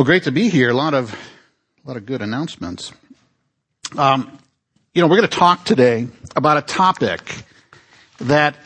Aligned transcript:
Well, 0.00 0.06
great 0.06 0.22
to 0.22 0.32
be 0.32 0.48
here. 0.48 0.70
A 0.70 0.72
lot 0.72 0.94
of, 0.94 1.12
a 1.12 1.86
lot 1.86 1.98
of 1.98 2.06
good 2.06 2.22
announcements. 2.22 2.90
Um, 3.98 4.38
you 4.94 5.02
know, 5.02 5.08
we're 5.08 5.18
going 5.18 5.28
to 5.28 5.36
talk 5.36 5.66
today 5.66 6.08
about 6.34 6.56
a 6.56 6.62
topic 6.62 7.20
that 8.16 8.56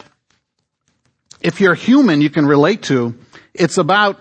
if 1.40 1.60
you're 1.60 1.74
human, 1.74 2.20
you 2.20 2.30
can 2.30 2.46
relate 2.46 2.84
to. 2.84 3.18
It's 3.52 3.78
about 3.78 4.20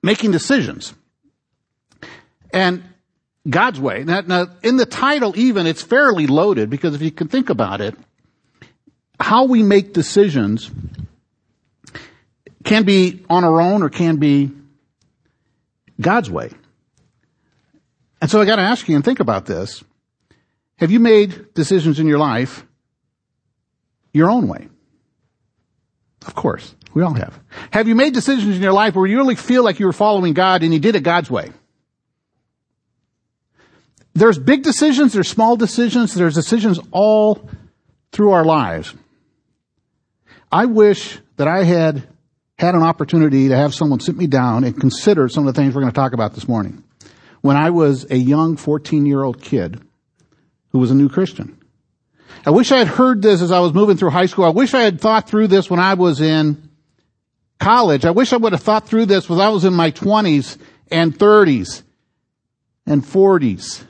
making 0.00 0.30
decisions. 0.30 0.94
And 2.52 2.84
God's 3.48 3.80
way. 3.80 4.04
Now, 4.04 4.20
now, 4.20 4.46
in 4.62 4.76
the 4.76 4.86
title 4.86 5.36
even, 5.36 5.66
it's 5.66 5.82
fairly 5.82 6.28
loaded 6.28 6.70
because 6.70 6.94
if 6.94 7.02
you 7.02 7.10
can 7.10 7.26
think 7.26 7.50
about 7.50 7.80
it, 7.80 7.96
how 9.18 9.46
we 9.46 9.64
make 9.64 9.92
decisions 9.92 10.70
can 12.62 12.84
be 12.84 13.24
on 13.28 13.42
our 13.42 13.60
own 13.60 13.82
or 13.82 13.88
can 13.88 14.18
be 14.18 14.52
God's 16.00 16.30
way. 16.30 16.50
And 18.20 18.30
so 18.30 18.40
I 18.40 18.44
got 18.44 18.56
to 18.56 18.62
ask 18.62 18.88
you 18.88 18.96
and 18.96 19.04
think 19.04 19.20
about 19.20 19.46
this. 19.46 19.82
Have 20.76 20.90
you 20.90 21.00
made 21.00 21.52
decisions 21.54 22.00
in 22.00 22.06
your 22.06 22.18
life 22.18 22.64
your 24.12 24.30
own 24.30 24.48
way? 24.48 24.68
Of 26.26 26.34
course. 26.34 26.74
We 26.92 27.02
all 27.02 27.14
have. 27.14 27.38
Have 27.70 27.86
you 27.86 27.94
made 27.94 28.14
decisions 28.14 28.56
in 28.56 28.62
your 28.62 28.72
life 28.72 28.94
where 28.94 29.06
you 29.06 29.16
really 29.16 29.36
feel 29.36 29.62
like 29.62 29.78
you 29.78 29.86
were 29.86 29.92
following 29.92 30.34
God 30.34 30.62
and 30.62 30.72
you 30.72 30.80
did 30.80 30.96
it 30.96 31.02
God's 31.02 31.30
way? 31.30 31.50
There's 34.12 34.38
big 34.38 34.64
decisions, 34.64 35.12
there's 35.12 35.28
small 35.28 35.56
decisions, 35.56 36.14
there's 36.14 36.34
decisions 36.34 36.80
all 36.90 37.48
through 38.10 38.32
our 38.32 38.44
lives. 38.44 38.92
I 40.50 40.66
wish 40.66 41.18
that 41.36 41.46
I 41.46 41.62
had 41.62 42.08
had 42.60 42.74
an 42.74 42.82
opportunity 42.82 43.48
to 43.48 43.56
have 43.56 43.74
someone 43.74 44.00
sit 44.00 44.14
me 44.16 44.26
down 44.26 44.64
and 44.64 44.78
consider 44.78 45.30
some 45.30 45.46
of 45.46 45.54
the 45.54 45.58
things 45.58 45.74
we're 45.74 45.80
going 45.80 45.92
to 45.92 45.98
talk 45.98 46.12
about 46.12 46.34
this 46.34 46.46
morning. 46.46 46.84
When 47.40 47.56
I 47.56 47.70
was 47.70 48.04
a 48.10 48.16
young 48.16 48.58
14 48.58 49.06
year 49.06 49.22
old 49.22 49.40
kid 49.40 49.80
who 50.72 50.78
was 50.78 50.90
a 50.90 50.94
new 50.94 51.08
Christian. 51.08 51.58
I 52.44 52.50
wish 52.50 52.70
I 52.70 52.76
had 52.78 52.86
heard 52.86 53.22
this 53.22 53.40
as 53.40 53.50
I 53.50 53.60
was 53.60 53.72
moving 53.72 53.96
through 53.96 54.10
high 54.10 54.26
school. 54.26 54.44
I 54.44 54.50
wish 54.50 54.74
I 54.74 54.82
had 54.82 55.00
thought 55.00 55.26
through 55.26 55.46
this 55.46 55.70
when 55.70 55.80
I 55.80 55.94
was 55.94 56.20
in 56.20 56.68
college. 57.58 58.04
I 58.04 58.10
wish 58.10 58.34
I 58.34 58.36
would 58.36 58.52
have 58.52 58.62
thought 58.62 58.86
through 58.86 59.06
this 59.06 59.26
when 59.28 59.40
I 59.40 59.48
was 59.48 59.64
in 59.64 59.72
my 59.72 59.90
20s 59.90 60.58
and 60.90 61.18
30s 61.18 61.82
and 62.86 63.02
40s. 63.02 63.84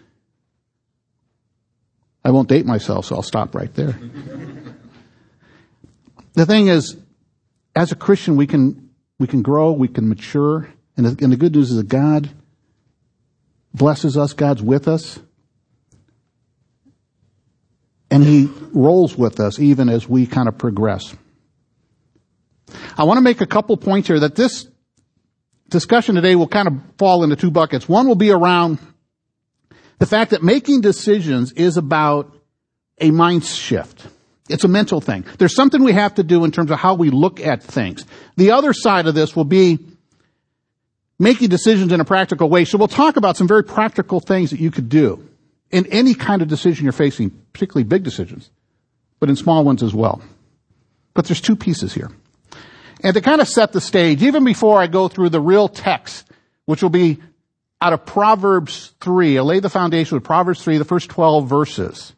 I 2.24 2.30
won't 2.30 2.48
date 2.48 2.66
myself, 2.66 3.06
so 3.06 3.16
I'll 3.16 3.22
stop 3.22 3.54
right 3.54 3.74
there. 3.74 3.98
the 6.34 6.46
thing 6.46 6.68
is, 6.68 6.96
as 7.74 7.92
a 7.92 7.96
Christian, 7.96 8.36
we 8.36 8.46
can, 8.46 8.90
we 9.18 9.26
can 9.26 9.42
grow, 9.42 9.72
we 9.72 9.88
can 9.88 10.08
mature, 10.08 10.68
and 10.96 11.06
the, 11.06 11.24
and 11.24 11.32
the 11.32 11.36
good 11.36 11.54
news 11.54 11.70
is 11.70 11.76
that 11.76 11.88
God 11.88 12.30
blesses 13.72 14.16
us, 14.16 14.32
God's 14.32 14.62
with 14.62 14.88
us, 14.88 15.18
and 18.10 18.24
He 18.24 18.48
rolls 18.72 19.16
with 19.16 19.40
us 19.40 19.58
even 19.58 19.88
as 19.88 20.08
we 20.08 20.26
kind 20.26 20.48
of 20.48 20.58
progress. 20.58 21.14
I 22.96 23.04
want 23.04 23.18
to 23.18 23.22
make 23.22 23.40
a 23.40 23.46
couple 23.46 23.76
points 23.76 24.08
here 24.08 24.20
that 24.20 24.34
this 24.34 24.68
discussion 25.68 26.16
today 26.16 26.36
will 26.36 26.48
kind 26.48 26.68
of 26.68 26.74
fall 26.98 27.22
into 27.22 27.36
two 27.36 27.50
buckets. 27.50 27.88
One 27.88 28.06
will 28.06 28.16
be 28.16 28.30
around 28.30 28.78
the 29.98 30.06
fact 30.06 30.32
that 30.32 30.42
making 30.42 30.80
decisions 30.80 31.52
is 31.52 31.76
about 31.76 32.34
a 32.98 33.10
mind 33.10 33.44
shift. 33.44 34.06
It's 34.50 34.64
a 34.64 34.68
mental 34.68 35.00
thing. 35.00 35.24
There's 35.38 35.54
something 35.54 35.82
we 35.82 35.92
have 35.92 36.14
to 36.16 36.22
do 36.22 36.44
in 36.44 36.50
terms 36.50 36.70
of 36.70 36.78
how 36.78 36.94
we 36.94 37.10
look 37.10 37.40
at 37.40 37.62
things. 37.62 38.04
The 38.36 38.50
other 38.50 38.72
side 38.72 39.06
of 39.06 39.14
this 39.14 39.34
will 39.34 39.44
be 39.44 39.78
making 41.18 41.48
decisions 41.50 41.92
in 41.92 42.00
a 42.00 42.04
practical 42.04 42.48
way. 42.48 42.64
So 42.64 42.78
we'll 42.78 42.88
talk 42.88 43.16
about 43.16 43.36
some 43.36 43.46
very 43.46 43.62
practical 43.62 44.20
things 44.20 44.50
that 44.50 44.60
you 44.60 44.70
could 44.70 44.88
do 44.88 45.26
in 45.70 45.86
any 45.86 46.14
kind 46.14 46.42
of 46.42 46.48
decision 46.48 46.84
you're 46.84 46.92
facing, 46.92 47.30
particularly 47.52 47.84
big 47.84 48.02
decisions, 48.02 48.50
but 49.20 49.28
in 49.28 49.36
small 49.36 49.62
ones 49.62 49.82
as 49.82 49.94
well. 49.94 50.20
But 51.14 51.26
there's 51.26 51.40
two 51.40 51.56
pieces 51.56 51.92
here. 51.92 52.10
And 53.02 53.14
to 53.14 53.20
kind 53.20 53.40
of 53.40 53.48
set 53.48 53.72
the 53.72 53.80
stage, 53.80 54.22
even 54.22 54.44
before 54.44 54.80
I 54.80 54.86
go 54.86 55.08
through 55.08 55.30
the 55.30 55.40
real 55.40 55.68
text, 55.68 56.26
which 56.64 56.82
will 56.82 56.90
be 56.90 57.18
out 57.80 57.92
of 57.92 58.04
Proverbs 58.04 58.92
3, 59.00 59.38
I'll 59.38 59.44
lay 59.44 59.60
the 59.60 59.70
foundation 59.70 60.16
with 60.16 60.24
Proverbs 60.24 60.62
3, 60.62 60.78
the 60.78 60.84
first 60.84 61.08
12 61.08 61.48
verses. 61.48 62.12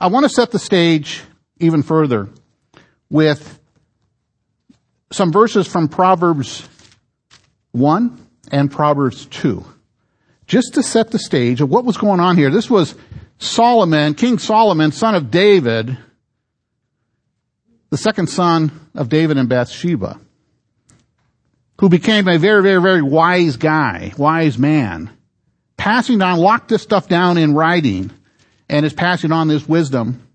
I 0.00 0.08
want 0.08 0.24
to 0.24 0.30
set 0.30 0.50
the 0.50 0.58
stage 0.58 1.22
even 1.60 1.82
further 1.82 2.28
with 3.10 3.58
some 5.10 5.32
verses 5.32 5.66
from 5.66 5.88
Proverbs 5.88 6.68
1 7.72 8.26
and 8.50 8.70
Proverbs 8.70 9.26
2. 9.26 9.64
Just 10.46 10.74
to 10.74 10.82
set 10.82 11.10
the 11.10 11.18
stage 11.18 11.60
of 11.60 11.68
what 11.68 11.84
was 11.84 11.96
going 11.96 12.20
on 12.20 12.36
here. 12.36 12.50
This 12.50 12.70
was 12.70 12.94
Solomon, 13.38 14.14
King 14.14 14.38
Solomon, 14.38 14.92
son 14.92 15.14
of 15.14 15.30
David, 15.30 15.96
the 17.90 17.96
second 17.96 18.28
son 18.28 18.70
of 18.94 19.08
David 19.08 19.38
and 19.38 19.48
Bathsheba, 19.48 20.18
who 21.80 21.88
became 21.88 22.28
a 22.28 22.38
very, 22.38 22.62
very, 22.62 22.80
very 22.80 23.02
wise 23.02 23.56
guy, 23.56 24.12
wise 24.16 24.58
man, 24.58 25.10
passing 25.76 26.20
on, 26.22 26.38
locked 26.38 26.68
this 26.68 26.82
stuff 26.82 27.08
down 27.08 27.38
in 27.38 27.54
writing, 27.54 28.10
and 28.68 28.84
is 28.84 28.92
passing 28.92 29.32
on 29.32 29.48
this 29.48 29.68
wisdom 29.68 30.27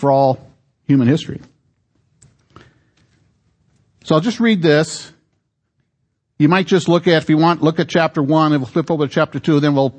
for 0.00 0.10
all 0.10 0.40
human 0.86 1.06
history. 1.06 1.40
So 4.04 4.14
I'll 4.14 4.20
just 4.20 4.40
read 4.40 4.62
this. 4.62 5.12
You 6.38 6.48
might 6.48 6.66
just 6.66 6.88
look 6.88 7.06
at, 7.06 7.22
if 7.22 7.28
you 7.28 7.36
want, 7.36 7.62
look 7.62 7.78
at 7.78 7.88
chapter 7.88 8.22
one 8.22 8.52
and 8.52 8.62
we'll 8.62 8.70
flip 8.70 8.90
over 8.90 9.06
to 9.06 9.12
chapter 9.12 9.38
two, 9.38 9.60
then 9.60 9.74
we'll 9.74 9.94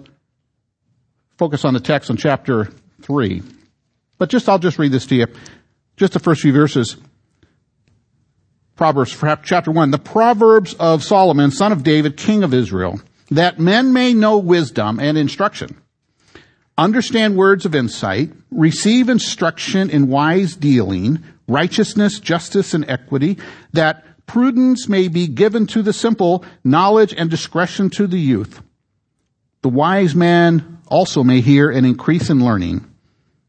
focus 1.38 1.64
on 1.66 1.76
the 1.76 1.80
text 1.80 2.10
on 2.10 2.18
chapter 2.18 2.70
three. 3.04 3.44
But 4.18 4.30
just, 4.30 4.50
I'll 4.50 4.60
just 4.60 4.80
read 4.80 4.92
this 4.92 5.06
to 5.08 5.16
you. 5.16 5.28
Just 5.98 6.14
the 6.14 6.20
first 6.20 6.42
few 6.42 6.52
verses. 6.52 6.98
Proverbs 8.76 9.16
chapter 9.44 9.72
one. 9.72 9.92
The 9.92 10.00
Proverbs 10.00 10.74
of 10.74 11.04
Solomon, 11.04 11.52
son 11.52 11.72
of 11.72 11.84
David, 11.84 12.18
king 12.18 12.44
of 12.44 12.56
Israel, 12.56 13.00
that 13.30 13.60
men 13.60 13.94
may 13.94 14.16
know 14.16 14.40
wisdom 14.40 15.00
and 15.00 15.16
instruction 15.16 15.78
understand 16.78 17.36
words 17.36 17.66
of 17.66 17.76
insight, 17.76 18.32
receive 18.52 19.10
instruction 19.10 19.90
in 19.90 20.08
wise 20.08 20.56
dealing, 20.56 21.24
righteousness, 21.48 22.20
justice, 22.20 22.74
and 22.74 22.88
equity, 22.90 23.38
that 23.74 24.06
prudence 24.26 24.88
may 24.88 25.08
be 25.08 25.28
given 25.28 25.68
to 25.68 25.82
the 25.82 25.94
simple, 25.94 26.46
knowledge 26.64 27.14
and 27.14 27.30
discretion 27.30 27.90
to 27.90 28.08
the 28.08 28.20
youth. 28.20 28.62
The 29.62 29.70
wise 29.70 30.16
man 30.16 30.80
also 30.88 31.24
may 31.24 31.42
hear 31.42 31.70
and 31.70 31.86
increase 31.86 32.30
in 32.30 32.44
learning, 32.44 32.86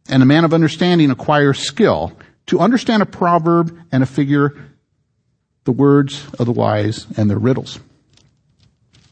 and 0.09 0.23
a 0.23 0.27
man 0.27 0.45
of 0.45 0.55
understanding 0.55 1.11
acquire 1.11 1.53
skill 1.53 2.13
to 2.47 2.61
understand 2.61 3.03
a 3.03 3.07
proverb 3.07 3.77
and 3.91 4.03
a 4.03 4.07
figure, 4.07 4.57
the 5.65 5.73
words 5.73 6.27
of 6.39 6.47
the 6.47 6.53
wise 6.53 7.07
and 7.17 7.31
their 7.31 7.39
riddles. 7.39 7.79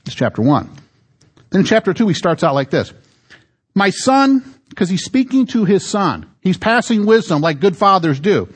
It's 0.07 0.15
chapter 0.15 0.43
one. 0.43 0.69
Then 1.51 1.61
in 1.61 1.67
chapter 1.67 1.95
two, 1.95 2.09
he 2.09 2.15
starts 2.15 2.43
out 2.45 2.55
like 2.55 2.71
this. 2.71 2.93
My 3.75 3.91
son, 3.91 4.60
because 4.71 4.89
he's 4.89 5.05
speaking 5.05 5.47
to 5.49 5.65
his 5.67 5.87
son. 5.87 6.31
He's 6.41 6.57
passing 6.57 7.05
wisdom 7.05 7.43
like 7.43 7.61
good 7.61 7.77
fathers 7.77 8.19
do. 8.19 8.49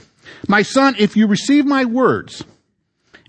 My 0.48 0.62
son, 0.62 0.94
if 0.98 1.16
you 1.16 1.26
receive 1.26 1.66
my 1.66 1.84
words 1.84 2.42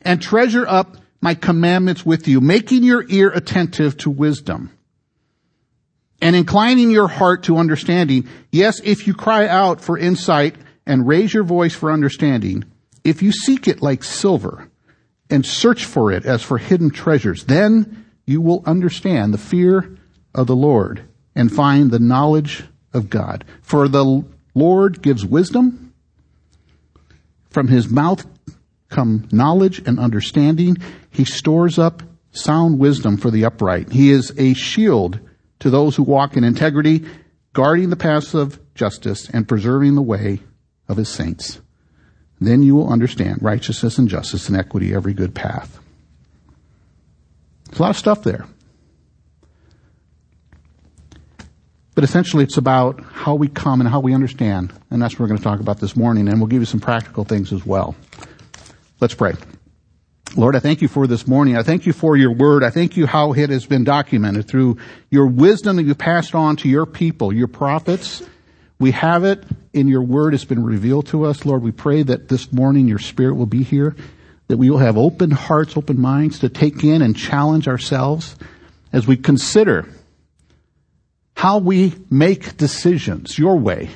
and 0.01 0.22
treasure 0.22 0.66
up 0.66 0.96
my 1.19 1.34
commandments 1.34 2.06
with 2.06 2.28
you, 2.28 2.40
making 2.40 2.84
your 2.84 3.03
ear 3.09 3.29
attentive 3.29 3.97
to 3.97 4.09
wisdom 4.09 4.72
and 6.22 6.35
inclining 6.35 6.91
your 6.91 7.07
heart 7.07 7.44
to 7.44 7.57
understanding. 7.57 8.28
Yes, 8.51 8.79
if 8.84 9.07
you 9.07 9.13
cry 9.13 9.47
out 9.47 9.81
for 9.81 9.97
insight 9.97 10.56
and 10.85 11.07
raise 11.07 11.34
your 11.34 11.44
voice 11.44 11.73
for 11.73 11.91
understanding, 11.91 12.63
if 13.03 13.22
you 13.22 13.31
seek 13.31 13.67
it 13.67 13.81
like 13.81 14.03
silver 14.03 14.69
and 15.29 15.46
search 15.46 15.85
for 15.85 16.12
it 16.12 16.25
as 16.25 16.41
for 16.41 16.57
hidden 16.57 16.90
treasures, 16.90 17.46
then 17.46 18.06
you 18.25 18.41
will 18.41 18.64
understand 18.66 19.34
the 19.34 19.38
fear 19.38 19.97
of 20.34 20.47
the 20.47 20.55
Lord 20.55 21.03
and 21.35 21.52
find 21.52 21.91
the 21.91 21.99
knowledge 21.99 22.64
of 22.95 23.09
God. 23.09 23.45
For 23.61 23.87
the 23.87 24.23
Lord 24.55 25.01
gives 25.01 25.25
wisdom. 25.25 25.93
From 27.49 27.67
his 27.67 27.89
mouth 27.89 28.25
come 28.89 29.27
knowledge 29.31 29.79
and 29.85 29.99
understanding. 29.99 30.77
He 31.11 31.25
stores 31.25 31.77
up 31.77 32.01
sound 32.31 32.79
wisdom 32.79 33.17
for 33.17 33.29
the 33.31 33.45
upright. 33.45 33.91
He 33.91 34.11
is 34.11 34.33
a 34.37 34.53
shield 34.53 35.19
to 35.59 35.69
those 35.69 35.95
who 35.95 36.03
walk 36.03 36.35
in 36.35 36.43
integrity, 36.43 37.05
guarding 37.53 37.89
the 37.89 37.95
paths 37.95 38.33
of 38.33 38.59
justice 38.75 39.29
and 39.29 39.47
preserving 39.47 39.95
the 39.95 40.01
way 40.01 40.39
of 40.87 40.97
his 40.97 41.09
saints. 41.09 41.61
Then 42.41 42.63
you 42.63 42.75
will 42.75 42.91
understand 42.91 43.41
righteousness 43.41 43.97
and 43.97 44.09
justice 44.09 44.49
and 44.49 44.57
equity, 44.57 44.93
every 44.93 45.13
good 45.13 45.33
path. 45.33 45.79
There's 47.65 47.79
a 47.79 47.81
lot 47.81 47.91
of 47.91 47.97
stuff 47.97 48.23
there. 48.23 48.45
But 51.95 52.03
essentially 52.03 52.43
it's 52.43 52.57
about 52.57 53.01
how 53.01 53.35
we 53.35 53.47
come 53.47 53.79
and 53.79 53.89
how 53.89 54.01
we 54.01 54.13
understand. 54.13 54.73
And 54.91 55.01
that's 55.01 55.15
what 55.15 55.21
we're 55.21 55.27
going 55.27 55.37
to 55.37 55.43
talk 55.43 55.61
about 55.61 55.79
this 55.79 55.95
morning. 55.95 56.27
And 56.27 56.39
we'll 56.39 56.47
give 56.47 56.61
you 56.61 56.65
some 56.65 56.81
practical 56.81 57.23
things 57.23 57.53
as 57.53 57.65
well. 57.65 57.95
Let's 58.99 59.15
pray. 59.15 59.33
Lord, 60.35 60.57
I 60.57 60.59
thank 60.59 60.81
you 60.81 60.89
for 60.89 61.07
this 61.07 61.25
morning. 61.25 61.55
I 61.55 61.63
thank 61.63 61.85
you 61.85 61.93
for 61.93 62.17
your 62.17 62.33
word. 62.33 62.61
I 62.63 62.69
thank 62.69 62.97
you 62.97 63.05
how 63.05 63.31
it 63.31 63.49
has 63.49 63.65
been 63.65 63.85
documented 63.85 64.49
through 64.49 64.77
your 65.09 65.27
wisdom 65.27 65.77
that 65.77 65.83
you 65.83 65.95
passed 65.95 66.35
on 66.35 66.57
to 66.57 66.67
your 66.67 66.85
people, 66.85 67.31
your 67.31 67.47
prophets. 67.47 68.21
We 68.77 68.91
have 68.91 69.23
it 69.23 69.45
in 69.71 69.87
your 69.87 70.01
word. 70.01 70.33
It's 70.33 70.43
been 70.43 70.65
revealed 70.65 71.07
to 71.07 71.23
us. 71.23 71.45
Lord, 71.45 71.61
we 71.61 71.71
pray 71.71 72.03
that 72.03 72.27
this 72.27 72.51
morning 72.51 72.89
your 72.89 72.99
spirit 72.99 73.35
will 73.35 73.45
be 73.45 73.63
here, 73.63 73.95
that 74.49 74.57
we 74.57 74.69
will 74.69 74.79
have 74.79 74.97
open 74.97 75.31
hearts, 75.31 75.77
open 75.77 76.01
minds 76.01 76.39
to 76.39 76.49
take 76.49 76.83
in 76.83 77.01
and 77.01 77.15
challenge 77.15 77.69
ourselves 77.69 78.35
as 78.91 79.07
we 79.07 79.15
consider 79.15 79.87
how 81.35 81.59
we 81.59 81.93
make 82.09 82.58
decisions 82.58 83.37
your 83.37 83.58
way. 83.58 83.90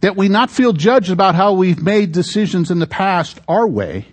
That 0.00 0.16
we 0.16 0.28
not 0.28 0.50
feel 0.50 0.72
judged 0.72 1.10
about 1.10 1.34
how 1.34 1.54
we've 1.54 1.82
made 1.82 2.12
decisions 2.12 2.70
in 2.70 2.78
the 2.78 2.86
past 2.86 3.40
our 3.48 3.66
way. 3.66 4.06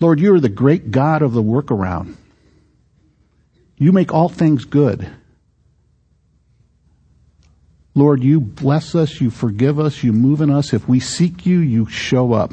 Lord, 0.00 0.20
you 0.20 0.34
are 0.34 0.40
the 0.40 0.48
great 0.48 0.90
God 0.90 1.22
of 1.22 1.32
the 1.32 1.42
workaround. 1.42 2.16
You 3.78 3.92
make 3.92 4.12
all 4.12 4.28
things 4.28 4.64
good. 4.64 5.08
Lord, 7.94 8.22
you 8.22 8.40
bless 8.40 8.94
us, 8.94 9.20
you 9.20 9.30
forgive 9.30 9.78
us, 9.78 10.02
you 10.02 10.12
move 10.12 10.40
in 10.40 10.50
us. 10.50 10.74
If 10.74 10.86
we 10.86 11.00
seek 11.00 11.46
you, 11.46 11.60
you 11.60 11.88
show 11.88 12.32
up. 12.32 12.52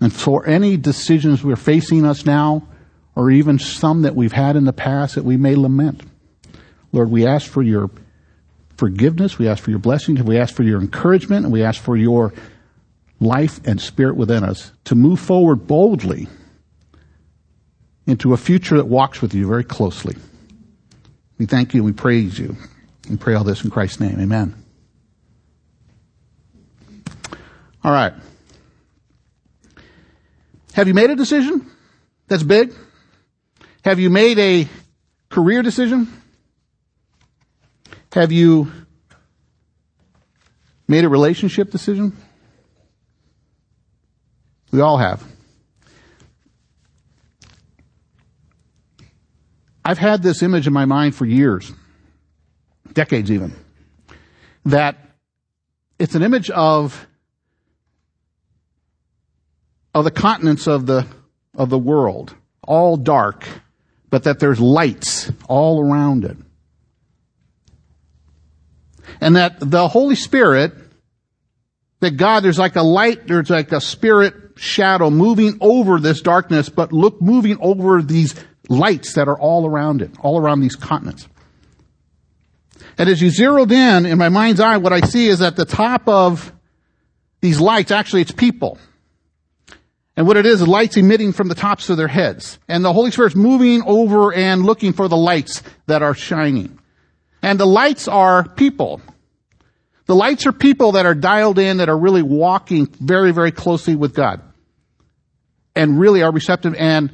And 0.00 0.12
for 0.12 0.46
any 0.46 0.76
decisions 0.76 1.42
we're 1.44 1.56
facing 1.56 2.04
us 2.04 2.26
now, 2.26 2.66
or 3.14 3.30
even 3.30 3.58
some 3.58 4.02
that 4.02 4.14
we've 4.14 4.32
had 4.32 4.56
in 4.56 4.64
the 4.64 4.72
past 4.72 5.14
that 5.16 5.24
we 5.24 5.36
may 5.36 5.54
lament, 5.54 6.02
Lord, 6.92 7.10
we 7.10 7.26
ask 7.26 7.50
for 7.50 7.62
your 7.62 7.90
forgiveness, 8.76 9.38
we 9.38 9.48
ask 9.48 9.62
for 9.62 9.70
your 9.70 9.78
blessings, 9.78 10.22
we 10.22 10.38
ask 10.38 10.54
for 10.54 10.62
your 10.62 10.80
encouragement, 10.80 11.44
and 11.44 11.52
we 11.52 11.62
ask 11.62 11.80
for 11.80 11.96
your 11.96 12.32
life 13.20 13.60
and 13.66 13.80
spirit 13.80 14.16
within 14.16 14.44
us 14.44 14.72
to 14.84 14.94
move 14.94 15.20
forward 15.20 15.66
boldly 15.66 16.26
into 18.06 18.32
a 18.32 18.36
future 18.36 18.76
that 18.76 18.86
walks 18.86 19.22
with 19.22 19.32
you 19.34 19.46
very 19.46 19.64
closely. 19.64 20.16
We 21.38 21.46
thank 21.46 21.74
you 21.74 21.84
we 21.84 21.92
praise 21.92 22.38
you 22.38 22.56
and 23.08 23.20
pray 23.20 23.34
all 23.34 23.44
this 23.44 23.64
in 23.64 23.70
Christ's 23.70 24.00
name. 24.00 24.20
Amen. 24.20 24.54
All 27.84 27.92
right. 27.92 28.12
Have 30.74 30.88
you 30.88 30.94
made 30.94 31.10
a 31.10 31.16
decision 31.16 31.70
that's 32.28 32.42
big? 32.42 32.72
Have 33.84 33.98
you 33.98 34.10
made 34.10 34.38
a 34.38 34.68
career 35.28 35.62
decision? 35.62 36.06
Have 38.12 38.30
you 38.30 38.70
made 40.86 41.04
a 41.04 41.08
relationship 41.08 41.70
decision? 41.70 42.16
We 44.70 44.80
all 44.80 44.98
have. 44.98 45.24
I've 49.84 49.98
had 49.98 50.22
this 50.22 50.42
image 50.42 50.68
in 50.68 50.72
my 50.72 50.84
mind 50.84 51.16
for 51.16 51.26
years, 51.26 51.72
decades 52.92 53.32
even, 53.32 53.52
that 54.64 54.96
it's 55.98 56.14
an 56.14 56.22
image 56.22 56.50
of 56.50 57.06
of 59.92 60.04
the 60.04 60.10
continents 60.10 60.68
of 60.68 60.86
the 60.86 61.06
of 61.54 61.68
the 61.68 61.78
world, 61.78 62.34
all 62.62 62.96
dark, 62.96 63.46
but 64.12 64.24
that 64.24 64.38
there's 64.38 64.60
lights 64.60 65.32
all 65.48 65.82
around 65.82 66.26
it. 66.26 66.36
And 69.22 69.36
that 69.36 69.54
the 69.58 69.88
Holy 69.88 70.16
Spirit, 70.16 70.74
that 72.00 72.18
God, 72.18 72.42
there's 72.42 72.58
like 72.58 72.76
a 72.76 72.82
light, 72.82 73.26
there's 73.26 73.48
like 73.48 73.72
a 73.72 73.80
spirit 73.80 74.34
shadow 74.56 75.08
moving 75.08 75.56
over 75.62 75.98
this 75.98 76.20
darkness, 76.20 76.68
but 76.68 76.92
look, 76.92 77.22
moving 77.22 77.56
over 77.62 78.02
these 78.02 78.34
lights 78.68 79.14
that 79.14 79.28
are 79.28 79.38
all 79.38 79.66
around 79.66 80.02
it, 80.02 80.10
all 80.20 80.38
around 80.38 80.60
these 80.60 80.76
continents. 80.76 81.26
And 82.98 83.08
as 83.08 83.22
you 83.22 83.30
zeroed 83.30 83.72
in, 83.72 84.04
in 84.04 84.18
my 84.18 84.28
mind's 84.28 84.60
eye, 84.60 84.76
what 84.76 84.92
I 84.92 85.00
see 85.00 85.28
is 85.28 85.40
at 85.40 85.56
the 85.56 85.64
top 85.64 86.06
of 86.06 86.52
these 87.40 87.58
lights, 87.58 87.90
actually 87.90 88.20
it's 88.20 88.30
people. 88.30 88.76
And 90.16 90.26
what 90.26 90.36
it 90.36 90.44
is, 90.44 90.60
is 90.60 90.68
lights 90.68 90.96
emitting 90.96 91.32
from 91.32 91.48
the 91.48 91.54
tops 91.54 91.88
of 91.88 91.96
their 91.96 92.08
heads. 92.08 92.58
And 92.68 92.84
the 92.84 92.92
Holy 92.92 93.10
Spirit's 93.10 93.34
moving 93.34 93.82
over 93.86 94.32
and 94.32 94.62
looking 94.62 94.92
for 94.92 95.08
the 95.08 95.16
lights 95.16 95.62
that 95.86 96.02
are 96.02 96.14
shining. 96.14 96.78
And 97.40 97.58
the 97.58 97.66
lights 97.66 98.08
are 98.08 98.46
people. 98.46 99.00
The 100.06 100.14
lights 100.14 100.46
are 100.46 100.52
people 100.52 100.92
that 100.92 101.06
are 101.06 101.14
dialed 101.14 101.58
in, 101.58 101.78
that 101.78 101.88
are 101.88 101.96
really 101.96 102.22
walking 102.22 102.86
very, 103.00 103.32
very 103.32 103.52
closely 103.52 103.96
with 103.96 104.14
God. 104.14 104.42
And 105.74 105.98
really 105.98 106.22
are 106.22 106.30
receptive. 106.30 106.74
And 106.74 107.10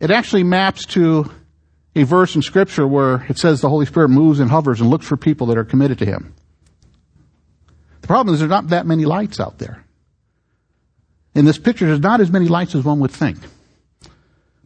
it 0.00 0.10
actually 0.10 0.42
maps 0.42 0.84
to 0.86 1.30
a 1.94 2.02
verse 2.02 2.34
in 2.34 2.42
scripture 2.42 2.86
where 2.88 3.24
it 3.28 3.38
says 3.38 3.60
the 3.60 3.68
Holy 3.68 3.86
Spirit 3.86 4.08
moves 4.08 4.40
and 4.40 4.50
hovers 4.50 4.80
and 4.80 4.90
looks 4.90 5.06
for 5.06 5.16
people 5.16 5.46
that 5.48 5.58
are 5.58 5.64
committed 5.64 5.98
to 5.98 6.06
Him. 6.06 6.34
The 8.00 8.08
problem 8.08 8.34
is 8.34 8.40
there's 8.40 8.50
not 8.50 8.68
that 8.68 8.86
many 8.86 9.04
lights 9.04 9.38
out 9.38 9.58
there. 9.58 9.81
In 11.34 11.44
this 11.44 11.58
picture, 11.58 11.86
there's 11.86 12.00
not 12.00 12.20
as 12.20 12.30
many 12.30 12.46
lights 12.48 12.74
as 12.74 12.84
one 12.84 13.00
would 13.00 13.10
think. 13.10 13.38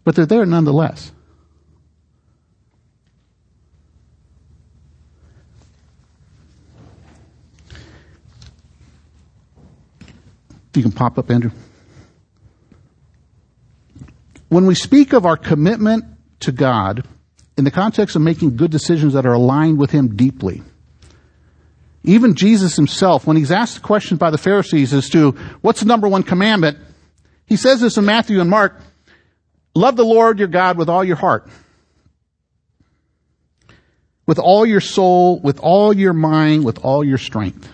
But 0.04 0.16
they're 0.16 0.26
there 0.26 0.46
nonetheless. 0.46 1.12
You 10.74 10.82
can 10.82 10.92
pop 10.92 11.18
up, 11.18 11.30
Andrew. 11.30 11.52
When 14.48 14.66
we 14.66 14.74
speak 14.74 15.14
of 15.14 15.24
our 15.24 15.36
commitment 15.36 16.04
to 16.40 16.52
God 16.52 17.06
in 17.56 17.64
the 17.64 17.70
context 17.70 18.14
of 18.14 18.22
making 18.22 18.56
good 18.56 18.70
decisions 18.70 19.14
that 19.14 19.24
are 19.24 19.32
aligned 19.32 19.78
with 19.78 19.90
Him 19.90 20.16
deeply, 20.16 20.62
even 22.06 22.34
Jesus 22.34 22.76
himself, 22.76 23.26
when 23.26 23.36
he's 23.36 23.50
asked 23.50 23.74
the 23.74 23.80
questions 23.80 24.18
by 24.18 24.30
the 24.30 24.38
Pharisees 24.38 24.94
as 24.94 25.10
to 25.10 25.32
what's 25.60 25.80
the 25.80 25.86
number 25.86 26.08
one 26.08 26.22
commandment, 26.22 26.78
he 27.46 27.56
says 27.56 27.80
this 27.80 27.96
in 27.96 28.04
Matthew 28.04 28.40
and 28.40 28.48
Mark, 28.48 28.80
love 29.74 29.96
the 29.96 30.04
Lord 30.04 30.38
your 30.38 30.48
God 30.48 30.78
with 30.78 30.88
all 30.88 31.04
your 31.04 31.16
heart, 31.16 31.48
with 34.26 34.38
all 34.38 34.64
your 34.64 34.80
soul, 34.80 35.40
with 35.40 35.58
all 35.60 35.92
your 35.92 36.12
mind, 36.12 36.64
with 36.64 36.84
all 36.84 37.04
your 37.04 37.18
strength. 37.18 37.68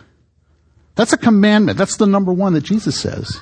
That's 0.94 1.12
a 1.12 1.18
commandment. 1.18 1.78
That's 1.78 1.96
the 1.96 2.06
number 2.06 2.32
one 2.32 2.54
that 2.54 2.64
Jesus 2.64 2.98
says. 2.98 3.40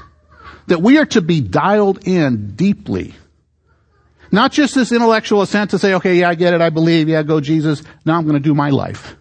That 0.66 0.82
we 0.82 0.98
are 0.98 1.06
to 1.06 1.20
be 1.20 1.40
dialed 1.40 2.06
in 2.06 2.54
deeply. 2.54 3.14
Not 4.30 4.52
just 4.52 4.74
this 4.74 4.92
intellectual 4.92 5.42
assent 5.42 5.70
to 5.70 5.78
say, 5.78 5.94
okay, 5.94 6.16
yeah, 6.16 6.28
I 6.28 6.36
get 6.36 6.54
it, 6.54 6.60
I 6.60 6.70
believe, 6.70 7.08
yeah, 7.08 7.22
go 7.24 7.40
Jesus, 7.40 7.82
now 8.04 8.16
I'm 8.16 8.22
going 8.22 8.34
to 8.34 8.40
do 8.40 8.54
my 8.54 8.70
life. 8.70 9.16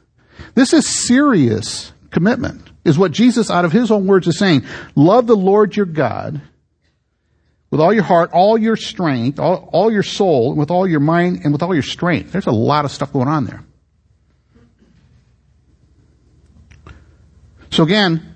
This 0.59 0.73
is 0.73 1.07
serious 1.07 1.93
commitment, 2.11 2.69
is 2.83 2.97
what 2.97 3.13
Jesus 3.13 3.49
out 3.49 3.63
of 3.63 3.71
his 3.71 3.91
own 3.91 4.07
words 4.07 4.27
is 4.27 4.37
saying. 4.37 4.65
Love 4.93 5.25
the 5.25 5.37
Lord 5.37 5.73
your 5.73 5.85
God 5.85 6.41
with 7.71 7.79
all 7.79 7.93
your 7.93 8.03
heart, 8.03 8.31
all 8.33 8.57
your 8.57 8.75
strength, 8.75 9.39
all, 9.39 9.69
all 9.71 9.89
your 9.89 10.03
soul, 10.03 10.53
with 10.53 10.69
all 10.69 10.85
your 10.85 10.99
mind, 10.99 11.45
and 11.45 11.53
with 11.53 11.63
all 11.63 11.73
your 11.73 11.81
strength. 11.81 12.33
There's 12.33 12.45
a 12.45 12.51
lot 12.51 12.83
of 12.83 12.91
stuff 12.91 13.13
going 13.13 13.29
on 13.29 13.45
there. 13.45 13.63
So 17.71 17.83
again, 17.83 18.35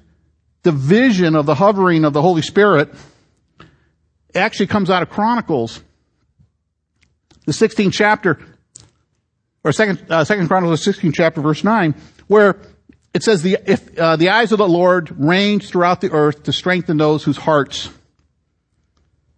the 0.61 0.71
vision 0.71 1.35
of 1.35 1.45
the 1.45 1.55
hovering 1.55 2.05
of 2.05 2.13
the 2.13 2.21
Holy 2.21 2.41
Spirit 2.41 2.93
actually 4.33 4.67
comes 4.67 4.89
out 4.89 5.03
of 5.03 5.09
Chronicles, 5.09 5.83
the 7.45 7.51
16th 7.51 7.91
chapter, 7.91 8.39
or 9.65 9.73
second, 9.73 10.05
uh, 10.09 10.23
second 10.23 10.47
Chronicles, 10.47 10.85
16th 10.85 11.13
chapter, 11.13 11.41
verse 11.41 11.65
9, 11.65 11.95
where 12.27 12.59
it 13.13 13.23
says 13.23 13.41
the, 13.43 13.57
if, 13.65 13.97
uh, 13.97 14.15
the 14.15 14.29
eyes 14.29 14.51
of 14.51 14.57
the 14.57 14.67
Lord 14.67 15.13
range 15.19 15.69
throughout 15.69 16.01
the 16.01 16.11
earth 16.11 16.43
to 16.43 16.53
strengthen 16.53 16.97
those 16.97 17.23
whose 17.23 17.37
hearts 17.37 17.89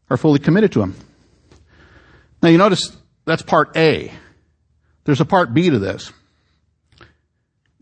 are 0.10 0.18
fully 0.18 0.40
committed 0.40 0.72
to 0.74 0.82
Him. 0.82 0.96
Now 2.42 2.50
you 2.50 2.58
notice 2.58 2.96
that's 3.26 3.42
part 3.42 3.76
A. 3.76 4.12
There's 5.04 5.22
a 5.22 5.26
part 5.26 5.54
B 5.54 5.70
to 5.70 5.80
this. 5.80 6.12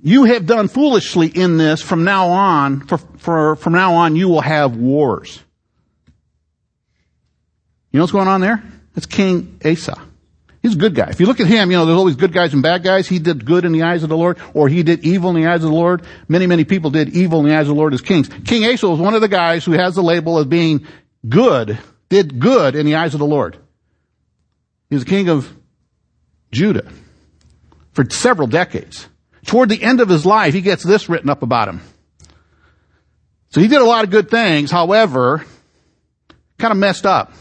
You 0.02 0.26
have 0.26 0.46
done 0.46 0.68
foolishly 0.68 1.28
in 1.28 1.58
this 1.58 1.82
from 1.82 2.04
now 2.04 2.30
on, 2.30 2.82
for, 2.88 2.98
for, 2.98 3.56
from 3.56 3.74
now 3.74 3.94
on 3.96 4.16
you 4.16 4.28
will 4.28 4.42
have 4.42 4.76
wars. 4.76 5.42
You 7.92 8.00
know 8.00 8.04
what's 8.04 8.12
going 8.12 8.28
on 8.28 8.42
there? 8.42 8.64
It's 8.96 9.06
King 9.06 9.60
Asa. 9.64 10.02
He's 10.64 10.76
a 10.76 10.78
good 10.78 10.96
guy. 10.96 11.10
If 11.10 11.20
you 11.20 11.26
look 11.26 11.42
at 11.42 11.48
him, 11.48 11.72
you 11.72 11.78
know, 11.78 11.86
there's 11.86 11.98
always 11.98 12.16
good 12.16 12.32
guys 12.32 12.54
and 12.54 12.64
bad 12.64 12.84
guys. 12.84 13.06
He 13.06 13.20
did 13.20 13.46
good 13.46 13.66
in 13.66 13.74
the 13.74 13.84
eyes 13.84 14.02
of 14.02 14.08
the 14.08 14.16
Lord, 14.16 14.40
or 14.54 14.70
he 14.70 14.82
did 14.82 15.04
evil 15.04 15.30
in 15.30 15.36
the 15.36 15.46
eyes 15.46 15.62
of 15.62 15.70
the 15.70 15.76
Lord. 15.76 16.04
Many, 16.30 16.48
many 16.48 16.64
people 16.64 16.90
did 16.90 17.10
evil 17.10 17.42
in 17.42 17.48
the 17.48 17.54
eyes 17.54 17.64
of 17.64 17.68
the 17.68 17.74
Lord 17.76 17.94
as 17.94 18.00
kings. 18.00 18.30
King 18.46 18.64
Asa 18.66 18.88
was 18.88 18.98
one 18.98 19.14
of 19.14 19.20
the 19.20 19.28
guys 19.28 19.66
who 19.66 19.74
has 19.74 19.96
the 19.96 20.02
label 20.02 20.40
of 20.40 20.50
being 20.50 20.88
good, 21.28 21.78
did 22.08 22.40
good 22.40 22.76
in 22.76 22.86
the 22.86 22.96
eyes 22.96 23.14
of 23.14 23.20
the 23.20 23.26
Lord. 23.26 23.58
He 24.90 24.96
was 24.96 25.04
king 25.04 25.28
of 25.28 25.54
Judah 26.54 26.90
for 27.92 28.10
several 28.10 28.48
decades. 28.48 29.08
Toward 29.46 29.68
the 29.68 29.84
end 29.84 30.00
of 30.00 30.08
his 30.08 30.26
life, 30.26 30.54
he 30.54 30.62
gets 30.62 30.84
this 30.84 31.10
written 31.10 31.30
up 31.30 31.44
about 31.44 31.68
him. 31.68 31.82
So 33.50 33.60
he 33.60 33.68
did 33.68 33.82
a 33.82 33.86
lot 33.86 34.06
of 34.06 34.12
good 34.12 34.30
things. 34.30 34.72
However, 34.72 35.46
kind 36.58 36.72
of 36.72 36.78
messed 36.78 37.06
up. 37.06 37.34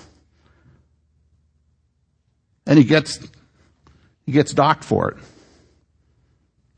And 2.66 2.78
he 2.78 2.84
gets, 2.84 3.18
he 4.24 4.32
gets 4.32 4.52
docked 4.52 4.84
for 4.84 5.10
it. 5.10 5.16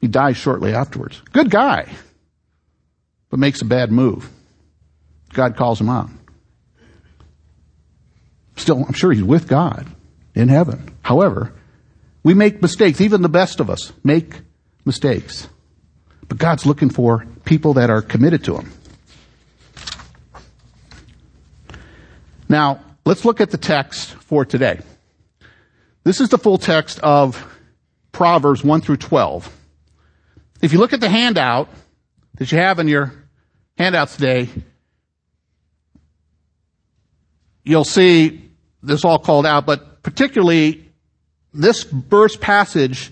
He 0.00 0.08
dies 0.08 0.36
shortly 0.36 0.74
afterwards. 0.74 1.20
Good 1.32 1.50
guy, 1.50 1.88
but 3.30 3.38
makes 3.38 3.62
a 3.62 3.64
bad 3.64 3.90
move. 3.90 4.28
God 5.32 5.56
calls 5.56 5.80
him 5.80 5.88
out. 5.88 6.10
Still, 8.56 8.84
I'm 8.84 8.92
sure 8.92 9.12
he's 9.12 9.22
with 9.22 9.48
God 9.48 9.86
in 10.34 10.48
heaven. 10.48 10.94
However, 11.02 11.52
we 12.22 12.34
make 12.34 12.62
mistakes. 12.62 13.00
Even 13.00 13.22
the 13.22 13.28
best 13.28 13.60
of 13.60 13.70
us 13.70 13.92
make 14.02 14.40
mistakes. 14.84 15.48
But 16.28 16.38
God's 16.38 16.66
looking 16.66 16.90
for 16.90 17.26
people 17.44 17.74
that 17.74 17.90
are 17.90 18.02
committed 18.02 18.44
to 18.44 18.56
Him. 18.56 18.72
Now, 22.48 22.80
let's 23.04 23.24
look 23.24 23.40
at 23.40 23.50
the 23.50 23.58
text 23.58 24.10
for 24.14 24.44
today. 24.44 24.80
This 26.04 26.20
is 26.20 26.28
the 26.28 26.36
full 26.36 26.58
text 26.58 27.00
of 27.00 27.42
Proverbs 28.12 28.62
1 28.62 28.82
through 28.82 28.98
12. 28.98 29.50
If 30.60 30.74
you 30.74 30.78
look 30.78 30.92
at 30.92 31.00
the 31.00 31.08
handout 31.08 31.70
that 32.34 32.52
you 32.52 32.58
have 32.58 32.78
in 32.78 32.88
your 32.88 33.14
handouts 33.78 34.16
today, 34.16 34.50
you'll 37.64 37.84
see 37.84 38.50
this 38.82 39.02
all 39.02 39.18
called 39.18 39.46
out, 39.46 39.64
but 39.64 40.02
particularly 40.02 40.92
this 41.54 41.84
verse 41.84 42.36
passage 42.36 43.10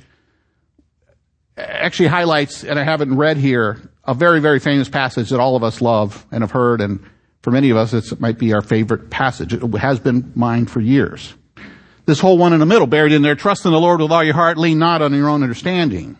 actually 1.57 2.09
highlights, 2.09 2.63
and 2.63 2.79
I 2.79 2.85
haven't 2.85 3.17
read 3.17 3.39
here, 3.39 3.91
a 4.05 4.13
very, 4.13 4.41
very 4.41 4.59
famous 4.59 4.91
passage 4.91 5.31
that 5.31 5.41
all 5.41 5.57
of 5.57 5.65
us 5.65 5.81
love 5.81 6.27
and 6.31 6.43
have 6.43 6.51
heard, 6.51 6.83
and 6.83 7.03
for 7.41 7.53
many 7.53 7.71
of 7.71 7.79
us, 7.79 7.95
it 7.95 8.21
might 8.21 8.39
be 8.39 8.53
our 8.53 8.61
favorite 8.61 9.09
passage. 9.09 9.55
It 9.55 9.63
has 9.79 9.99
been 9.99 10.31
mine 10.35 10.67
for 10.67 10.81
years. 10.81 11.33
This 12.05 12.21
whole 12.21 12.37
one 12.37 12.53
in 12.53 12.61
the 12.61 12.67
middle, 12.67 12.87
buried 12.87 13.13
in 13.13 13.23
there, 13.23 13.37
trust 13.37 13.65
in 13.65 13.73
the 13.73 13.81
Lord 13.81 14.01
with 14.01 14.11
all 14.11 14.25
your 14.25 14.35
heart, 14.35 14.59
lean 14.59 14.79
not 14.79 15.03
on 15.03 15.15
your 15.15 15.29
own 15.29 15.43
understanding. 15.43 16.19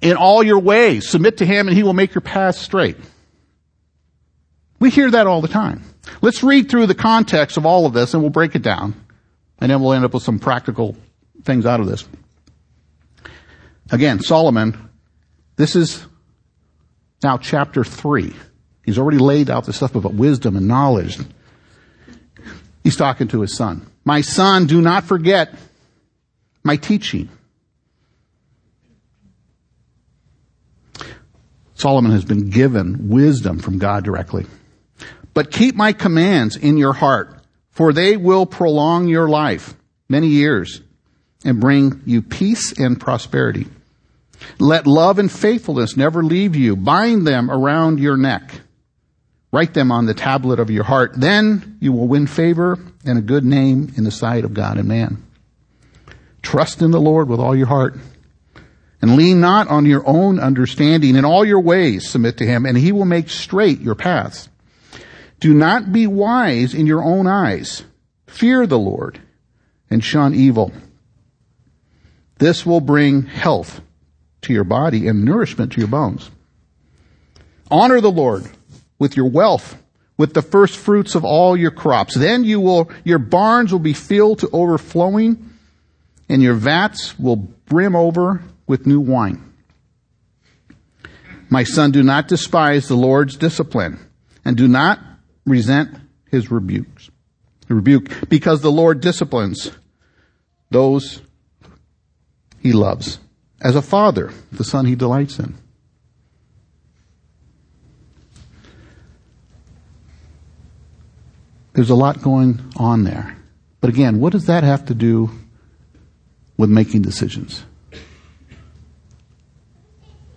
In 0.00 0.16
all 0.16 0.42
your 0.42 0.58
ways, 0.58 1.08
submit 1.08 1.36
to 1.38 1.46
Him 1.46 1.68
and 1.68 1.76
He 1.76 1.84
will 1.84 1.92
make 1.92 2.14
your 2.14 2.22
paths 2.22 2.58
straight. 2.58 2.96
We 4.80 4.90
hear 4.90 5.12
that 5.12 5.28
all 5.28 5.40
the 5.40 5.48
time. 5.48 5.84
Let's 6.20 6.42
read 6.42 6.68
through 6.68 6.86
the 6.86 6.94
context 6.94 7.56
of 7.56 7.64
all 7.64 7.86
of 7.86 7.92
this 7.92 8.12
and 8.12 8.22
we'll 8.22 8.30
break 8.30 8.56
it 8.56 8.62
down. 8.62 8.94
And 9.60 9.70
then 9.70 9.80
we'll 9.80 9.92
end 9.92 10.04
up 10.04 10.12
with 10.12 10.24
some 10.24 10.40
practical 10.40 10.96
things 11.44 11.66
out 11.66 11.78
of 11.78 11.86
this. 11.86 12.04
Again, 13.92 14.18
Solomon, 14.18 14.88
this 15.54 15.76
is 15.76 16.04
now 17.22 17.38
chapter 17.38 17.84
three. 17.84 18.34
He's 18.84 18.98
already 18.98 19.18
laid 19.18 19.50
out 19.50 19.64
the 19.64 19.72
stuff 19.72 19.94
about 19.94 20.14
wisdom 20.14 20.56
and 20.56 20.66
knowledge. 20.66 21.18
He's 22.82 22.96
talking 22.96 23.28
to 23.28 23.40
his 23.40 23.56
son. 23.56 23.86
My 24.04 24.20
son, 24.20 24.66
do 24.66 24.80
not 24.80 25.04
forget 25.04 25.54
my 26.64 26.76
teaching. 26.76 27.28
Solomon 31.74 32.12
has 32.12 32.24
been 32.24 32.50
given 32.50 33.08
wisdom 33.08 33.58
from 33.58 33.78
God 33.78 34.04
directly. 34.04 34.46
But 35.34 35.50
keep 35.50 35.74
my 35.74 35.92
commands 35.92 36.56
in 36.56 36.76
your 36.76 36.92
heart, 36.92 37.40
for 37.70 37.92
they 37.92 38.16
will 38.16 38.46
prolong 38.46 39.08
your 39.08 39.28
life 39.28 39.74
many 40.08 40.28
years 40.28 40.80
and 41.44 41.60
bring 41.60 42.02
you 42.04 42.22
peace 42.22 42.78
and 42.78 43.00
prosperity. 43.00 43.66
Let 44.58 44.86
love 44.86 45.18
and 45.18 45.30
faithfulness 45.30 45.96
never 45.96 46.22
leave 46.22 46.54
you. 46.54 46.76
Bind 46.76 47.26
them 47.26 47.50
around 47.50 47.98
your 47.98 48.16
neck. 48.16 48.60
Write 49.52 49.74
them 49.74 49.92
on 49.92 50.06
the 50.06 50.14
tablet 50.14 50.58
of 50.58 50.70
your 50.70 50.84
heart. 50.84 51.12
Then 51.14 51.76
you 51.78 51.92
will 51.92 52.08
win 52.08 52.26
favor 52.26 52.78
and 53.04 53.18
a 53.18 53.22
good 53.22 53.44
name 53.44 53.92
in 53.96 54.04
the 54.04 54.10
sight 54.10 54.44
of 54.44 54.54
God 54.54 54.78
and 54.78 54.88
man. 54.88 55.22
Trust 56.40 56.80
in 56.80 56.90
the 56.90 57.00
Lord 57.00 57.28
with 57.28 57.38
all 57.38 57.54
your 57.54 57.66
heart 57.66 57.94
and 59.02 59.16
lean 59.16 59.40
not 59.40 59.68
on 59.68 59.84
your 59.84 60.02
own 60.06 60.40
understanding. 60.40 61.16
In 61.16 61.26
all 61.26 61.44
your 61.44 61.60
ways 61.60 62.08
submit 62.08 62.38
to 62.38 62.46
him 62.46 62.64
and 62.64 62.78
he 62.78 62.92
will 62.92 63.04
make 63.04 63.28
straight 63.28 63.80
your 63.80 63.94
paths. 63.94 64.48
Do 65.38 65.52
not 65.52 65.92
be 65.92 66.06
wise 66.06 66.72
in 66.72 66.86
your 66.86 67.04
own 67.04 67.26
eyes. 67.26 67.84
Fear 68.26 68.66
the 68.66 68.78
Lord 68.78 69.20
and 69.90 70.02
shun 70.02 70.34
evil. 70.34 70.72
This 72.38 72.64
will 72.64 72.80
bring 72.80 73.22
health 73.26 73.82
to 74.42 74.52
your 74.54 74.64
body 74.64 75.08
and 75.08 75.24
nourishment 75.24 75.72
to 75.72 75.80
your 75.80 75.88
bones. 75.88 76.30
Honor 77.70 78.00
the 78.00 78.10
Lord 78.10 78.48
with 79.02 79.16
your 79.16 79.28
wealth, 79.28 79.76
with 80.16 80.32
the 80.32 80.40
first 80.40 80.76
fruits 80.76 81.16
of 81.16 81.24
all 81.24 81.56
your 81.56 81.72
crops. 81.72 82.14
Then 82.14 82.44
you 82.44 82.60
will, 82.60 82.88
your 83.02 83.18
barns 83.18 83.72
will 83.72 83.80
be 83.80 83.94
filled 83.94 84.38
to 84.38 84.50
overflowing 84.52 85.50
and 86.28 86.40
your 86.40 86.54
vats 86.54 87.18
will 87.18 87.34
brim 87.34 87.96
over 87.96 88.40
with 88.68 88.86
new 88.86 89.00
wine. 89.00 89.42
My 91.50 91.64
son, 91.64 91.90
do 91.90 92.04
not 92.04 92.28
despise 92.28 92.86
the 92.86 92.94
Lord's 92.94 93.36
discipline 93.36 93.98
and 94.44 94.56
do 94.56 94.68
not 94.68 95.00
resent 95.44 95.96
his 96.30 96.52
rebukes. 96.52 97.10
Rebuke, 97.68 98.28
because 98.28 98.60
the 98.60 98.70
Lord 98.70 99.00
disciplines 99.00 99.72
those 100.70 101.22
he 102.60 102.72
loves. 102.72 103.18
As 103.60 103.74
a 103.74 103.82
father, 103.82 104.30
the 104.52 104.62
son 104.62 104.86
he 104.86 104.94
delights 104.94 105.40
in. 105.40 105.56
There's 111.72 111.90
a 111.90 111.94
lot 111.94 112.22
going 112.22 112.60
on 112.76 113.04
there. 113.04 113.36
But 113.80 113.90
again, 113.90 114.20
what 114.20 114.32
does 114.32 114.46
that 114.46 114.62
have 114.62 114.86
to 114.86 114.94
do 114.94 115.30
with 116.56 116.70
making 116.70 117.02
decisions? 117.02 117.64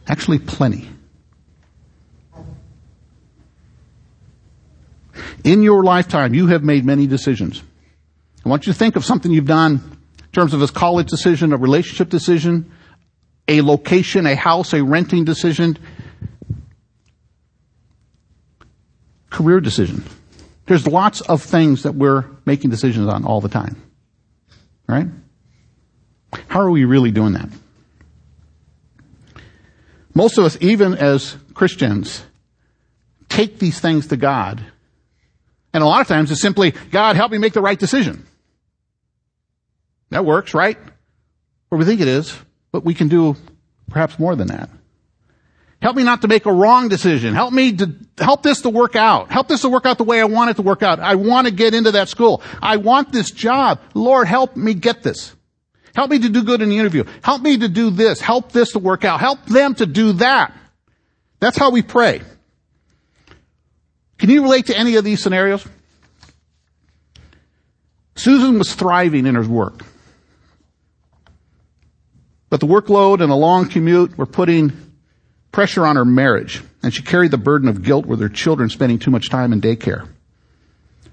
Actually, 0.08 0.40
plenty. 0.40 0.88
In 5.44 5.62
your 5.62 5.84
lifetime, 5.84 6.34
you 6.34 6.48
have 6.48 6.64
made 6.64 6.86
many 6.86 7.06
decisions. 7.06 7.62
I 8.46 8.50
want 8.50 8.66
you 8.66 8.74
to 8.74 8.80
think 8.80 8.96
of 8.96 9.04
something 9.06 9.32
you've 9.32 9.46
done 9.46 9.82
in 10.20 10.32
terms 10.32 10.54
of 10.54 10.62
a 10.62 10.68
college 10.68 11.10
decision, 11.10 11.54
a 11.54 11.58
relationship 11.58 12.10
decision, 12.10 12.72
a 13.48 13.62
location, 13.62 14.26
a 14.26 14.36
house, 14.36 14.74
a 14.74 14.84
renting 14.84 15.26
decision, 15.26 15.78
career 19.30 19.60
decision. 19.60 20.04
There's 20.66 20.88
lots 20.88 21.22
of 21.22 21.44
things 21.44 21.84
that 21.84 21.96
we're 21.96 22.26
making 22.46 22.70
decisions 22.70 23.08
on 23.08 23.26
all 23.26 23.42
the 23.42 23.50
time. 23.50 23.82
Right? 24.88 25.08
How 26.48 26.62
are 26.62 26.72
we 26.72 26.86
really 26.86 27.12
doing 27.12 27.34
that? 27.34 27.50
Most 30.14 30.38
of 30.38 30.46
us, 30.46 30.58
even 30.62 30.94
as 30.94 31.36
Christians, 31.54 32.24
take 33.30 33.60
these 33.60 33.80
things 33.80 34.08
to 34.08 34.18
God 34.18 34.64
and 35.76 35.84
a 35.84 35.88
lot 35.88 36.00
of 36.00 36.08
times 36.08 36.32
it's 36.32 36.40
simply, 36.40 36.72
God, 36.90 37.18
help 37.18 37.34
me 37.34 37.38
make 37.38 37.52
the 37.52 37.60
right 37.60 37.78
decision. 37.78 38.26
That 40.10 40.24
works, 40.24 40.54
right? 40.54 40.78
Or 41.70 41.78
we 41.78 41.84
think 41.84 42.00
it 42.00 42.08
is, 42.08 42.34
but 42.72 42.86
we 42.86 42.94
can 42.94 43.10
do 43.10 43.36
perhaps 43.90 44.18
more 44.18 44.38
than 44.38 44.48
that. 44.48 44.70
Help 45.82 45.96
me 45.96 46.04
not 46.04 46.22
to 46.22 46.28
make 46.28 46.46
a 46.46 46.52
wrong 46.52 46.90
decision. 46.90 47.34
Help 47.34 47.54
me 47.54 47.74
to, 47.74 47.94
help 48.18 48.44
this 48.44 48.62
to 48.62 48.70
work 48.70 48.96
out. 48.96 49.32
Help 49.32 49.48
this 49.48 49.62
to 49.62 49.70
work 49.70 49.86
out 49.86 49.98
the 49.98 50.04
way 50.04 50.20
I 50.20 50.26
want 50.26 50.50
it 50.50 50.56
to 50.56 50.62
work 50.62 50.82
out. 50.82 51.00
I 51.00 51.16
want 51.16 51.48
to 51.48 51.54
get 51.54 51.74
into 51.74 51.92
that 51.92 52.10
school. 52.10 52.42
I 52.62 52.78
want 52.78 53.12
this 53.12 53.30
job. 53.30 53.80
Lord, 53.94 54.28
help 54.28 54.56
me 54.56 54.74
get 54.74 55.04
this. 55.04 55.36
Help 55.96 56.12
me 56.12 56.20
to 56.20 56.30
do 56.30 56.44
good 56.44 56.62
in 56.62 56.70
the 56.70 56.78
interview. 56.78 57.04
Help 57.22 57.42
me 57.42 57.58
to 57.58 57.68
do 57.68 57.90
this. 57.90 58.20
Help 58.20 58.52
this 58.52 58.72
to 58.72 58.80
work 58.80 59.06
out. 59.06 59.20
Help 59.20 59.46
them 59.46 59.76
to 59.76 59.86
do 59.86 60.14
that. 60.14 60.54
That's 61.40 61.58
how 61.58 61.72
we 61.72 61.82
pray. 61.82 62.22
Can 64.18 64.30
you 64.30 64.44
relate 64.44 64.68
to 64.68 64.78
any 64.78 64.96
of 64.96 65.04
these 65.04 65.22
scenarios? 65.22 65.66
Susan 68.16 68.58
was 68.58 68.74
thriving 68.74 69.26
in 69.26 69.36
her 69.36 69.44
work. 69.44 69.82
But 72.50 72.60
the 72.60 72.68
workload 72.68 73.22
and 73.22 73.32
a 73.32 73.36
long 73.36 73.68
commute 73.68 74.18
were 74.18 74.26
putting 74.26 74.85
pressure 75.56 75.86
on 75.86 75.96
her 75.96 76.04
marriage, 76.04 76.62
and 76.84 76.94
she 76.94 77.02
carried 77.02 77.32
the 77.32 77.38
burden 77.38 77.70
of 77.70 77.82
guilt 77.82 78.06
with 78.06 78.20
her 78.20 78.28
children 78.28 78.70
spending 78.70 79.00
too 79.00 79.10
much 79.10 79.30
time 79.30 79.54
in 79.54 79.62
daycare. 79.62 80.06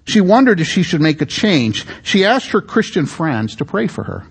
She 0.05 0.21
wondered 0.21 0.59
if 0.59 0.67
she 0.67 0.83
should 0.83 1.01
make 1.01 1.23
a 1.23 1.27
change. 1.27 1.87
She 2.03 2.25
asked 2.25 2.49
her 2.49 2.61
Christian 2.61 3.07
friends 3.07 3.55
to 3.57 3.65
pray 3.65 3.87
for 3.87 4.03
her. 4.03 4.27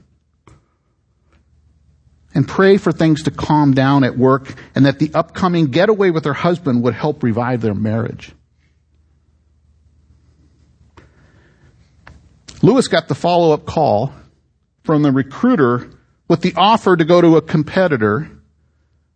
And 2.36 2.46
pray 2.46 2.76
for 2.76 2.92
things 2.92 3.24
to 3.24 3.32
calm 3.32 3.74
down 3.74 4.04
at 4.04 4.18
work 4.18 4.54
and 4.76 4.86
that 4.86 5.00
the 5.00 5.12
upcoming 5.14 5.68
getaway 5.68 6.10
with 6.10 6.26
her 6.26 6.34
husband 6.34 6.84
would 6.84 6.94
help 6.94 7.24
revive 7.24 7.62
their 7.62 7.74
marriage. 7.74 8.34
Lewis 12.62 12.90
got 12.90 13.08
the 13.08 13.16
follow-up 13.16 13.66
call 13.66 14.12
from 14.84 15.04
the 15.04 15.12
recruiter 15.14 15.90
with 16.28 16.42
the 16.42 16.54
offer 16.58 16.98
to 16.98 17.06
go 17.06 17.22
to 17.22 17.38
a 17.38 17.42
competitor, 17.42 18.30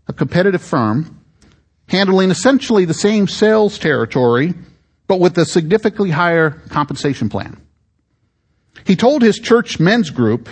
a 0.08 0.14
competitive 0.14 0.62
firm, 0.62 1.22
handling 1.88 2.32
essentially 2.32 2.86
the 2.86 2.94
same 2.94 3.28
sales 3.28 3.80
territory, 3.80 4.54
but 5.08 5.20
with 5.20 5.38
a 5.38 5.46
significantly 5.46 6.12
higher 6.12 6.52
compensation 6.70 7.30
plan. 7.30 7.62
He 8.86 8.96
told 8.96 9.22
his 9.22 9.40
church 9.40 9.80
men's 9.80 10.10
group 10.10 10.50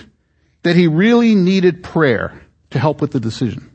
that 0.64 0.76
he 0.76 0.88
really 0.88 1.36
needed 1.36 1.84
prayer 1.84 2.42
to 2.72 2.80
help 2.80 3.02
with 3.02 3.12
the 3.12 3.20
decision. 3.20 3.70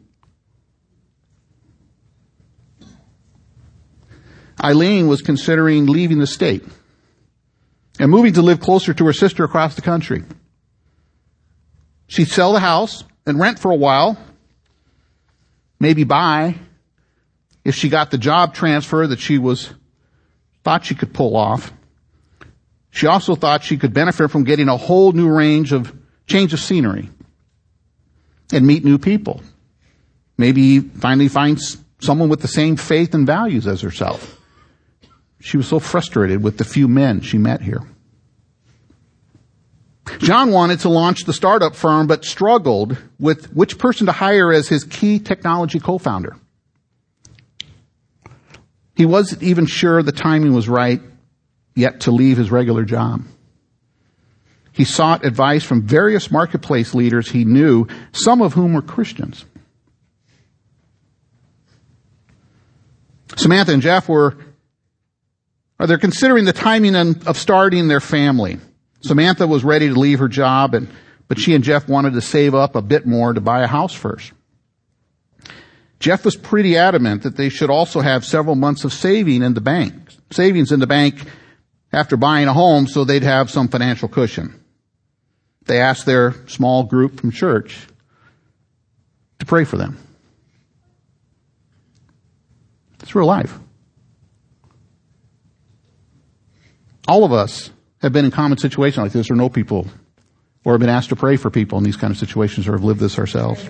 Eileen 4.63 5.07
was 5.07 5.23
considering 5.23 5.87
leaving 5.87 6.19
the 6.19 6.27
state 6.27 6.65
and 8.01 8.11
moving 8.11 8.33
to 8.35 8.43
live 8.43 8.61
closer 8.61 8.93
to 8.93 9.07
her 9.07 9.13
sister 9.13 9.45
across 9.45 9.77
the 9.77 9.83
country. 9.83 10.25
She'd 12.09 12.29
sell 12.29 12.53
the 12.53 12.61
house 12.61 13.05
and 13.27 13.39
rent 13.39 13.59
for 13.59 13.71
a 13.71 13.77
while, 13.77 14.19
maybe 15.81 16.05
buy, 16.05 16.57
if 17.65 17.75
she 17.75 17.89
got 17.89 18.11
the 18.11 18.19
job 18.19 18.55
transfer 18.55 19.07
that 19.07 19.21
she 19.21 19.39
was, 19.39 19.73
thought 20.65 20.85
she 20.85 20.95
could 20.95 21.13
pull 21.13 21.37
off. 21.37 21.73
She 22.91 23.07
also 23.07 23.35
thought 23.35 23.63
she 23.63 23.77
could 23.77 23.93
benefit 23.93 24.31
from 24.31 24.45
getting 24.45 24.69
a 24.69 24.77
whole 24.77 25.13
new 25.13 25.29
range 25.29 25.73
of 25.73 25.95
change 26.27 26.53
of 26.53 26.61
scenery 26.61 27.11
and 28.53 28.67
meet 28.67 28.85
new 28.85 28.99
people. 28.99 29.43
Maybe 30.37 30.81
finally 30.81 31.29
find 31.29 31.59
someone 32.01 32.29
with 32.29 32.41
the 32.41 32.49
same 32.49 32.77
faith 32.77 33.15
and 33.15 33.27
values 33.27 33.67
as 33.67 33.81
herself. 33.81 34.41
She 35.41 35.57
was 35.57 35.69
so 35.69 35.79
frustrated 35.79 36.43
with 36.43 36.59
the 36.59 36.65
few 36.65 36.89
men 36.89 37.21
she 37.21 37.39
met 37.39 37.61
here. 37.61 37.83
John 40.19 40.51
wanted 40.51 40.81
to 40.81 40.89
launch 40.89 41.25
the 41.25 41.33
startup 41.33 41.75
firm, 41.75 42.07
but 42.07 42.25
struggled 42.25 42.97
with 43.19 43.53
which 43.53 43.79
person 43.79 44.07
to 44.07 44.13
hire 44.13 44.53
as 44.53 44.69
his 44.69 44.85
key 44.85 45.19
technology 45.19 45.79
co-founder. 45.79 46.37
He 48.95 49.07
wasn't 49.07 49.43
even 49.43 49.67
sure 49.67 50.03
the 50.03 50.13
timing 50.13 50.55
was 50.55 50.69
right 50.69 51.01
yet 51.75 52.01
to 52.01 52.11
leave 52.11 52.37
his 52.37 52.51
regular 52.51 52.85
job. 52.85 53.23
He 54.73 54.85
sought 54.85 55.25
advice 55.25 55.65
from 55.65 55.83
various 55.83 56.31
marketplace 56.31 56.95
leaders 56.95 57.31
he 57.31 57.45
knew, 57.45 57.87
some 58.13 58.43
of 58.43 58.55
whom 58.55 58.75
were 58.75 58.83
Christians. 58.83 59.45
Samantha 63.37 63.73
and 63.73 63.83
Jeff 63.83 64.09
were 64.09 64.37
or 65.79 65.87
they're 65.87 65.99
considering 65.99 66.45
the 66.45 66.53
timing 66.53 66.97
of 66.97 67.37
starting 67.37 67.87
their 67.89 68.01
family. 68.01 68.59
Samantha 69.01 69.47
was 69.47 69.65
ready 69.65 69.89
to 69.89 69.95
leave 69.95 70.19
her 70.19 70.29
job, 70.29 70.75
and, 70.75 70.89
but 71.29 71.39
she 71.39 71.55
and 71.55 71.63
Jeff 71.63 71.89
wanted 71.89 72.15
to 72.15 72.21
save 72.21 72.55
up 72.55 72.75
a 72.75 72.83
bit 72.83 73.07
more 73.07 73.33
to 73.33 73.41
buy 73.41 73.63
a 73.63 73.67
house 73.67 73.95
first. 73.95 74.33
Jeff 76.01 76.25
was 76.25 76.37
pretty 76.37 76.77
adamant 76.77 77.23
that 77.25 77.37
they 77.37 77.49
should 77.49 77.71
also 77.71 78.01
have 78.01 78.25
several 78.25 78.55
months 78.55 78.85
of 78.85 78.93
saving 78.93 79.43
in 79.43 79.55
the 79.55 79.61
bank, 79.61 79.95
savings 80.31 80.71
in 80.71 80.81
the 80.81 80.87
bank 80.87 81.23
after 81.93 82.17
buying 82.17 82.47
a 82.47 82.53
home 82.53 82.87
so 82.87 83.05
they'd 83.05 83.23
have 83.23 83.51
some 83.51 83.69
financial 83.69 84.09
cushion. 84.09 84.63
They 85.67 85.81
asked 85.81 86.07
their 86.07 86.35
small 86.47 86.85
group 86.85 87.21
from 87.21 87.31
church 87.31 87.87
to 89.41 89.47
pray 89.47 89.65
for 89.65 89.77
them. 89.77 89.99
It's 93.03 93.15
real 93.15 93.27
life. 93.27 93.59
All 97.07 97.25
of 97.25 97.33
us 97.33 97.71
have 98.01 98.13
been 98.13 98.25
in 98.25 98.31
common 98.31 98.59
situations 98.59 99.03
like 99.03 99.13
this 99.13 99.31
or 99.31 99.35
know 99.35 99.49
people 99.49 99.87
or 100.65 100.73
have 100.73 100.81
been 100.81 100.89
asked 100.89 101.09
to 101.09 101.17
pray 101.17 101.37
for 101.37 101.51
people 101.51 101.79
in 101.79 101.85
these 101.85 101.97
kind 101.97 102.11
of 102.11 102.19
situations 102.19 102.69
or 102.69 102.73
have 102.73 102.85
lived 102.85 103.01
this 103.01 103.19
ourselves. 103.19 103.67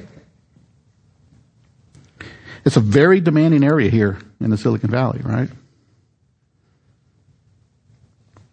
It's 2.64 2.76
a 2.76 2.80
very 2.80 3.20
demanding 3.20 3.64
area 3.64 3.90
here 3.90 4.18
in 4.40 4.50
the 4.50 4.58
Silicon 4.58 4.90
Valley, 4.90 5.20
right? 5.22 5.48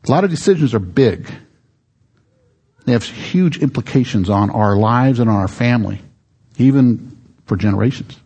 A 0.07 0.11
lot 0.11 0.23
of 0.23 0.29
decisions 0.29 0.73
are 0.73 0.79
big. 0.79 1.29
They 2.85 2.91
have 2.91 3.03
huge 3.03 3.57
implications 3.57 4.29
on 4.29 4.51
our 4.51 4.77
lives 4.77 5.19
and 5.19 5.29
on 5.29 5.35
our 5.35 5.47
family, 5.47 6.01
even 6.57 7.17
for 7.47 7.57
generations. 7.57 8.17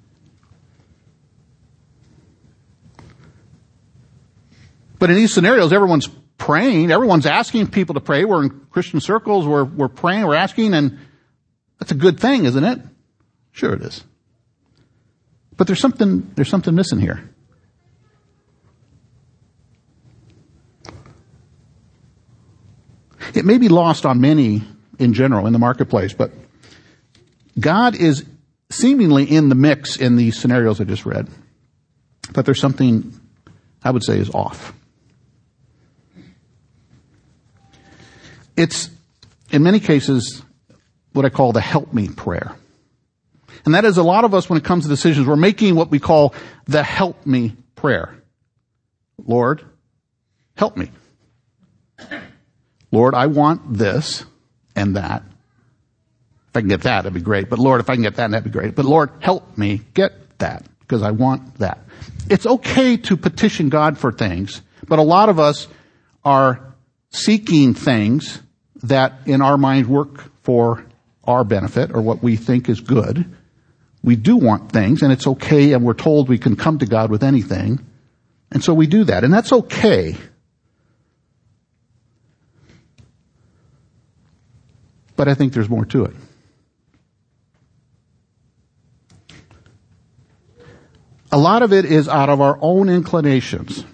But 5.00 5.10
in 5.10 5.16
these 5.16 5.34
scenarios, 5.34 5.72
everyone's 5.72 6.10
praying. 6.40 6.90
Everyone's 6.90 7.28
asking 7.28 7.68
people 7.68 7.94
to 7.94 8.02
pray. 8.02 8.26
We're 8.26 8.44
in 8.44 8.66
Christian 8.72 9.00
circles. 9.00 9.46
We're, 9.46 9.66
we're 9.66 9.90
praying. 9.90 10.26
We're 10.26 10.36
asking 10.36 10.74
and 10.74 10.98
that's 11.78 11.92
a 11.92 11.96
good 11.96 12.20
thing, 12.20 12.46
isn't 12.46 12.64
it? 12.64 12.80
Sure 13.52 13.74
it 13.74 13.82
is. 13.82 14.04
But 15.56 15.68
there's 15.68 15.80
something, 15.80 16.32
there's 16.36 16.50
something 16.50 16.74
missing 16.74 17.00
here. 17.00 17.30
It 23.34 23.46
may 23.46 23.58
be 23.58 23.70
lost 23.70 24.06
on 24.06 24.22
many 24.22 24.64
in 24.98 25.14
general 25.14 25.46
in 25.46 25.54
the 25.54 25.60
marketplace, 25.60 26.14
but 26.14 26.32
God 27.60 27.96
is 27.96 28.26
seemingly 28.72 29.24
in 29.26 29.50
the 29.50 29.56
mix 29.56 29.98
in 29.98 30.16
these 30.16 30.40
scenarios 30.40 30.82
I 30.82 30.86
just 30.86 31.06
read. 31.06 31.28
But 32.34 32.46
there's 32.46 32.60
something 32.60 33.20
I 33.84 33.92
would 33.92 34.04
say 34.04 34.18
is 34.18 34.30
off. 34.30 34.74
It's, 38.60 38.90
in 39.52 39.64
many 39.64 39.80
cases, 39.80 40.44
what 41.14 41.24
I 41.24 41.30
call 41.30 41.54
the 41.54 41.62
help 41.62 41.94
me 41.94 42.10
prayer. 42.10 42.58
And 43.64 43.74
that 43.74 43.86
is 43.86 43.98
a 43.98 44.04
lot 44.04 44.26
of 44.26 44.34
us 44.34 44.50
when 44.50 44.58
it 44.58 44.66
comes 44.66 44.84
to 44.84 44.90
decisions, 44.90 45.26
we're 45.26 45.38
making 45.38 45.76
what 45.76 45.90
we 45.90 45.98
call 45.98 46.36
the 46.66 46.84
help 46.84 47.26
me 47.26 47.56
prayer. 47.76 48.22
Lord, 49.26 49.64
help 50.58 50.76
me. 50.76 50.92
Lord, 52.92 53.16
I 53.16 53.28
want 53.28 53.78
this 53.78 54.26
and 54.76 54.98
that. 54.98 55.24
If 56.50 56.58
I 56.58 56.60
can 56.60 56.68
get 56.68 56.82
that, 56.82 57.04
that'd 57.04 57.14
be 57.14 57.22
great. 57.22 57.50
But 57.50 57.60
Lord, 57.60 57.80
if 57.80 57.90
I 57.90 57.94
can 57.94 58.04
get 58.04 58.18
that, 58.18 58.30
that'd 58.32 58.44
be 58.44 58.50
great. 58.50 58.76
But 58.76 58.84
Lord, 58.84 59.10
help 59.22 59.58
me 59.58 59.80
get 59.94 60.38
that 60.40 60.66
because 60.82 61.02
I 61.02 61.12
want 61.12 61.60
that. 61.60 61.80
It's 62.30 62.46
okay 62.46 62.98
to 62.98 63.16
petition 63.16 63.70
God 63.70 63.98
for 63.98 64.12
things, 64.12 64.62
but 64.86 65.00
a 65.00 65.04
lot 65.04 65.30
of 65.30 65.40
us 65.40 65.70
are 66.26 66.76
seeking 67.12 67.74
things 67.74 68.42
that 68.84 69.14
in 69.26 69.42
our 69.42 69.58
mind 69.58 69.88
work 69.88 70.32
for 70.44 70.86
our 71.24 71.44
benefit 71.44 71.92
or 71.94 72.02
what 72.02 72.24
we 72.24 72.36
think 72.36 72.70
is 72.70 72.80
good. 72.80 73.36
We 74.04 74.16
do 74.16 74.38
want 74.38 74.72
things 74.72 75.02
and 75.02 75.12
it's 75.12 75.28
okay 75.28 75.74
and 75.74 75.84
we're 75.84 75.94
told 75.94 76.30
we 76.30 76.38
can 76.38 76.56
come 76.56 76.80
to 76.80 76.86
God 76.86 77.12
with 77.12 77.24
anything. 77.24 77.86
And 78.52 78.64
so 78.64 78.74
we 78.74 78.88
do 78.88 79.04
that 79.04 79.24
and 79.24 79.34
that's 79.34 79.52
okay. 79.52 80.16
But 85.16 85.28
I 85.28 85.34
think 85.34 85.54
there's 85.54 85.70
more 85.70 85.86
to 85.86 86.06
it. 86.06 86.16
A 91.32 91.38
lot 91.38 91.62
of 91.62 91.74
it 91.74 91.86
is 91.86 92.08
out 92.08 92.30
of 92.30 92.42
our 92.42 92.58
own 92.62 92.90
inclinations 92.90 93.86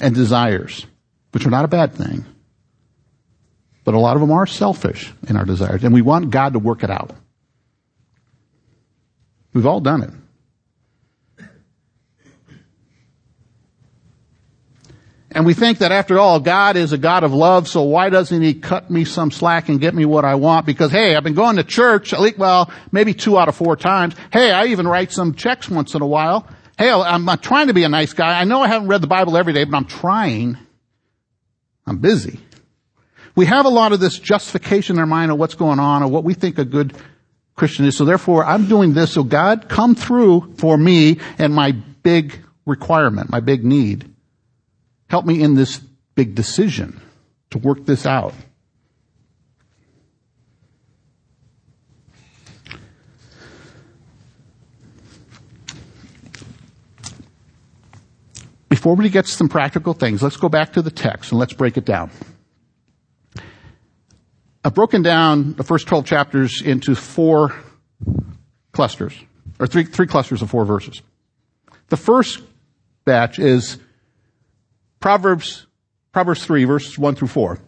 and 0.00 0.14
desires, 0.14 0.86
which 1.32 1.46
are 1.46 1.50
not 1.50 1.64
a 1.64 1.68
bad 1.68 1.92
thing. 1.92 2.24
But 3.88 3.94
a 3.94 3.98
lot 3.98 4.16
of 4.16 4.20
them 4.20 4.32
are 4.32 4.46
selfish 4.46 5.14
in 5.28 5.38
our 5.38 5.46
desires, 5.46 5.82
and 5.82 5.94
we 5.94 6.02
want 6.02 6.28
God 6.28 6.52
to 6.52 6.58
work 6.58 6.84
it 6.84 6.90
out. 6.90 7.12
We've 9.54 9.64
all 9.64 9.80
done 9.80 10.02
it. 11.38 11.46
And 15.30 15.46
we 15.46 15.54
think 15.54 15.78
that 15.78 15.90
after 15.90 16.18
all, 16.18 16.38
God 16.38 16.76
is 16.76 16.92
a 16.92 16.98
God 16.98 17.24
of 17.24 17.32
love, 17.32 17.66
so 17.66 17.80
why 17.84 18.10
doesn't 18.10 18.42
He 18.42 18.52
cut 18.52 18.90
me 18.90 19.06
some 19.06 19.30
slack 19.30 19.70
and 19.70 19.80
get 19.80 19.94
me 19.94 20.04
what 20.04 20.26
I 20.26 20.34
want? 20.34 20.66
Because 20.66 20.92
hey, 20.92 21.16
I've 21.16 21.24
been 21.24 21.32
going 21.32 21.56
to 21.56 21.64
church, 21.64 22.12
at 22.12 22.20
least, 22.20 22.36
well, 22.36 22.70
maybe 22.92 23.14
two 23.14 23.38
out 23.38 23.48
of 23.48 23.56
four 23.56 23.74
times. 23.74 24.14
Hey, 24.30 24.50
I 24.52 24.66
even 24.66 24.86
write 24.86 25.12
some 25.12 25.34
checks 25.34 25.70
once 25.70 25.94
in 25.94 26.02
a 26.02 26.06
while. 26.06 26.46
Hey, 26.76 26.90
I'm 26.90 27.26
trying 27.38 27.68
to 27.68 27.72
be 27.72 27.84
a 27.84 27.88
nice 27.88 28.12
guy. 28.12 28.38
I 28.38 28.44
know 28.44 28.60
I 28.60 28.68
haven't 28.68 28.88
read 28.88 29.00
the 29.00 29.06
Bible 29.06 29.34
every 29.38 29.54
day, 29.54 29.64
but 29.64 29.74
I'm 29.74 29.86
trying. 29.86 30.58
I'm 31.86 31.96
busy. 31.96 32.38
We 33.38 33.46
have 33.46 33.66
a 33.66 33.68
lot 33.68 33.92
of 33.92 34.00
this 34.00 34.18
justification 34.18 34.96
in 34.96 34.98
our 34.98 35.06
mind 35.06 35.30
of 35.30 35.38
what's 35.38 35.54
going 35.54 35.78
on 35.78 36.02
or 36.02 36.08
what 36.08 36.24
we 36.24 36.34
think 36.34 36.58
a 36.58 36.64
good 36.64 36.92
Christian 37.54 37.84
is. 37.84 37.96
So 37.96 38.04
therefore, 38.04 38.44
I'm 38.44 38.66
doing 38.66 38.94
this. 38.94 39.12
So 39.12 39.22
God, 39.22 39.68
come 39.68 39.94
through 39.94 40.54
for 40.58 40.76
me 40.76 41.20
and 41.38 41.54
my 41.54 41.70
big 41.70 42.40
requirement, 42.66 43.30
my 43.30 43.38
big 43.38 43.64
need. 43.64 44.12
Help 45.08 45.24
me 45.24 45.40
in 45.40 45.54
this 45.54 45.78
big 46.16 46.34
decision 46.34 47.00
to 47.50 47.58
work 47.58 47.86
this 47.86 48.06
out. 48.06 48.34
Before 58.68 58.96
we 58.96 59.08
get 59.10 59.26
to 59.26 59.30
some 59.30 59.48
practical 59.48 59.94
things, 59.94 60.24
let's 60.24 60.36
go 60.36 60.48
back 60.48 60.72
to 60.72 60.82
the 60.82 60.90
text 60.90 61.30
and 61.30 61.38
let's 61.38 61.52
break 61.52 61.76
it 61.76 61.84
down. 61.84 62.10
I've 64.64 64.74
broken 64.74 65.02
down 65.02 65.54
the 65.54 65.62
first 65.62 65.86
12 65.86 66.04
chapters 66.04 66.62
into 66.62 66.94
four 66.94 67.54
clusters, 68.72 69.14
or 69.58 69.66
three, 69.66 69.84
three 69.84 70.06
clusters 70.06 70.42
of 70.42 70.50
four 70.50 70.64
verses. 70.64 71.00
The 71.88 71.96
first 71.96 72.42
batch 73.04 73.38
is 73.38 73.78
Proverbs, 75.00 75.66
Proverbs 76.12 76.44
3, 76.44 76.64
verses 76.64 76.98
1 76.98 77.14
through 77.14 77.28
4. 77.28 77.58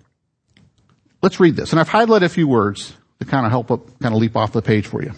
Let's 1.22 1.38
read 1.38 1.56
this. 1.56 1.70
And 1.70 1.80
I've 1.80 1.88
highlighted 1.88 2.22
a 2.22 2.28
few 2.28 2.48
words 2.48 2.94
to 3.20 3.26
kind 3.26 3.46
of 3.46 3.52
help 3.52 3.70
up, 3.70 3.98
kind 4.00 4.14
of 4.14 4.20
leap 4.20 4.36
off 4.36 4.52
the 4.52 4.62
page 4.62 4.86
for 4.86 5.02
you. 5.02 5.12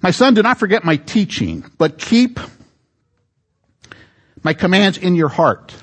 My 0.00 0.10
son, 0.10 0.34
do 0.34 0.42
not 0.42 0.58
forget 0.58 0.84
my 0.84 0.96
teaching, 0.96 1.64
but 1.78 1.98
keep 1.98 2.40
my 4.42 4.54
commands 4.54 4.98
in 4.98 5.14
your 5.14 5.28
heart. 5.28 5.74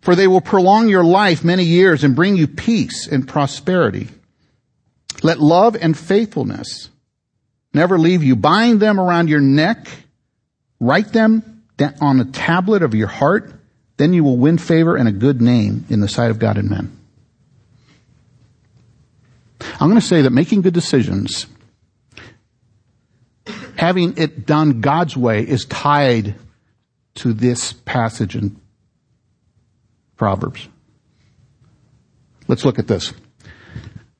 For 0.00 0.14
they 0.14 0.26
will 0.26 0.40
prolong 0.40 0.88
your 0.88 1.04
life 1.04 1.44
many 1.44 1.64
years 1.64 2.04
and 2.04 2.16
bring 2.16 2.36
you 2.36 2.46
peace 2.46 3.06
and 3.06 3.28
prosperity. 3.28 4.08
Let 5.22 5.40
love 5.40 5.76
and 5.76 5.96
faithfulness 5.96 6.88
never 7.74 7.98
leave 7.98 8.22
you. 8.22 8.36
Bind 8.36 8.80
them 8.80 8.98
around 8.98 9.28
your 9.28 9.40
neck. 9.40 9.88
Write 10.80 11.12
them 11.12 11.62
on 12.00 12.20
a 12.20 12.24
tablet 12.24 12.82
of 12.82 12.94
your 12.94 13.08
heart. 13.08 13.52
Then 13.96 14.12
you 14.14 14.24
will 14.24 14.38
win 14.38 14.56
favor 14.56 14.96
and 14.96 15.08
a 15.08 15.12
good 15.12 15.42
name 15.42 15.84
in 15.90 16.00
the 16.00 16.08
sight 16.08 16.30
of 16.30 16.38
God 16.38 16.56
and 16.56 16.70
men. 16.70 16.96
I'm 19.78 19.88
going 19.88 20.00
to 20.00 20.06
say 20.06 20.22
that 20.22 20.30
making 20.30 20.62
good 20.62 20.74
decisions, 20.74 21.46
having 23.76 24.16
it 24.16 24.46
done 24.46 24.80
God's 24.80 25.16
way 25.16 25.42
is 25.42 25.66
tied 25.66 26.34
to 27.16 27.32
this 27.32 27.72
passage 27.72 28.36
in 28.36 28.59
Proverbs. 30.20 30.68
Let's 32.46 32.66
look 32.66 32.78
at 32.78 32.86
this. 32.86 33.14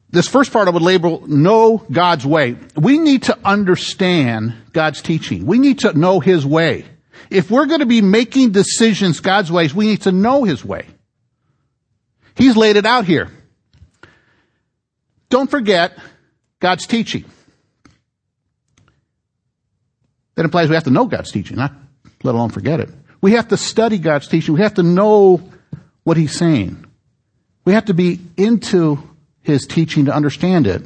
This 0.09 0.27
first 0.27 0.51
part 0.51 0.67
I 0.67 0.71
would 0.71 0.81
label 0.81 1.27
know 1.27 1.77
God's 1.93 2.25
way. 2.25 2.57
We 2.75 2.97
need 2.97 3.25
to 3.25 3.39
understand 3.45 4.55
God's 4.73 5.03
teaching. 5.03 5.45
We 5.45 5.59
need 5.59 5.81
to 5.81 5.93
know 5.93 6.19
His 6.19 6.47
way. 6.47 6.87
If 7.29 7.51
we're 7.51 7.67
going 7.67 7.81
to 7.81 7.87
be 7.87 8.01
making 8.01 8.53
decisions 8.53 9.21
God's 9.21 9.53
ways, 9.53 9.75
we 9.75 9.89
need 9.89 10.01
to 10.03 10.11
know 10.11 10.45
His 10.45 10.65
way. 10.65 10.87
He's 12.35 12.57
laid 12.57 12.77
it 12.77 12.87
out 12.87 13.05
here. 13.05 13.29
Don't 15.29 15.51
forget 15.51 15.99
God's 16.61 16.87
teaching. 16.87 17.27
That 20.37 20.47
implies 20.47 20.71
we 20.71 20.77
have 20.77 20.85
to 20.85 20.91
know 20.91 21.05
God's 21.05 21.31
teaching, 21.31 21.59
not 21.59 21.75
let 22.23 22.35
alone 22.35 22.49
forget 22.49 22.81
it. 22.81 22.89
We 23.21 23.33
have 23.33 23.49
to 23.49 23.59
study 23.59 23.99
God's 23.99 24.29
teaching. 24.29 24.55
We 24.55 24.63
have 24.63 24.75
to 24.77 24.83
know 24.83 25.50
what 26.11 26.17
He's 26.17 26.37
saying. 26.37 26.85
We 27.65 27.75
have 27.75 27.85
to 27.85 27.95
be 27.95 28.19
into 28.37 28.99
His 29.43 29.65
teaching 29.65 30.07
to 30.07 30.13
understand 30.13 30.67
it. 30.67 30.83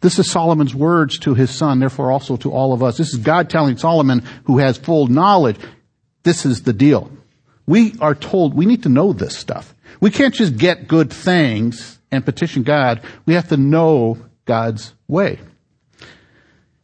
This 0.00 0.20
is 0.20 0.30
Solomon's 0.30 0.76
words 0.76 1.18
to 1.18 1.34
his 1.34 1.50
son, 1.50 1.80
therefore 1.80 2.12
also 2.12 2.36
to 2.36 2.52
all 2.52 2.72
of 2.72 2.84
us. 2.84 2.96
This 2.96 3.12
is 3.12 3.18
God 3.18 3.50
telling 3.50 3.76
Solomon, 3.76 4.22
who 4.44 4.58
has 4.58 4.78
full 4.78 5.08
knowledge, 5.08 5.56
this 6.22 6.46
is 6.46 6.62
the 6.62 6.72
deal. 6.72 7.10
We 7.66 7.96
are 8.00 8.14
told 8.14 8.54
we 8.54 8.64
need 8.64 8.84
to 8.84 8.88
know 8.88 9.12
this 9.12 9.36
stuff. 9.36 9.74
We 10.00 10.12
can't 10.12 10.32
just 10.32 10.56
get 10.56 10.86
good 10.86 11.12
things 11.12 11.98
and 12.12 12.24
petition 12.24 12.62
God, 12.62 13.02
we 13.26 13.34
have 13.34 13.48
to 13.48 13.56
know 13.56 14.18
God's 14.44 14.94
way. 15.08 15.40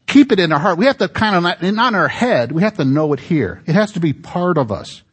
Keep 0.09 0.33
it 0.33 0.41
in 0.41 0.51
our 0.51 0.59
heart. 0.59 0.77
We 0.77 0.87
have 0.87 0.99
to 0.99 1.09
kind 1.09 1.37
of, 1.37 1.45
not 1.45 1.63
in 1.63 1.79
our 1.79 2.09
head, 2.09 2.51
we 2.51 2.63
have 2.63 2.79
to 2.79 2.85
know 2.85 3.13
it 3.13 3.21
here. 3.21 3.63
It 3.65 3.77
has 3.77 3.93
to 3.93 4.01
be 4.01 4.13
part 4.13 4.59
of 4.59 4.73
us. 4.73 5.04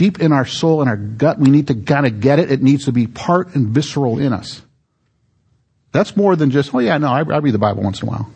Deep 0.00 0.18
in 0.18 0.32
our 0.32 0.46
soul, 0.46 0.80
and 0.80 0.88
our 0.88 0.96
gut, 0.96 1.38
we 1.38 1.50
need 1.50 1.66
to 1.66 1.74
kind 1.74 2.06
of 2.06 2.20
get 2.20 2.38
it. 2.38 2.50
It 2.50 2.62
needs 2.62 2.86
to 2.86 2.92
be 2.92 3.06
part 3.06 3.54
and 3.54 3.68
visceral 3.68 4.18
in 4.18 4.32
us. 4.32 4.62
That's 5.92 6.16
more 6.16 6.36
than 6.36 6.50
just, 6.50 6.74
oh 6.74 6.78
yeah, 6.78 6.96
no, 6.96 7.08
I, 7.08 7.18
I 7.18 7.36
read 7.36 7.52
the 7.52 7.58
Bible 7.58 7.82
once 7.82 8.00
in 8.00 8.08
a 8.08 8.10
while. 8.10 8.32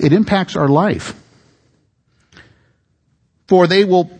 It 0.00 0.12
impacts 0.12 0.56
our 0.56 0.68
life. 0.68 1.14
For 3.46 3.68
they 3.68 3.84
will 3.84 4.10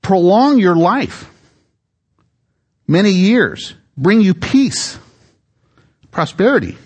prolong 0.00 0.58
your 0.58 0.76
life 0.76 1.28
many 2.86 3.10
years, 3.10 3.74
bring 3.96 4.20
you 4.20 4.34
peace, 4.34 4.96
prosperity. 6.12 6.78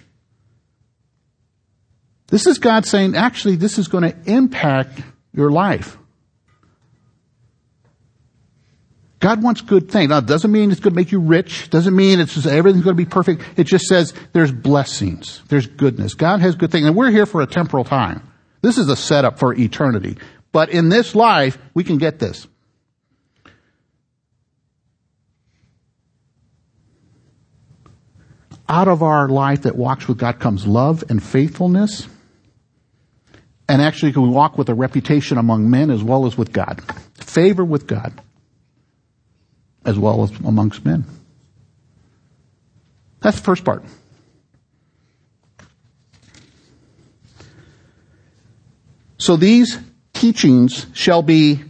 This 2.28 2.46
is 2.46 2.56
God 2.56 2.86
saying, 2.86 3.14
actually, 3.14 3.56
this 3.56 3.78
is 3.78 3.88
going 3.88 4.10
to 4.10 4.16
impact 4.24 5.02
your 5.38 5.50
life. 5.50 5.96
God 9.20 9.42
wants 9.42 9.62
good 9.62 9.90
things. 9.90 10.10
Now, 10.10 10.18
it 10.18 10.26
doesn't 10.26 10.52
mean 10.52 10.70
it's 10.70 10.80
going 10.80 10.92
to 10.92 10.96
make 10.96 11.10
you 11.10 11.20
rich. 11.20 11.70
Doesn't 11.70 11.94
mean 11.94 12.20
it's 12.20 12.34
just 12.34 12.46
everything's 12.46 12.84
going 12.84 12.96
to 12.96 13.02
be 13.02 13.08
perfect. 13.08 13.42
It 13.56 13.64
just 13.64 13.86
says 13.86 14.12
there's 14.32 14.52
blessings. 14.52 15.42
There's 15.48 15.66
goodness. 15.66 16.14
God 16.14 16.40
has 16.40 16.54
good 16.54 16.70
things. 16.70 16.86
And 16.86 16.94
we're 16.94 17.10
here 17.10 17.26
for 17.26 17.40
a 17.40 17.46
temporal 17.46 17.84
time. 17.84 18.22
This 18.62 18.78
is 18.78 18.88
a 18.88 18.96
setup 18.96 19.38
for 19.38 19.54
eternity. 19.54 20.18
But 20.52 20.70
in 20.70 20.88
this 20.88 21.14
life, 21.14 21.58
we 21.74 21.84
can 21.84 21.98
get 21.98 22.18
this. 22.18 22.46
out 28.68 28.88
of 28.88 29.02
our 29.02 29.28
life 29.28 29.62
that 29.62 29.76
walks 29.76 30.06
with 30.06 30.18
God 30.18 30.38
comes 30.38 30.66
love 30.66 31.02
and 31.08 31.22
faithfulness. 31.22 32.06
And 33.68 33.82
actually, 33.82 34.12
can 34.12 34.30
walk 34.30 34.56
with 34.56 34.68
a 34.70 34.74
reputation 34.74 35.36
among 35.36 35.70
men 35.70 35.90
as 35.90 36.02
well 36.02 36.26
as 36.26 36.38
with 36.38 36.52
God. 36.52 36.82
Favor 37.14 37.64
with 37.64 37.86
God 37.86 38.18
as 39.84 39.98
well 39.98 40.22
as 40.22 40.30
amongst 40.40 40.84
men. 40.84 41.04
That's 43.20 43.38
the 43.38 43.42
first 43.42 43.64
part. 43.64 43.84
So 49.18 49.36
these 49.36 49.78
teachings 50.12 50.86
shall 50.94 51.22
be, 51.22 51.60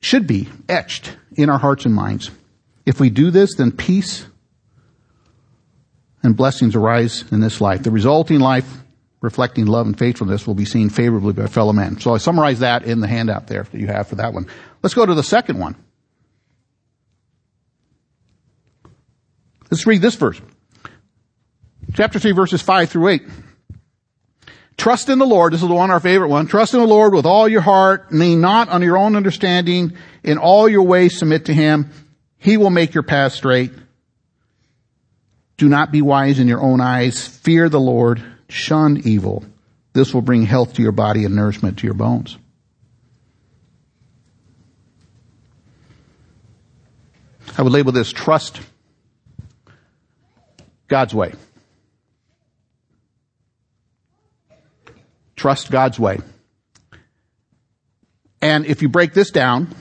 should 0.00 0.26
be 0.26 0.48
etched 0.68 1.16
in 1.36 1.50
our 1.50 1.58
hearts 1.58 1.84
and 1.84 1.94
minds. 1.94 2.30
If 2.86 2.98
we 2.98 3.10
do 3.10 3.30
this, 3.30 3.56
then 3.56 3.72
peace 3.72 4.26
and 6.22 6.36
blessings 6.36 6.74
arise 6.74 7.24
in 7.30 7.40
this 7.40 7.60
life. 7.60 7.82
The 7.82 7.90
resulting 7.90 8.40
life 8.40 8.82
reflecting 9.22 9.66
love 9.66 9.86
and 9.86 9.98
faithfulness 9.98 10.46
will 10.46 10.54
be 10.54 10.64
seen 10.64 10.90
favorably 10.90 11.32
by 11.32 11.46
fellow 11.46 11.72
men. 11.72 11.98
So 12.00 12.14
I 12.14 12.18
summarize 12.18 12.58
that 12.58 12.82
in 12.82 13.00
the 13.00 13.06
handout 13.06 13.46
there 13.46 13.62
that 13.62 13.78
you 13.80 13.86
have 13.86 14.08
for 14.08 14.16
that 14.16 14.34
one. 14.34 14.46
Let's 14.82 14.94
go 14.94 15.06
to 15.06 15.14
the 15.14 15.22
second 15.22 15.58
one. 15.58 15.76
Let's 19.70 19.86
read 19.86 20.02
this 20.02 20.16
verse. 20.16 20.40
Chapter 21.94 22.18
3 22.18 22.32
verses 22.32 22.60
5 22.60 22.90
through 22.90 23.08
8. 23.08 23.22
Trust 24.76 25.08
in 25.08 25.18
the 25.18 25.26
Lord. 25.26 25.52
This 25.52 25.62
is 25.62 25.68
the 25.68 25.74
one, 25.74 25.90
our 25.90 26.00
favorite 26.00 26.28
one. 26.28 26.46
Trust 26.46 26.74
in 26.74 26.80
the 26.80 26.86
Lord 26.86 27.14
with 27.14 27.24
all 27.24 27.48
your 27.48 27.60
heart. 27.60 28.12
Lean 28.12 28.40
not 28.40 28.68
on 28.68 28.82
your 28.82 28.98
own 28.98 29.14
understanding. 29.14 29.96
In 30.24 30.38
all 30.38 30.68
your 30.68 30.82
ways 30.82 31.18
submit 31.18 31.46
to 31.46 31.54
Him. 31.54 31.90
He 32.38 32.56
will 32.56 32.70
make 32.70 32.92
your 32.92 33.04
path 33.04 33.32
straight. 33.32 33.70
Do 35.56 35.68
not 35.68 35.92
be 35.92 36.02
wise 36.02 36.40
in 36.40 36.48
your 36.48 36.60
own 36.60 36.80
eyes. 36.80 37.24
Fear 37.24 37.68
the 37.68 37.78
Lord. 37.78 38.22
Shun 38.52 39.00
evil. 39.06 39.42
This 39.94 40.12
will 40.12 40.20
bring 40.20 40.42
health 40.44 40.74
to 40.74 40.82
your 40.82 40.92
body 40.92 41.24
and 41.24 41.34
nourishment 41.34 41.78
to 41.78 41.86
your 41.86 41.94
bones. 41.94 42.36
I 47.56 47.62
would 47.62 47.72
label 47.72 47.92
this 47.92 48.12
trust 48.12 48.60
God's 50.86 51.14
way. 51.14 51.32
Trust 55.34 55.70
God's 55.70 55.98
way. 55.98 56.18
And 58.42 58.66
if 58.66 58.82
you 58.82 58.90
break 58.90 59.14
this 59.14 59.30
down, 59.30 59.74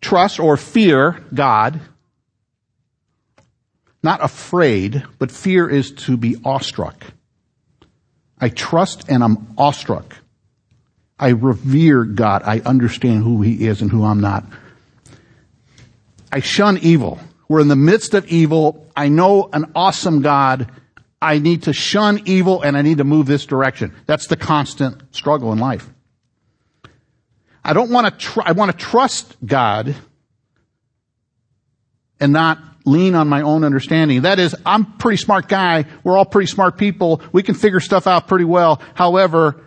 trust 0.00 0.40
or 0.40 0.56
fear 0.56 1.24
God 1.32 1.80
not 4.02 4.22
afraid, 4.22 5.04
but 5.18 5.30
fear 5.30 5.68
is 5.68 5.92
to 5.92 6.16
be 6.16 6.36
awestruck. 6.44 7.04
I 8.40 8.48
trust 8.48 9.08
and 9.08 9.22
I'm 9.24 9.54
awestruck. 9.58 10.16
I 11.18 11.30
revere 11.30 12.04
God. 12.04 12.42
I 12.44 12.60
understand 12.60 13.24
who 13.24 13.42
He 13.42 13.66
is 13.66 13.82
and 13.82 13.90
who 13.90 14.04
I'm 14.04 14.20
not. 14.20 14.44
I 16.30 16.40
shun 16.40 16.78
evil. 16.78 17.18
We're 17.48 17.60
in 17.60 17.68
the 17.68 17.76
midst 17.76 18.14
of 18.14 18.26
evil. 18.26 18.86
I 18.94 19.08
know 19.08 19.48
an 19.52 19.72
awesome 19.74 20.22
God. 20.22 20.70
I 21.20 21.38
need 21.38 21.64
to 21.64 21.72
shun 21.72 22.20
evil 22.26 22.62
and 22.62 22.76
I 22.76 22.82
need 22.82 22.98
to 22.98 23.04
move 23.04 23.26
this 23.26 23.46
direction. 23.46 23.94
That's 24.06 24.28
the 24.28 24.36
constant 24.36 25.14
struggle 25.14 25.52
in 25.52 25.58
life. 25.58 25.88
I 27.64 27.72
don't 27.72 27.90
want 27.90 28.06
to 28.06 28.12
tr- 28.12 28.42
I 28.44 28.52
want 28.52 28.70
to 28.70 28.76
trust 28.76 29.36
God 29.44 29.96
and 32.20 32.32
not 32.32 32.58
lean 32.88 33.14
on 33.14 33.28
my 33.28 33.42
own 33.42 33.64
understanding. 33.64 34.22
That 34.22 34.38
is, 34.38 34.56
I'm 34.66 34.82
a 34.82 34.94
pretty 34.98 35.18
smart 35.18 35.48
guy. 35.48 35.84
We're 36.02 36.16
all 36.16 36.24
pretty 36.24 36.46
smart 36.46 36.78
people. 36.78 37.22
We 37.32 37.42
can 37.42 37.54
figure 37.54 37.80
stuff 37.80 38.06
out 38.06 38.26
pretty 38.28 38.44
well. 38.44 38.80
However, 38.94 39.64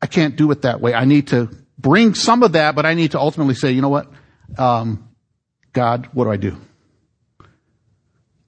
I 0.00 0.06
can't 0.06 0.36
do 0.36 0.50
it 0.50 0.62
that 0.62 0.80
way. 0.80 0.94
I 0.94 1.04
need 1.04 1.28
to 1.28 1.50
bring 1.78 2.14
some 2.14 2.42
of 2.42 2.52
that, 2.52 2.74
but 2.74 2.86
I 2.86 2.94
need 2.94 3.12
to 3.12 3.20
ultimately 3.20 3.54
say, 3.54 3.72
you 3.72 3.82
know 3.82 3.88
what? 3.88 4.10
um, 4.58 5.08
God, 5.72 6.08
what 6.12 6.24
do 6.24 6.30
I 6.30 6.36
do? 6.36 6.56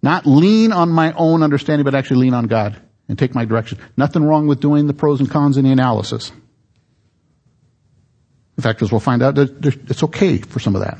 Not 0.02 0.26
lean 0.26 0.72
on 0.72 0.88
my 0.90 1.12
own 1.12 1.42
understanding, 1.42 1.84
but 1.84 1.94
actually 1.94 2.18
lean 2.18 2.34
on 2.34 2.46
God 2.46 2.80
and 3.08 3.18
take 3.18 3.34
my 3.34 3.44
direction. 3.44 3.78
Nothing 3.96 4.24
wrong 4.24 4.46
with 4.46 4.60
doing 4.60 4.86
the 4.86 4.94
pros 4.94 5.20
and 5.20 5.30
cons 5.30 5.56
in 5.56 5.64
the 5.64 5.72
analysis. 5.72 6.30
In 8.56 8.62
fact, 8.62 8.82
as 8.82 8.90
we'll 8.90 9.00
find 9.00 9.22
out, 9.22 9.36
it's 9.36 10.02
okay 10.02 10.38
for 10.38 10.60
some 10.60 10.76
of 10.76 10.82
that. 10.82 10.98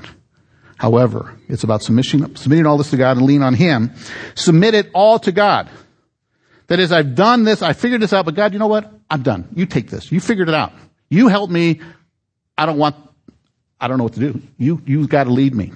However, 0.77 1.35
it's 1.49 1.65
about 1.65 1.83
submission, 1.83 2.37
submitting 2.37 2.67
all 2.67 2.77
this 2.77 2.91
to 2.91 2.97
God 2.97 3.17
and 3.17 3.27
lean 3.27 3.43
on 3.43 3.55
Him. 3.55 3.93
Submit 4.35 4.75
it 4.75 4.91
all 4.93 5.19
to 5.21 5.33
God. 5.33 5.71
That 6.67 6.81
is, 6.81 6.93
I've 6.93 7.15
done 7.15 7.45
this, 7.45 7.63
I 7.63 7.73
figured 7.73 8.03
this 8.03 8.13
out, 8.13 8.25
but 8.25 8.35
God, 8.35 8.53
you 8.53 8.59
know 8.59 8.67
what? 8.67 8.93
I'm 9.09 9.23
done. 9.23 9.49
You 9.55 9.67
take 9.67 9.89
this. 9.89 10.11
You 10.11 10.21
figured 10.21 10.49
it 10.49 10.55
out. 10.55 10.73
You 11.09 11.29
help 11.29 11.51
me. 11.51 11.81
I 12.59 12.67
don't 12.67 12.79
want, 12.79 12.97
I 13.81 13.89
don't 13.89 13.99
know 13.99 14.05
what 14.05 14.15
to 14.15 14.21
do. 14.21 14.43
You, 14.59 14.83
you've 14.85 15.09
got 15.09 15.25
to 15.25 15.31
lead 15.31 15.55
me. 15.55 15.73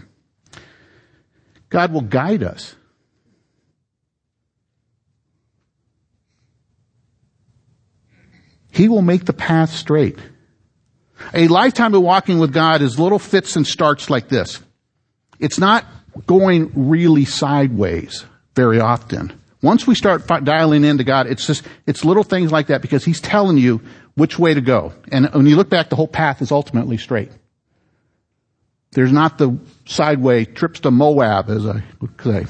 God 1.68 1.92
will 1.92 2.00
guide 2.00 2.42
us. 2.42 2.74
He 8.72 8.88
will 8.88 9.02
make 9.02 9.24
the 9.24 9.32
path 9.32 9.70
straight. 9.70 10.18
A 11.34 11.48
lifetime 11.48 11.94
of 11.94 12.02
walking 12.02 12.38
with 12.38 12.52
God 12.52 12.82
is 12.82 12.98
little 12.98 13.18
fits 13.18 13.56
and 13.56 13.66
starts 13.66 14.10
like 14.10 14.28
this. 14.28 14.60
It's 15.40 15.59
not 15.59 15.85
going 16.26 16.70
really 16.74 17.24
sideways 17.24 18.24
very 18.55 18.79
often. 18.79 19.33
Once 19.62 19.87
we 19.87 19.94
start 19.94 20.26
dialing 20.44 20.85
into 20.85 21.05
God, 21.05 21.26
it's 21.26 21.46
just, 21.46 21.64
it's 21.87 22.05
little 22.05 22.22
things 22.22 22.53
like 22.53 22.68
that 22.68 22.83
because 22.83 23.05
He's 23.05 23.20
telling 23.20 23.57
you 23.57 23.81
which 24.14 24.38
way 24.38 24.55
to 24.55 24.61
go. 24.61 24.92
And 25.11 25.33
when 25.33 25.46
you 25.46 25.57
look 25.57 25.70
back, 25.70 25.88
the 25.88 25.96
whole 25.96 26.09
path 26.09 26.40
is 26.42 26.53
ultimately 26.53 26.98
straight. 26.98 27.31
There's 28.92 29.12
not 29.12 29.38
the 29.38 29.59
sideway 29.87 30.44
trips 30.44 30.81
to 30.81 30.90
Moab, 30.90 31.48
as 31.48 31.66
I 31.66 31.83
would 32.00 32.20
say. 32.20 32.46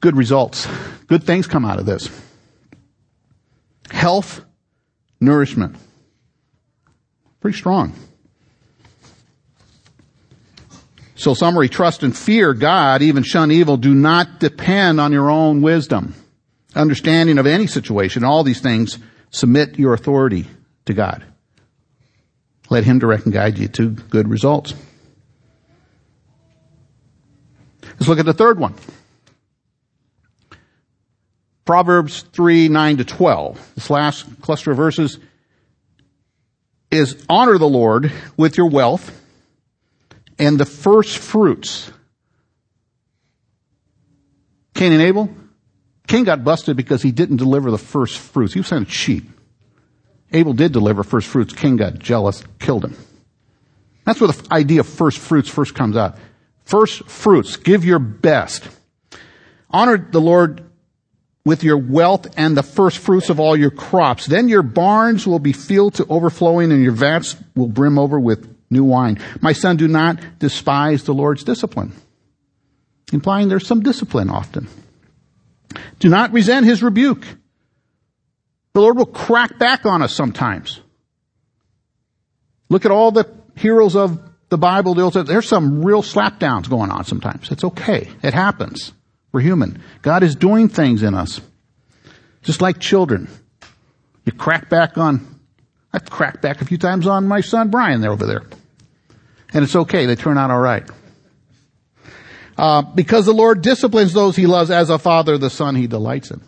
Good 0.00 0.16
results. 0.16 0.66
Good 1.06 1.24
things 1.24 1.46
come 1.46 1.64
out 1.64 1.78
of 1.78 1.86
this. 1.86 2.08
Health, 3.90 4.44
nourishment. 5.20 5.76
Pretty 7.40 7.56
strong. 7.56 7.94
So 11.20 11.34
summary, 11.34 11.68
trust 11.68 12.02
and 12.02 12.16
fear 12.16 12.54
God, 12.54 13.02
even 13.02 13.24
shun 13.24 13.50
evil, 13.50 13.76
do 13.76 13.94
not 13.94 14.40
depend 14.40 14.98
on 14.98 15.12
your 15.12 15.28
own 15.28 15.60
wisdom, 15.60 16.14
understanding 16.74 17.36
of 17.36 17.46
any 17.46 17.66
situation. 17.66 18.24
All 18.24 18.42
these 18.42 18.62
things, 18.62 18.98
submit 19.28 19.78
your 19.78 19.92
authority 19.92 20.46
to 20.86 20.94
God. 20.94 21.22
Let 22.70 22.84
Him 22.84 23.00
direct 23.00 23.26
and 23.26 23.34
guide 23.34 23.58
you 23.58 23.68
to 23.68 23.90
good 23.90 24.30
results. 24.30 24.72
Let's 27.82 28.08
look 28.08 28.18
at 28.18 28.24
the 28.24 28.32
third 28.32 28.58
one. 28.58 28.74
Proverbs 31.66 32.22
3, 32.32 32.68
9 32.70 32.96
to 32.96 33.04
12. 33.04 33.72
This 33.74 33.90
last 33.90 34.40
cluster 34.40 34.70
of 34.70 34.78
verses 34.78 35.18
is 36.90 37.22
honor 37.28 37.58
the 37.58 37.68
Lord 37.68 38.10
with 38.38 38.56
your 38.56 38.70
wealth 38.70 39.19
and 40.40 40.58
the 40.58 40.64
first 40.64 41.18
fruits. 41.18 41.92
Cain 44.74 44.92
and 44.92 45.02
Abel, 45.02 45.28
Cain 46.08 46.24
got 46.24 46.42
busted 46.42 46.78
because 46.78 47.02
he 47.02 47.12
didn't 47.12 47.36
deliver 47.36 47.70
the 47.70 47.78
first 47.78 48.18
fruits. 48.18 48.54
He 48.54 48.60
was 48.60 48.70
kind 48.70 48.84
of 48.84 48.90
cheap. 48.90 49.24
Abel 50.32 50.54
did 50.54 50.72
deliver 50.72 51.04
first 51.04 51.28
fruits. 51.28 51.52
Cain 51.52 51.76
got 51.76 51.98
jealous, 51.98 52.42
killed 52.58 52.86
him. 52.86 52.96
That's 54.06 54.18
where 54.18 54.28
the 54.28 54.46
idea 54.50 54.80
of 54.80 54.88
first 54.88 55.18
fruits 55.18 55.50
first 55.50 55.74
comes 55.74 55.94
out. 55.94 56.16
First 56.64 57.04
fruits, 57.04 57.56
give 57.56 57.84
your 57.84 57.98
best. 57.98 58.66
Honor 59.68 59.98
the 59.98 60.20
Lord 60.22 60.64
with 61.44 61.62
your 61.64 61.76
wealth 61.76 62.26
and 62.38 62.56
the 62.56 62.62
first 62.62 62.96
fruits 62.96 63.28
of 63.28 63.40
all 63.40 63.56
your 63.56 63.70
crops. 63.70 64.24
Then 64.24 64.48
your 64.48 64.62
barns 64.62 65.26
will 65.26 65.38
be 65.38 65.52
filled 65.52 65.94
to 65.94 66.06
overflowing 66.06 66.72
and 66.72 66.82
your 66.82 66.92
vats 66.92 67.36
will 67.54 67.68
brim 67.68 67.98
over 67.98 68.18
with 68.18 68.56
new 68.70 68.84
wine. 68.84 69.18
My 69.40 69.52
son, 69.52 69.76
do 69.76 69.88
not 69.88 70.20
despise 70.38 71.04
the 71.04 71.14
Lord's 71.14 71.44
discipline. 71.44 71.92
Implying 73.12 73.48
there's 73.48 73.66
some 73.66 73.82
discipline 73.82 74.30
often. 74.30 74.68
Do 75.98 76.08
not 76.08 76.32
resent 76.32 76.66
his 76.66 76.82
rebuke. 76.82 77.24
The 78.72 78.80
Lord 78.80 78.96
will 78.96 79.06
crack 79.06 79.58
back 79.58 79.84
on 79.84 80.02
us 80.02 80.14
sometimes. 80.14 80.80
Look 82.68 82.84
at 82.84 82.92
all 82.92 83.10
the 83.10 83.28
heroes 83.56 83.96
of 83.96 84.20
the 84.48 84.58
Bible. 84.58 84.94
There's 84.94 85.48
some 85.48 85.84
real 85.84 86.02
slapdowns 86.02 86.68
going 86.68 86.90
on 86.90 87.04
sometimes. 87.04 87.50
It's 87.50 87.64
okay. 87.64 88.08
It 88.22 88.32
happens. 88.32 88.92
We're 89.32 89.40
human. 89.40 89.82
God 90.02 90.22
is 90.22 90.36
doing 90.36 90.68
things 90.68 91.02
in 91.02 91.14
us. 91.14 91.40
Just 92.42 92.60
like 92.60 92.78
children. 92.78 93.28
You 94.24 94.32
crack 94.32 94.68
back 94.68 94.96
on, 94.98 95.40
I've 95.92 96.08
cracked 96.08 96.42
back 96.42 96.60
a 96.60 96.64
few 96.64 96.78
times 96.78 97.06
on 97.06 97.26
my 97.26 97.40
son 97.40 97.70
Brian 97.70 98.00
there 98.00 98.12
over 98.12 98.26
there. 98.26 98.42
And 99.52 99.64
it's 99.64 99.74
okay. 99.74 100.06
They 100.06 100.16
turn 100.16 100.38
out 100.38 100.50
alright. 100.50 100.88
Uh, 102.56 102.82
because 102.82 103.26
the 103.26 103.32
Lord 103.32 103.62
disciplines 103.62 104.12
those 104.12 104.36
he 104.36 104.46
loves 104.46 104.70
as 104.70 104.90
a 104.90 104.98
father, 104.98 105.38
the 105.38 105.50
son 105.50 105.74
he 105.74 105.86
delights 105.86 106.30
in. 106.30 106.42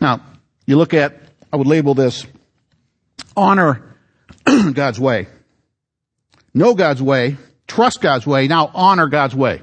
Now, 0.00 0.20
you 0.66 0.76
look 0.76 0.92
at, 0.92 1.18
I 1.52 1.56
would 1.56 1.66
label 1.66 1.94
this, 1.94 2.26
honor 3.36 3.96
God's 4.74 5.00
way. 5.00 5.26
Know 6.52 6.74
God's 6.74 7.02
way, 7.02 7.38
trust 7.66 8.00
God's 8.00 8.26
way, 8.26 8.46
now 8.46 8.70
honor 8.74 9.08
God's 9.08 9.34
way. 9.34 9.62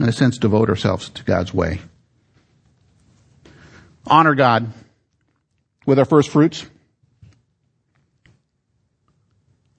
In 0.00 0.08
a 0.08 0.12
sense, 0.12 0.38
devote 0.38 0.68
ourselves 0.68 1.10
to 1.10 1.22
God's 1.22 1.54
way. 1.54 1.80
Honor 4.04 4.34
God 4.34 4.72
with 5.86 5.98
our 5.98 6.04
first 6.04 6.30
fruits. 6.30 6.66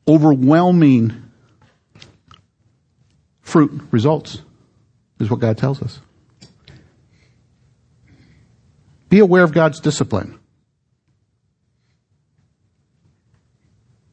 Overwhelming 0.08 1.24
fruit 3.42 3.82
results 3.92 4.42
is 5.20 5.30
what 5.30 5.40
God 5.40 5.58
tells 5.58 5.82
us. 5.82 6.00
Be 9.10 9.20
aware 9.20 9.44
of 9.44 9.54
God's 9.54 9.80
discipline. 9.80 10.40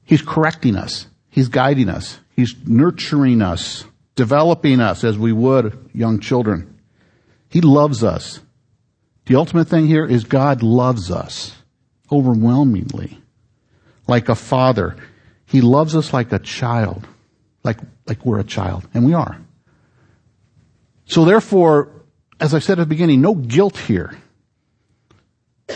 He's 0.05 0.23
correcting 0.23 0.77
us. 0.77 1.07
He's 1.31 1.49
guiding 1.49 1.89
us. 1.89 2.19
He's 2.37 2.55
nurturing 2.67 3.43
us, 3.43 3.85
developing 4.15 4.81
us 4.81 5.05
as 5.05 5.17
we 5.17 5.33
would 5.33 5.91
young 5.95 6.21
children. 6.21 6.81
He 7.49 7.61
loves 7.61 8.05
us. 8.05 8.41
The 9.27 9.37
ultimate 9.37 9.69
thing 9.69 9.87
here 9.87 10.05
is 10.05 10.25
God 10.25 10.63
loves 10.63 11.11
us 11.11 11.60
overwhelmingly. 12.11 13.19
Like 14.07 14.29
a 14.29 14.35
father. 14.35 14.97
He 15.47 15.61
loves 15.61 15.95
us 15.95 16.13
like 16.13 16.33
a 16.33 16.39
child. 16.39 17.07
Like, 17.63 17.79
like 18.07 18.25
we're 18.25 18.41
a 18.41 18.45
child. 18.45 18.89
And 18.95 19.05
we 19.05 19.15
are. 19.15 19.39
So 21.07 21.25
therefore, 21.25 21.91
as 22.41 22.55
I 22.55 22.59
said 22.59 22.79
at 22.79 22.83
the 22.83 22.87
beginning, 22.87 23.21
no 23.21 23.35
guilt 23.35 23.77
here 23.77 24.17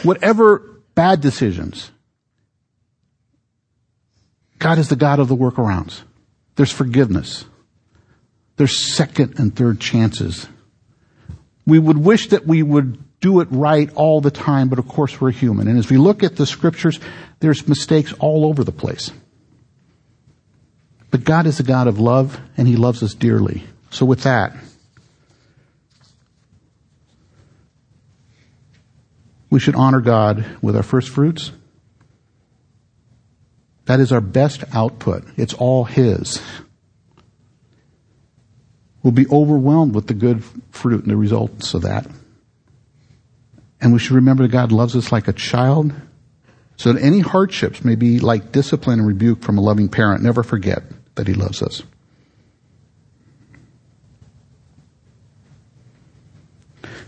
whatever 0.03 0.81
bad 0.94 1.20
decisions, 1.20 1.90
God 4.59 4.79
is 4.79 4.88
the 4.88 4.97
God 4.97 5.20
of 5.20 5.29
the 5.29 5.37
workarounds. 5.37 6.03
There's 6.57 6.73
forgiveness. 6.73 7.44
There's 8.57 8.77
second 8.94 9.38
and 9.38 9.55
third 9.55 9.81
chances. 9.81 10.49
We 11.66 11.79
would 11.79 11.99
wish 11.99 12.29
that 12.29 12.47
we 12.47 12.62
would 12.62 13.03
do 13.25 13.41
it 13.41 13.49
right 13.51 13.91
all 13.95 14.21
the 14.21 14.31
time, 14.31 14.69
but 14.69 14.79
of 14.79 14.87
course 14.87 15.19
we're 15.19 15.31
human. 15.31 15.67
And 15.67 15.79
as 15.79 15.89
we 15.89 15.97
look 15.97 16.23
at 16.23 16.37
the 16.37 16.45
scriptures, 16.45 17.01
there's 17.41 17.67
mistakes 17.67 18.13
all 18.19 18.45
over 18.45 18.65
the 18.65 18.71
place. 18.71 19.11
But 21.11 21.25
God 21.25 21.47
is 21.47 21.59
a 21.59 21.63
God 21.63 21.87
of 21.87 21.99
love, 21.99 22.39
and 22.59 22.69
He 22.69 22.77
loves 22.77 23.03
us 23.03 23.15
dearly. 23.15 23.65
So 23.89 24.05
with 24.05 24.25
that, 24.25 24.55
We 29.55 29.61
should 29.61 29.77
honor 29.77 30.01
God 30.01 30.45
with 30.63 30.75
our 30.75 30.83
first 30.83 31.11
fruits. 31.11 31.53
That 33.85 34.01
is 34.01 34.11
our 34.11 34.21
best 34.21 34.65
output. 34.73 35.23
It's 35.37 35.55
all 35.55 35.85
His. 35.85 36.43
We'll 39.05 39.13
be 39.13 39.29
overwhelmed 39.29 39.95
with 39.95 40.09
the 40.09 40.15
good 40.15 40.43
fruit 40.73 41.03
and 41.03 41.11
the 41.13 41.17
results 41.17 41.73
of 41.73 41.83
that. 41.83 42.05
And 43.85 43.92
we 43.92 43.99
should 43.99 44.12
remember 44.12 44.44
that 44.44 44.51
God 44.51 44.73
loves 44.73 44.97
us 44.97 45.12
like 45.12 45.29
a 45.29 45.33
child. 45.35 45.92
So 46.77 46.94
that 46.94 47.03
any 47.03 47.20
hardships 47.20 47.85
may 47.85 47.97
be 47.97 48.18
like 48.18 48.51
discipline 48.51 48.99
and 48.99 49.07
rebuke 49.07 49.42
from 49.42 49.59
a 49.59 49.61
loving 49.61 49.90
parent. 49.90 50.23
Never 50.23 50.42
forget 50.42 50.83
that 51.16 51.29
He 51.29 51.35
loves 51.35 51.62
us. 51.62 51.83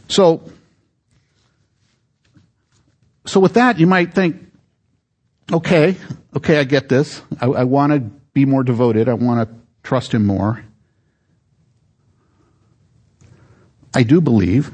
So, 0.08 0.42
so 3.24 3.40
with 3.40 3.54
that, 3.54 3.80
you 3.80 3.86
might 3.86 4.14
think, 4.14 4.46
okay, 5.50 5.96
okay, 6.36 6.58
I 6.58 6.64
get 6.64 6.90
this. 6.90 7.22
I, 7.40 7.46
I 7.46 7.64
want 7.64 7.92
to 7.92 8.00
be 8.34 8.44
more 8.44 8.62
devoted. 8.62 9.08
I 9.08 9.14
want 9.14 9.48
to 9.48 9.56
trust 9.82 10.12
him 10.12 10.26
more. 10.26 10.62
I 13.94 14.02
do 14.02 14.20
believe. 14.20 14.70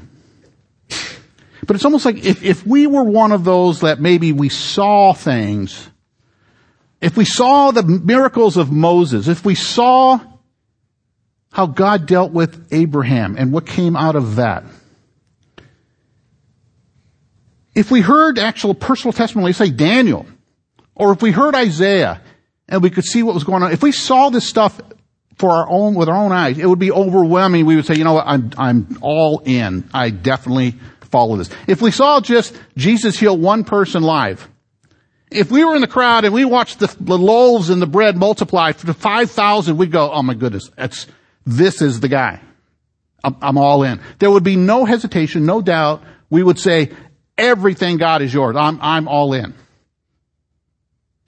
But 1.65 1.75
it's 1.75 1.85
almost 1.85 2.05
like 2.05 2.23
if, 2.23 2.43
if 2.43 2.65
we 2.65 2.87
were 2.87 3.03
one 3.03 3.31
of 3.31 3.43
those 3.43 3.81
that 3.81 3.99
maybe 3.99 4.31
we 4.31 4.49
saw 4.49 5.13
things, 5.13 5.89
if 7.01 7.17
we 7.17 7.25
saw 7.25 7.71
the 7.71 7.83
miracles 7.83 8.57
of 8.57 8.71
Moses, 8.71 9.27
if 9.27 9.45
we 9.45 9.55
saw 9.55 10.19
how 11.51 11.67
God 11.67 12.05
dealt 12.05 12.31
with 12.31 12.67
Abraham 12.71 13.35
and 13.37 13.51
what 13.51 13.65
came 13.65 13.95
out 13.95 14.15
of 14.15 14.37
that, 14.37 14.63
if 17.75 17.91
we 17.91 18.01
heard 18.01 18.37
actual 18.37 18.73
personal 18.73 19.13
testimony, 19.13 19.53
say 19.53 19.69
Daniel, 19.69 20.25
or 20.95 21.11
if 21.11 21.21
we 21.21 21.31
heard 21.31 21.55
Isaiah 21.55 22.21
and 22.69 22.81
we 22.81 22.89
could 22.89 23.05
see 23.05 23.23
what 23.23 23.33
was 23.33 23.43
going 23.43 23.63
on, 23.63 23.71
if 23.71 23.81
we 23.81 23.91
saw 23.91 24.29
this 24.29 24.47
stuff 24.47 24.79
for 25.37 25.49
our 25.49 25.67
own, 25.69 25.95
with 25.95 26.07
our 26.07 26.15
own 26.15 26.31
eyes, 26.31 26.57
it 26.57 26.65
would 26.67 26.79
be 26.79 26.91
overwhelming. 26.91 27.65
We 27.65 27.75
would 27.75 27.85
say, 27.85 27.95
you 27.95 28.03
know 28.03 28.13
what, 28.13 28.27
I'm, 28.27 28.51
I'm 28.57 28.99
all 29.01 29.41
in. 29.43 29.89
I 29.93 30.11
definitely 30.11 30.75
follow 31.13 31.35
this. 31.35 31.49
If 31.67 31.79
we 31.79 31.91
saw 31.91 32.19
just 32.19 32.59
Jesus 32.75 33.19
heal 33.19 33.37
one 33.37 33.63
person 33.63 34.01
live, 34.01 34.49
if 35.29 35.51
we 35.51 35.63
were 35.63 35.75
in 35.75 35.81
the 35.81 35.87
crowd 35.87 36.25
and 36.25 36.33
we 36.33 36.43
watched 36.43 36.79
the, 36.79 36.93
the 36.99 37.17
loaves 37.17 37.69
and 37.69 37.79
the 37.79 37.87
bread 37.87 38.17
multiply 38.17 38.71
to 38.71 38.93
5,000, 38.93 39.77
we'd 39.77 39.91
go, 39.91 40.11
oh 40.11 40.23
my 40.23 40.33
goodness, 40.33 40.71
that's, 40.75 41.05
this 41.45 41.83
is 41.83 41.99
the 41.99 42.07
guy. 42.07 42.41
I'm, 43.23 43.37
I'm 43.41 43.57
all 43.59 43.83
in. 43.83 44.01
There 44.17 44.31
would 44.31 44.43
be 44.43 44.55
no 44.55 44.85
hesitation, 44.85 45.45
no 45.45 45.61
doubt. 45.61 46.03
We 46.31 46.41
would 46.41 46.59
say, 46.59 46.91
everything 47.37 47.97
God 47.97 48.23
is 48.23 48.33
yours. 48.33 48.55
I'm, 48.57 48.79
I'm 48.81 49.07
all 49.07 49.33
in. 49.33 49.53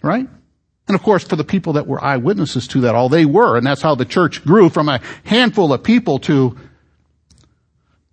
Right? 0.02 0.28
And 0.88 0.96
of 0.96 1.04
course, 1.04 1.24
for 1.24 1.36
the 1.36 1.44
people 1.44 1.74
that 1.74 1.86
were 1.86 2.04
eyewitnesses 2.04 2.68
to 2.70 2.82
that, 2.82 2.96
all 2.96 3.10
they 3.10 3.26
were, 3.26 3.56
and 3.56 3.66
that's 3.66 3.84
how 3.84 3.94
the 3.94 4.06
church 4.06 4.44
grew 4.44 4.70
from 4.70 4.90
a 4.90 5.00
handful 5.24 5.72
of 5.74 5.84
people 5.84 6.20
to 6.20 6.58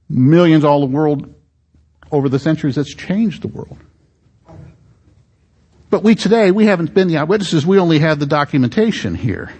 millions 0.08 0.64
all 0.64 0.80
the 0.80 0.86
world 0.86 1.34
over 2.12 2.28
the 2.28 2.38
centuries 2.38 2.76
that's 2.76 2.94
changed 2.94 3.42
the 3.42 3.48
world. 3.48 3.78
But 5.90 6.02
we 6.02 6.14
today, 6.14 6.50
we 6.50 6.66
haven't 6.66 6.94
been 6.94 7.08
the 7.08 7.16
eyewitnesses, 7.16 7.66
we 7.66 7.78
only 7.78 7.98
have 7.98 8.18
the 8.18 8.26
documentation 8.26 9.14
here. 9.14 9.52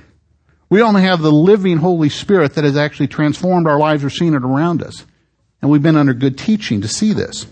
We 0.70 0.80
only 0.80 1.02
have 1.02 1.20
the 1.20 1.32
living 1.32 1.78
Holy 1.78 2.08
Spirit 2.08 2.54
that 2.54 2.64
has 2.64 2.76
actually 2.76 3.08
transformed 3.08 3.66
our 3.66 3.78
lives 3.78 4.04
or 4.04 4.10
seen 4.10 4.34
it 4.34 4.42
around 4.42 4.82
us. 4.82 5.04
And 5.60 5.70
we've 5.70 5.82
been 5.82 5.96
under 5.96 6.14
good 6.14 6.38
teaching 6.38 6.80
to 6.80 6.88
see 6.88 7.12
this. 7.12 7.46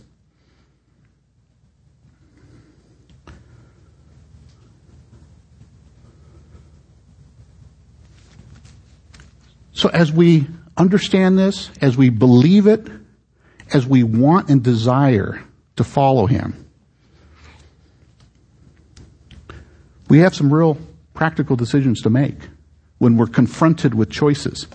So 9.72 9.88
as 9.90 10.12
we 10.12 10.46
understand 10.76 11.38
this, 11.38 11.70
as 11.80 11.96
we 11.96 12.10
believe 12.10 12.66
it, 12.66 12.86
as 13.72 13.86
we 13.86 14.02
want 14.02 14.48
and 14.48 14.62
desire 14.62 15.42
to 15.76 15.84
follow 15.84 16.26
Him, 16.26 16.66
we 20.08 20.18
have 20.18 20.34
some 20.34 20.52
real 20.52 20.76
practical 21.14 21.56
decisions 21.56 22.02
to 22.02 22.10
make 22.10 22.36
when 22.98 23.16
we're 23.16 23.26
confronted 23.26 23.94
with 23.94 24.10
choices. 24.10 24.66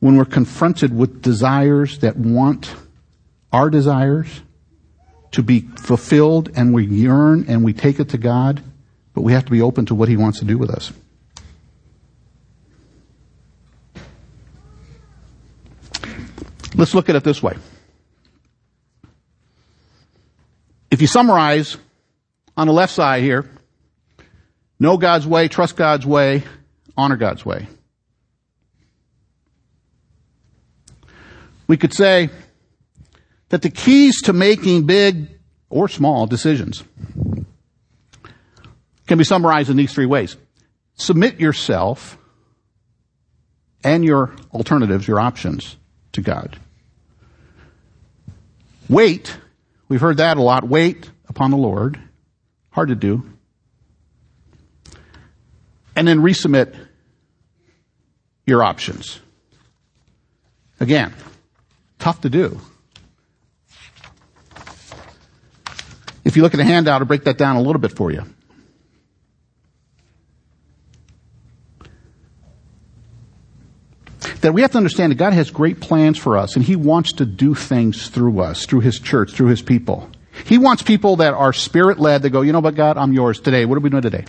When 0.00 0.16
we're 0.16 0.24
confronted 0.24 0.96
with 0.96 1.22
desires 1.22 1.98
that 1.98 2.16
want 2.16 2.74
our 3.52 3.70
desires 3.70 4.42
to 5.32 5.42
be 5.42 5.60
fulfilled 5.60 6.50
and 6.54 6.72
we 6.72 6.86
yearn 6.86 7.44
and 7.48 7.64
we 7.64 7.72
take 7.72 8.00
it 8.00 8.08
to 8.10 8.18
God, 8.18 8.62
but 9.14 9.22
we 9.22 9.32
have 9.32 9.44
to 9.44 9.50
be 9.50 9.60
open 9.60 9.86
to 9.86 9.94
what 9.94 10.08
He 10.08 10.16
wants 10.16 10.38
to 10.38 10.44
do 10.44 10.56
with 10.56 10.70
us. 10.70 10.92
Let's 16.74 16.94
look 16.94 17.08
at 17.08 17.16
it 17.16 17.24
this 17.24 17.42
way. 17.42 17.56
If 20.90 21.00
you 21.00 21.06
summarize 21.06 21.76
on 22.56 22.66
the 22.66 22.72
left 22.72 22.92
side 22.92 23.22
here, 23.22 23.48
know 24.78 24.96
God's 24.96 25.26
way, 25.26 25.48
trust 25.48 25.76
God's 25.76 26.06
way, 26.06 26.44
honor 26.96 27.16
God's 27.16 27.44
way. 27.44 27.66
We 31.66 31.76
could 31.76 31.92
say 31.92 32.30
that 33.50 33.62
the 33.62 33.70
keys 33.70 34.22
to 34.22 34.32
making 34.32 34.86
big 34.86 35.28
or 35.70 35.88
small 35.88 36.26
decisions 36.26 36.82
can 39.06 39.18
be 39.18 39.24
summarized 39.24 39.70
in 39.70 39.76
these 39.76 39.92
three 39.92 40.06
ways. 40.06 40.36
Submit 40.94 41.40
yourself 41.40 42.18
and 43.84 44.04
your 44.04 44.34
alternatives, 44.52 45.06
your 45.06 45.20
options 45.20 45.76
to 46.12 46.20
God. 46.20 46.58
Wait. 48.88 49.36
We've 49.88 50.00
heard 50.00 50.18
that 50.18 50.36
a 50.36 50.42
lot. 50.42 50.64
Wait 50.64 51.10
upon 51.28 51.50
the 51.50 51.56
Lord. 51.56 51.98
Hard 52.70 52.88
to 52.88 52.94
do. 52.94 53.24
And 55.96 56.06
then 56.06 56.20
resubmit 56.20 56.74
your 58.46 58.62
options. 58.62 59.20
Again, 60.80 61.12
tough 61.98 62.20
to 62.20 62.30
do. 62.30 62.60
If 66.24 66.36
you 66.36 66.42
look 66.42 66.54
at 66.54 66.58
the 66.58 66.64
handout, 66.64 67.00
I'll 67.00 67.06
break 67.06 67.24
that 67.24 67.38
down 67.38 67.56
a 67.56 67.62
little 67.62 67.80
bit 67.80 67.92
for 67.92 68.12
you. 68.12 68.22
That 74.40 74.52
we 74.52 74.62
have 74.62 74.72
to 74.72 74.78
understand 74.78 75.12
that 75.12 75.16
God 75.16 75.32
has 75.32 75.50
great 75.50 75.80
plans 75.80 76.18
for 76.18 76.36
us 76.36 76.56
and 76.56 76.64
He 76.64 76.76
wants 76.76 77.12
to 77.14 77.26
do 77.26 77.54
things 77.54 78.08
through 78.08 78.40
us, 78.40 78.66
through 78.66 78.80
His 78.80 78.98
church, 78.98 79.32
through 79.32 79.48
His 79.48 79.62
people. 79.62 80.10
He 80.44 80.58
wants 80.58 80.82
people 80.82 81.16
that 81.16 81.34
are 81.34 81.52
spirit 81.52 81.98
led 81.98 82.22
that 82.22 82.30
go, 82.30 82.42
you 82.42 82.52
know 82.52 82.60
what, 82.60 82.74
God, 82.74 82.96
I'm 82.96 83.12
yours 83.12 83.40
today. 83.40 83.64
What 83.64 83.76
are 83.76 83.80
we 83.80 83.90
doing 83.90 84.02
today? 84.02 84.24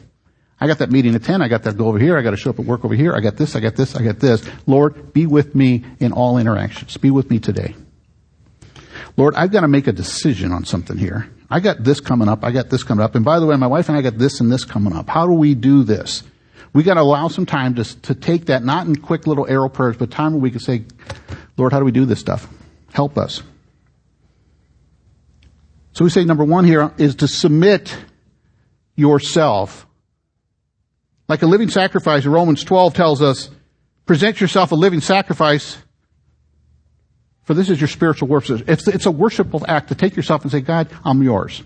I 0.62 0.68
got 0.68 0.80
that 0.80 0.92
meeting 0.92 1.16
at 1.16 1.24
10. 1.24 1.42
I 1.42 1.48
got 1.48 1.64
that 1.64 1.78
go 1.78 1.88
over 1.88 2.00
here. 2.00 2.18
I 2.18 2.22
got 2.22 2.32
to 2.32 2.38
show 2.38 2.50
up 2.50 2.60
at 2.60 2.66
work 2.66 2.84
over 2.84 2.96
here. 2.96 3.14
I 3.14 3.22
got 3.22 3.38
this. 3.38 3.56
I 3.56 3.62
got 3.62 3.76
this. 3.76 3.96
I 3.96 4.04
got 4.04 4.20
this. 4.20 4.44
Lord, 4.68 5.14
be 5.14 5.26
with 5.26 5.56
me 5.56 5.86
in 6.00 6.12
all 6.12 6.38
interactions. 6.38 6.98
Be 6.98 7.12
with 7.12 7.30
me 7.30 7.40
today. 7.40 7.76
Lord, 9.16 9.36
I've 9.36 9.52
got 9.52 9.62
to 9.62 9.68
make 9.68 9.88
a 9.88 9.92
decision 9.92 10.52
on 10.52 10.66
something 10.66 10.98
here. 10.98 11.30
I 11.50 11.62
got 11.62 11.84
this 11.84 12.00
coming 12.00 12.28
up. 12.28 12.44
I 12.44 12.52
got 12.52 12.70
this 12.70 12.84
coming 12.84 13.04
up. 13.04 13.16
And 13.16 13.24
by 13.24 13.40
the 13.40 13.46
way, 13.46 13.56
my 13.56 13.68
wife 13.68 13.90
and 13.90 13.98
I 13.98 14.02
got 14.02 14.18
this 14.18 14.42
and 14.42 14.52
this 14.52 14.66
coming 14.66 14.94
up. 14.94 15.10
How 15.10 15.26
do 15.28 15.34
we 15.34 15.56
do 15.56 15.84
this? 15.84 16.24
We 16.74 16.84
got 16.84 16.96
to 16.96 17.02
allow 17.02 17.28
some 17.30 17.46
time 17.46 17.76
to, 17.76 18.02
to 18.02 18.14
take 18.14 18.46
that, 18.46 18.64
not 18.64 18.86
in 18.88 18.96
quick 18.96 19.26
little 19.26 19.48
arrow 19.48 19.70
prayers, 19.70 19.98
but 19.98 20.12
time 20.12 20.34
where 20.34 20.42
we 20.42 20.52
can 20.52 20.60
say, 20.60 20.84
Lord, 21.58 21.74
how 21.74 21.80
do 21.80 21.86
we 21.86 21.92
do 21.92 22.06
this 22.06 22.20
stuff? 22.20 22.48
Help 22.94 23.18
us. 23.18 23.42
So 25.94 26.04
we 26.04 26.10
say 26.10 26.24
number 26.24 26.44
one 26.44 26.66
here 26.66 26.92
is 26.98 27.16
to 27.16 27.28
submit 27.28 27.96
yourself. 28.96 29.88
Like 31.28 31.42
a 31.42 31.48
living 31.48 31.70
sacrifice, 31.70 32.26
Romans 32.26 32.64
12 32.64 32.94
tells 32.94 33.22
us, 33.22 33.50
present 34.06 34.40
yourself 34.40 34.72
a 34.72 34.76
living 34.76 35.02
sacrifice, 35.02 35.78
for 37.44 37.54
this 37.54 37.70
is 37.70 37.82
your 37.82 37.88
spiritual 37.88 38.28
worship. 38.28 38.70
It's, 38.70 38.88
it's 38.88 39.06
a 39.06 39.12
worshipful 39.12 39.66
act 39.68 39.90
to 39.90 39.96
take 39.96 40.16
yourself 40.16 40.44
and 40.44 40.52
say, 40.52 40.62
God, 40.62 40.88
I'm 41.04 41.24
yours. 41.24 41.64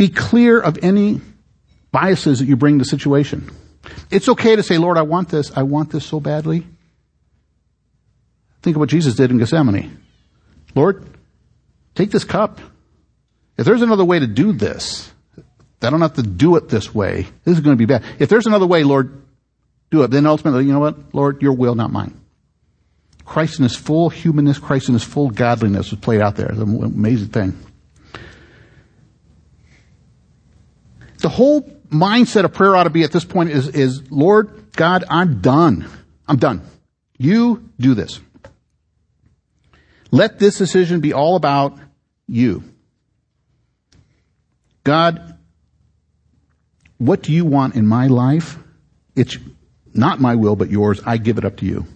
Be 0.00 0.08
clear 0.08 0.58
of 0.58 0.78
any 0.82 1.20
biases 1.92 2.38
that 2.38 2.46
you 2.46 2.56
bring 2.56 2.78
to 2.78 2.84
the 2.84 2.88
situation. 2.88 3.50
It's 4.10 4.30
okay 4.30 4.56
to 4.56 4.62
say, 4.62 4.78
Lord, 4.78 4.96
I 4.96 5.02
want 5.02 5.28
this. 5.28 5.52
I 5.54 5.62
want 5.64 5.90
this 5.90 6.06
so 6.06 6.20
badly. 6.20 6.66
Think 8.62 8.76
of 8.76 8.80
what 8.80 8.88
Jesus 8.88 9.14
did 9.14 9.30
in 9.30 9.36
Gethsemane. 9.36 10.00
Lord, 10.74 11.04
take 11.94 12.10
this 12.10 12.24
cup. 12.24 12.60
If 13.58 13.66
there's 13.66 13.82
another 13.82 14.06
way 14.06 14.18
to 14.18 14.26
do 14.26 14.52
this, 14.52 15.12
I 15.82 15.90
don't 15.90 16.00
have 16.00 16.14
to 16.14 16.22
do 16.22 16.56
it 16.56 16.70
this 16.70 16.94
way. 16.94 17.26
This 17.44 17.58
is 17.58 17.60
going 17.60 17.76
to 17.76 17.78
be 17.78 17.84
bad. 17.84 18.02
If 18.18 18.30
there's 18.30 18.46
another 18.46 18.66
way, 18.66 18.84
Lord, 18.84 19.22
do 19.90 20.02
it. 20.02 20.10
Then 20.10 20.24
ultimately, 20.24 20.64
you 20.64 20.72
know 20.72 20.80
what? 20.80 21.14
Lord, 21.14 21.42
your 21.42 21.52
will, 21.52 21.74
not 21.74 21.92
mine. 21.92 22.18
Christ 23.26 23.58
in 23.58 23.64
his 23.64 23.76
full 23.76 24.08
humanness, 24.08 24.58
Christ 24.58 24.88
in 24.88 24.94
his 24.94 25.04
full 25.04 25.28
godliness 25.28 25.90
was 25.90 26.00
played 26.00 26.22
out 26.22 26.36
there. 26.36 26.48
It's 26.48 26.58
an 26.58 26.82
amazing 26.84 27.28
thing. 27.28 27.66
The 31.20 31.28
whole 31.28 31.62
mindset 31.90 32.44
of 32.44 32.52
prayer 32.52 32.76
ought 32.76 32.84
to 32.84 32.90
be 32.90 33.02
at 33.02 33.12
this 33.12 33.24
point 33.24 33.50
is, 33.50 33.68
is, 33.68 34.10
Lord 34.10 34.72
God, 34.72 35.04
I'm 35.08 35.40
done. 35.40 35.88
I'm 36.26 36.36
done. 36.36 36.62
You 37.18 37.68
do 37.78 37.94
this. 37.94 38.20
Let 40.10 40.38
this 40.38 40.58
decision 40.58 41.00
be 41.00 41.12
all 41.12 41.36
about 41.36 41.78
you. 42.26 42.64
God, 44.84 45.38
what 46.98 47.22
do 47.22 47.32
you 47.32 47.44
want 47.44 47.76
in 47.76 47.86
my 47.86 48.06
life? 48.06 48.58
It's 49.14 49.36
not 49.92 50.20
my 50.20 50.34
will, 50.34 50.56
but 50.56 50.70
yours. 50.70 51.00
I 51.04 51.16
give 51.16 51.38
it 51.38 51.44
up 51.44 51.56
to 51.58 51.66
you. 51.66 51.86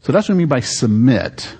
So 0.00 0.12
that's 0.12 0.28
what 0.28 0.34
I 0.34 0.38
mean 0.38 0.48
by 0.48 0.60
submit. 0.60 1.56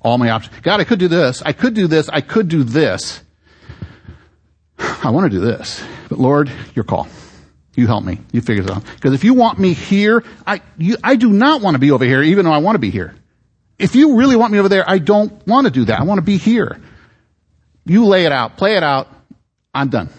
All 0.00 0.18
my 0.18 0.30
options. 0.30 0.60
God, 0.60 0.80
I 0.80 0.84
could 0.84 0.98
do 0.98 1.08
this. 1.08 1.42
I 1.42 1.52
could 1.52 1.74
do 1.74 1.86
this. 1.86 2.08
I 2.08 2.20
could 2.20 2.48
do 2.48 2.62
this. 2.62 3.20
I 5.04 5.10
want 5.10 5.30
to 5.30 5.38
do 5.38 5.44
this. 5.44 5.82
But 6.08 6.18
Lord, 6.18 6.50
your 6.74 6.84
call. 6.84 7.08
You 7.74 7.86
help 7.86 8.04
me. 8.04 8.18
You 8.32 8.40
figure 8.40 8.64
it 8.64 8.70
out. 8.70 8.84
Because 8.96 9.12
if 9.14 9.22
you 9.22 9.34
want 9.34 9.58
me 9.58 9.72
here, 9.72 10.24
I, 10.46 10.62
you, 10.78 10.96
I 11.04 11.16
do 11.16 11.30
not 11.30 11.60
want 11.60 11.76
to 11.76 11.78
be 11.78 11.92
over 11.92 12.04
here, 12.04 12.22
even 12.22 12.44
though 12.44 12.52
I 12.52 12.58
want 12.58 12.74
to 12.74 12.80
be 12.80 12.90
here. 12.90 13.14
If 13.78 13.94
you 13.94 14.16
really 14.16 14.34
want 14.34 14.52
me 14.52 14.58
over 14.58 14.68
there, 14.68 14.88
I 14.88 14.98
don't 14.98 15.46
want 15.46 15.66
to 15.66 15.70
do 15.70 15.84
that. 15.84 16.00
I 16.00 16.02
want 16.02 16.18
to 16.18 16.22
be 16.22 16.38
here. 16.38 16.80
You 17.84 18.06
lay 18.06 18.24
it 18.24 18.32
out, 18.32 18.56
play 18.56 18.76
it 18.76 18.82
out. 18.82 19.08
I'm 19.72 19.90
done. 19.90 20.10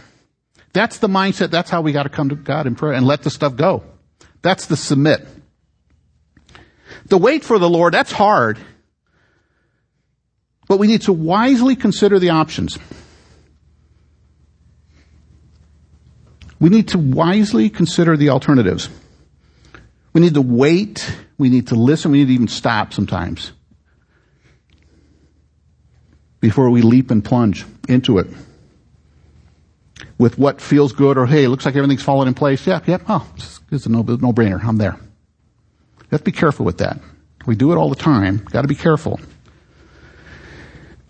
That's 0.71 0.99
the 0.99 1.09
mindset. 1.09 1.49
That's 1.49 1.69
how 1.69 1.81
we 1.81 1.91
got 1.91 2.03
to 2.03 2.09
come 2.09 2.29
to 2.29 2.35
God 2.35 2.67
in 2.67 2.75
prayer 2.75 2.93
and 2.93 3.05
let 3.05 3.23
the 3.23 3.29
stuff 3.29 3.55
go. 3.55 3.83
That's 4.41 4.67
the 4.67 4.77
submit. 4.77 5.27
The 7.07 7.17
wait 7.17 7.43
for 7.43 7.59
the 7.59 7.69
Lord, 7.69 7.93
that's 7.93 8.11
hard. 8.11 8.57
But 10.67 10.77
we 10.77 10.87
need 10.87 11.01
to 11.03 11.13
wisely 11.13 11.75
consider 11.75 12.19
the 12.19 12.29
options. 12.29 12.77
We 16.59 16.69
need 16.69 16.89
to 16.89 16.97
wisely 16.97 17.69
consider 17.69 18.17
the 18.17 18.29
alternatives. 18.29 18.89
We 20.13 20.21
need 20.21 20.33
to 20.33 20.41
wait. 20.41 21.09
We 21.37 21.49
need 21.49 21.67
to 21.67 21.75
listen. 21.75 22.11
We 22.11 22.19
need 22.19 22.27
to 22.27 22.33
even 22.33 22.47
stop 22.47 22.93
sometimes 22.93 23.51
before 26.39 26.69
we 26.69 26.81
leap 26.81 27.11
and 27.11 27.23
plunge 27.23 27.65
into 27.87 28.17
it 28.17 28.27
with 30.17 30.37
what 30.37 30.61
feels 30.61 30.93
good 30.93 31.17
or 31.17 31.25
hey, 31.25 31.47
looks 31.47 31.65
like 31.65 31.75
everything's 31.75 32.03
falling 32.03 32.27
in 32.27 32.33
place. 32.33 32.65
Yep, 32.65 32.87
yep. 32.87 33.01
oh, 33.07 33.27
it's 33.71 33.85
a 33.85 33.89
no, 33.89 34.01
no 34.01 34.33
brainer. 34.33 34.63
I'm 34.63 34.77
there. 34.77 34.97
You 35.99 36.07
have 36.11 36.21
to 36.21 36.25
be 36.25 36.31
careful 36.31 36.65
with 36.65 36.79
that. 36.79 36.99
We 37.45 37.55
do 37.55 37.71
it 37.71 37.77
all 37.77 37.89
the 37.89 37.95
time. 37.95 38.37
Got 38.51 38.63
to 38.63 38.67
be 38.67 38.75
careful. 38.75 39.19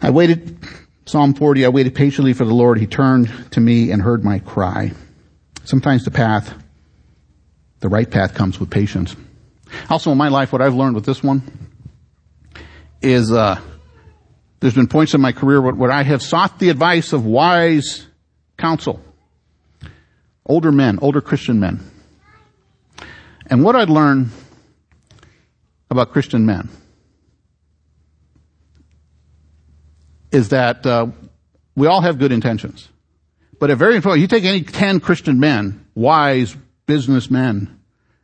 I 0.02 0.12
waited, 0.12 0.58
Psalm 1.06 1.34
40, 1.34 1.66
I 1.66 1.70
waited 1.70 1.96
patiently 1.96 2.34
for 2.34 2.46
the 2.46 2.54
Lord. 2.54 2.80
He 2.80 2.88
turned 2.88 3.32
to 3.52 3.60
me 3.60 3.92
and 3.92 4.02
heard 4.02 4.24
my 4.24 4.40
cry. 4.40 4.92
Sometimes 5.70 6.04
the 6.04 6.10
path, 6.10 6.52
the 7.80 7.90
right 7.90 8.10
path 8.10 8.34
comes 8.34 8.60
with 8.60 8.72
patience. 8.72 9.16
Also 9.88 10.12
in 10.12 10.18
my 10.18 10.30
life, 10.30 10.52
what 10.52 10.64
I've 10.64 10.74
learned 10.74 10.96
with 10.96 11.06
this 11.06 11.22
one 11.22 11.44
is, 13.04 13.32
uh, 13.32 13.62
there's 14.60 14.74
been 14.74 14.88
points 14.88 15.14
in 15.14 15.22
my 15.22 15.32
career 15.32 15.62
where, 15.62 15.92
I 15.92 16.02
have 16.02 16.24
sought 16.24 16.58
the 16.58 16.70
advice 16.70 17.14
of 17.14 17.24
wise 17.24 18.08
counsel. 18.58 19.00
Older 20.44 20.72
men, 20.72 20.98
older 21.04 21.22
Christian 21.22 21.60
men. 21.60 21.82
And 23.46 23.64
what 23.64 23.76
I'd 23.76 23.92
learned 23.92 24.32
about 25.92 26.12
Christian 26.12 26.48
men 26.48 26.68
is 30.32 30.50
that 30.50 30.84
uh, 30.88 31.06
we 31.76 31.86
all 31.86 32.02
have 32.02 32.18
good 32.18 32.32
intentions. 32.32 32.90
But 33.60 33.70
a 33.70 33.76
very 33.76 33.98
important, 33.98 34.22
you 34.22 34.28
take 34.28 34.46
any 34.46 34.62
10 34.64 35.02
Christian 35.02 35.40
men, 35.40 35.86
wise 35.94 36.56
businessmen, 36.86 37.80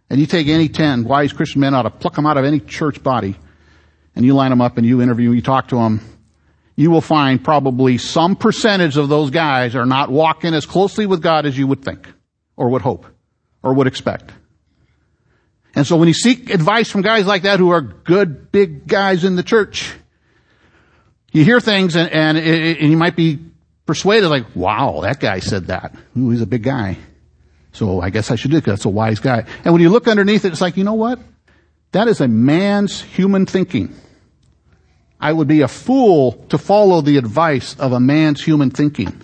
and 0.09 0.19
you 0.19 0.25
take 0.25 0.47
any 0.47 0.69
10 0.69 1.03
wise 1.03 1.33
Christian 1.33 1.59
men 1.61 1.75
out 1.75 1.85
of, 1.85 1.99
pluck 1.99 2.15
them 2.15 2.25
out 2.25 2.37
of 2.37 2.45
any 2.45 2.61
church 2.61 3.03
body, 3.03 3.35
and 4.15 4.25
you 4.25 4.33
line 4.33 4.51
them 4.51 4.61
up 4.61 4.77
and 4.77 4.87
you 4.87 5.01
interview, 5.01 5.31
you 5.31 5.41
talk 5.41 5.67
to 5.67 5.75
them, 5.75 5.99
you 6.77 6.89
will 6.89 7.01
find 7.01 7.43
probably 7.43 7.97
some 7.97 8.35
percentage 8.35 8.97
of 8.97 9.09
those 9.09 9.29
guys 9.29 9.75
are 9.75 9.85
not 9.85 10.09
walking 10.09 10.53
as 10.53 10.65
closely 10.65 11.05
with 11.05 11.21
God 11.21 11.45
as 11.45 11.57
you 11.57 11.67
would 11.67 11.83
think, 11.83 12.07
or 12.55 12.69
would 12.69 12.81
hope, 12.81 13.05
or 13.61 13.73
would 13.73 13.87
expect. 13.87 14.31
And 15.73 15.85
so 15.85 15.97
when 15.97 16.07
you 16.07 16.13
seek 16.13 16.49
advice 16.49 16.89
from 16.89 17.01
guys 17.01 17.25
like 17.25 17.43
that 17.43 17.59
who 17.59 17.71
are 17.71 17.81
good, 17.81 18.51
big 18.51 18.87
guys 18.87 19.25
in 19.25 19.35
the 19.35 19.43
church, 19.43 19.93
you 21.33 21.43
hear 21.43 21.59
things 21.59 21.97
and, 21.97 22.09
and, 22.09 22.37
and 22.37 22.89
you 22.91 22.95
might 22.95 23.17
be 23.17 23.39
persuaded 23.85 24.29
like, 24.29 24.55
wow, 24.55 25.01
that 25.01 25.19
guy 25.19 25.39
said 25.39 25.67
that. 25.67 25.95
Ooh, 26.17 26.31
he's 26.31 26.41
a 26.41 26.47
big 26.47 26.63
guy. 26.63 26.97
So 27.71 27.99
I 27.99 28.09
guess 28.09 28.31
I 28.31 28.35
should 28.35 28.51
do 28.51 28.57
it 28.57 28.61
because 28.61 28.79
that's 28.79 28.85
a 28.85 28.89
wise 28.89 29.19
guy. 29.19 29.45
And 29.63 29.73
when 29.73 29.81
you 29.81 29.89
look 29.89 30.07
underneath 30.07 30.45
it, 30.45 30.53
it's 30.53 30.61
like, 30.61 30.77
you 30.77 30.83
know 30.83 30.93
what? 30.93 31.19
That 31.91 32.07
is 32.07 32.21
a 32.21 32.27
man's 32.27 33.01
human 33.01 33.45
thinking. 33.45 33.95
I 35.19 35.31
would 35.31 35.47
be 35.47 35.61
a 35.61 35.67
fool 35.67 36.33
to 36.49 36.57
follow 36.57 37.01
the 37.01 37.17
advice 37.17 37.75
of 37.79 37.93
a 37.93 37.99
man's 37.99 38.43
human 38.43 38.69
thinking. 38.69 39.21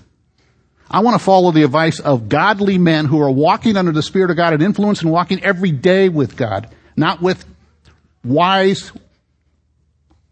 I 0.90 1.00
want 1.00 1.18
to 1.18 1.24
follow 1.24 1.52
the 1.52 1.64
advice 1.64 2.00
of 2.00 2.28
godly 2.28 2.78
men 2.78 3.06
who 3.06 3.22
are 3.22 3.32
walking 3.32 3.78
under 3.78 3.94
the 3.94 4.02
Spirit 4.02 4.30
of 4.30 4.38
God 4.38 4.54
and 4.54 4.62
influence 4.62 5.02
and 5.02 5.12
walking 5.12 5.44
every 5.44 5.72
day 5.72 6.10
with 6.10 6.36
God, 6.36 6.70
not 6.98 7.22
with 7.22 7.46
wise, 8.26 8.92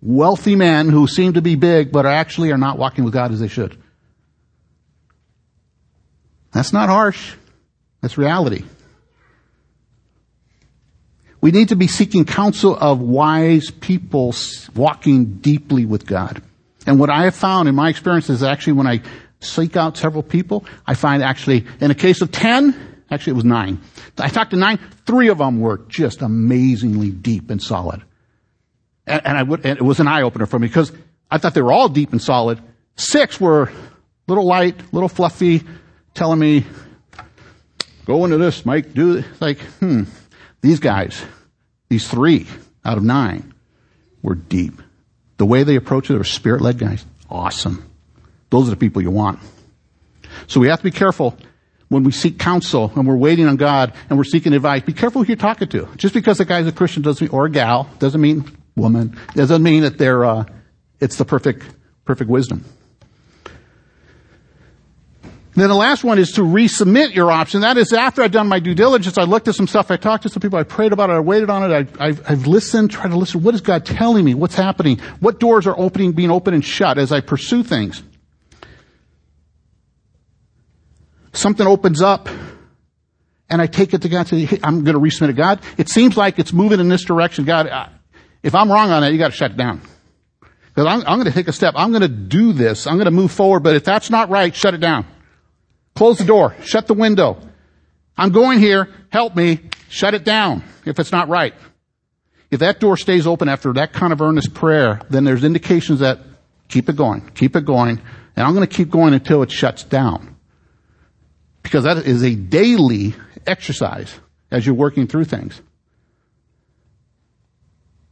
wealthy 0.01 0.55
men 0.55 0.89
who 0.89 1.07
seem 1.07 1.33
to 1.33 1.41
be 1.41 1.55
big 1.55 1.91
but 1.91 2.05
actually 2.05 2.51
are 2.51 2.57
not 2.57 2.77
walking 2.77 3.05
with 3.05 3.13
God 3.13 3.31
as 3.31 3.39
they 3.39 3.47
should. 3.47 3.81
That's 6.51 6.73
not 6.73 6.89
harsh. 6.89 7.35
That's 8.01 8.17
reality. 8.17 8.63
We 11.41 11.51
need 11.51 11.69
to 11.69 11.75
be 11.75 11.87
seeking 11.87 12.25
counsel 12.25 12.75
of 12.75 12.99
wise 12.99 13.71
people 13.71 14.33
walking 14.75 15.37
deeply 15.37 15.85
with 15.85 16.05
God. 16.05 16.41
And 16.85 16.99
what 16.99 17.09
I 17.09 17.23
have 17.23 17.35
found 17.35 17.69
in 17.69 17.75
my 17.75 17.89
experience 17.89 18.29
is 18.29 18.43
actually 18.43 18.73
when 18.73 18.87
I 18.87 19.01
seek 19.39 19.77
out 19.77 19.95
several 19.95 20.23
people, 20.23 20.65
I 20.85 20.95
find 20.95 21.23
actually, 21.23 21.65
in 21.79 21.91
a 21.91 21.95
case 21.95 22.21
of 22.21 22.31
10, 22.31 23.03
actually 23.09 23.31
it 23.31 23.35
was 23.35 23.45
nine. 23.45 23.79
I 24.17 24.27
talked 24.27 24.51
to 24.51 24.57
nine, 24.57 24.79
three 25.05 25.29
of 25.29 25.37
them 25.37 25.61
were 25.61 25.77
just 25.87 26.21
amazingly 26.21 27.09
deep 27.09 27.49
and 27.49 27.61
solid. 27.61 28.03
And, 29.07 29.25
and 29.25 29.37
I 29.37 29.43
would, 29.43 29.65
and 29.65 29.77
it 29.77 29.83
was 29.83 30.01
an 30.01 30.07
eye 30.07 30.23
opener 30.23 30.45
for 30.45 30.59
me 30.59 30.67
because 30.67 30.91
I 31.31 31.37
thought 31.37 31.53
they 31.53 31.61
were 31.61 31.71
all 31.71 31.87
deep 31.87 32.11
and 32.11 32.21
solid. 32.21 32.59
Six 32.95 33.39
were 33.39 33.71
little 34.27 34.45
light, 34.45 34.93
little 34.93 35.09
fluffy, 35.09 35.63
telling 36.19 36.37
me, 36.37 36.65
go 38.03 38.25
into 38.25 38.37
this, 38.37 38.65
Mike, 38.65 38.93
do 38.93 39.13
this. 39.13 39.25
Like, 39.39 39.59
hmm, 39.79 40.03
these 40.59 40.81
guys, 40.81 41.23
these 41.87 42.05
three 42.09 42.45
out 42.83 42.97
of 42.97 43.05
nine 43.05 43.53
were 44.21 44.35
deep. 44.35 44.81
The 45.37 45.45
way 45.45 45.63
they 45.63 45.77
approached 45.77 46.09
it, 46.09 46.13
they 46.13 46.17
were 46.17 46.25
spirit-led 46.25 46.77
guys. 46.77 47.05
Awesome. 47.29 47.89
Those 48.49 48.67
are 48.67 48.71
the 48.71 48.75
people 48.75 49.01
you 49.01 49.11
want. 49.11 49.39
So 50.47 50.59
we 50.59 50.67
have 50.67 50.79
to 50.79 50.83
be 50.83 50.91
careful 50.91 51.37
when 51.87 52.03
we 52.03 52.11
seek 52.11 52.37
counsel 52.37 52.91
and 52.97 53.07
we're 53.07 53.15
waiting 53.15 53.47
on 53.47 53.55
God 53.55 53.93
and 54.09 54.17
we're 54.17 54.25
seeking 54.25 54.51
advice. 54.51 54.83
Be 54.83 54.91
careful 54.91 55.23
who 55.23 55.27
you're 55.29 55.37
talking 55.37 55.69
to. 55.69 55.87
Just 55.95 56.13
because 56.13 56.37
a 56.41 56.45
guy's 56.45 56.67
a 56.67 56.73
Christian 56.73 57.01
doesn't 57.01 57.27
mean, 57.27 57.33
or 57.33 57.45
a 57.45 57.49
gal, 57.49 57.89
doesn't 57.99 58.19
mean 58.19 58.43
woman, 58.75 59.17
doesn't 59.35 59.63
mean 59.63 59.83
that 59.83 59.97
they're, 59.97 60.25
uh, 60.25 60.43
it's 60.99 61.15
the 61.15 61.23
perfect, 61.23 61.63
perfect 62.03 62.29
wisdom. 62.29 62.65
Then 65.59 65.69
the 65.69 65.75
last 65.75 66.03
one 66.03 66.19
is 66.19 66.33
to 66.33 66.41
resubmit 66.41 67.15
your 67.15 67.31
option. 67.31 67.61
That 67.61 67.77
is 67.77 67.91
after 67.93 68.21
I've 68.21 68.31
done 68.31 68.47
my 68.47 68.59
due 68.59 68.75
diligence, 68.75 69.17
I 69.17 69.23
looked 69.23 69.47
at 69.47 69.55
some 69.55 69.67
stuff, 69.67 69.89
I 69.89 69.97
talked 69.97 70.23
to 70.23 70.29
some 70.29 70.41
people, 70.41 70.59
I 70.59 70.63
prayed 70.63 70.93
about 70.93 71.09
it, 71.09 71.13
I 71.13 71.19
waited 71.19 71.49
on 71.49 71.69
it, 71.69 71.89
I, 71.99 72.07
have 72.07 72.23
I've 72.29 72.47
listened, 72.47 72.91
tried 72.91 73.09
to 73.09 73.17
listen. 73.17 73.41
What 73.41 73.55
is 73.55 73.61
God 73.61 73.85
telling 73.85 74.25
me? 74.25 74.35
What's 74.35 74.55
happening? 74.55 74.99
What 75.19 75.39
doors 75.39 75.65
are 75.65 75.77
opening, 75.77 76.11
being 76.11 76.31
open 76.31 76.53
and 76.53 76.63
shut 76.63 76.97
as 76.97 77.11
I 77.11 77.21
pursue 77.21 77.63
things? 77.63 78.03
something 81.33 81.65
opens 81.65 82.01
up 82.01 82.29
and 83.49 83.61
I 83.61 83.67
take 83.67 83.93
it 83.93 84.03
to 84.03 84.09
God 84.09 84.19
and 84.19 84.27
say, 84.27 84.45
hey, 84.45 84.59
I'm 84.63 84.83
going 84.83 84.93
to 84.93 84.99
resubmit 84.99 85.27
to 85.27 85.33
God. 85.33 85.61
It 85.77 85.89
seems 85.89 86.15
like 86.15 86.37
it's 86.37 86.53
moving 86.53 86.79
in 86.79 86.89
this 86.89 87.03
direction. 87.03 87.45
God, 87.45 87.89
if 88.43 88.53
I'm 88.53 88.71
wrong 88.71 88.91
on 88.91 89.01
that, 89.01 89.11
you 89.11 89.17
got 89.17 89.31
to 89.31 89.37
shut 89.37 89.51
it 89.51 89.57
down. 89.57 89.81
Because 90.41 90.85
I'm, 90.85 90.99
I'm 91.07 91.17
going 91.17 91.25
to 91.25 91.31
take 91.31 91.47
a 91.47 91.53
step. 91.53 91.73
I'm 91.75 91.91
going 91.91 92.03
to 92.03 92.07
do 92.07 92.53
this. 92.53 92.85
I'm 92.85 92.95
going 92.95 93.05
to 93.05 93.11
move 93.11 93.31
forward. 93.31 93.61
But 93.63 93.75
if 93.75 93.83
that's 93.83 94.09
not 94.09 94.29
right, 94.29 94.55
shut 94.55 94.73
it 94.73 94.79
down. 94.79 95.05
Close 95.99 96.17
the 96.17 96.23
door. 96.23 96.55
Shut 96.63 96.87
the 96.87 96.93
window. 96.93 97.37
I'm 98.15 98.31
going 98.31 98.59
here. 98.59 98.87
Help 99.09 99.35
me. 99.35 99.59
Shut 99.89 100.13
it 100.13 100.23
down 100.23 100.63
if 100.85 100.97
it's 100.97 101.11
not 101.11 101.27
right. 101.27 101.53
If 102.49 102.61
that 102.61 102.79
door 102.79 102.95
stays 102.95 103.27
open 103.27 103.49
after 103.49 103.73
that 103.73 103.91
kind 103.91 104.13
of 104.13 104.21
earnest 104.21 104.53
prayer, 104.53 105.01
then 105.09 105.25
there's 105.25 105.43
indications 105.43 105.99
that 105.99 106.19
keep 106.69 106.87
it 106.87 106.95
going, 106.95 107.29
keep 107.31 107.57
it 107.57 107.65
going, 107.65 108.01
and 108.37 108.47
I'm 108.47 108.55
going 108.55 108.65
to 108.65 108.73
keep 108.73 108.89
going 108.89 109.13
until 109.13 109.43
it 109.43 109.51
shuts 109.51 109.83
down. 109.83 110.37
Because 111.63 111.83
that 111.83 111.97
is 111.97 112.23
a 112.23 112.33
daily 112.33 113.13
exercise 113.45 114.17
as 114.49 114.65
you're 114.65 114.75
working 114.75 115.05
through 115.05 115.25
things. 115.25 115.61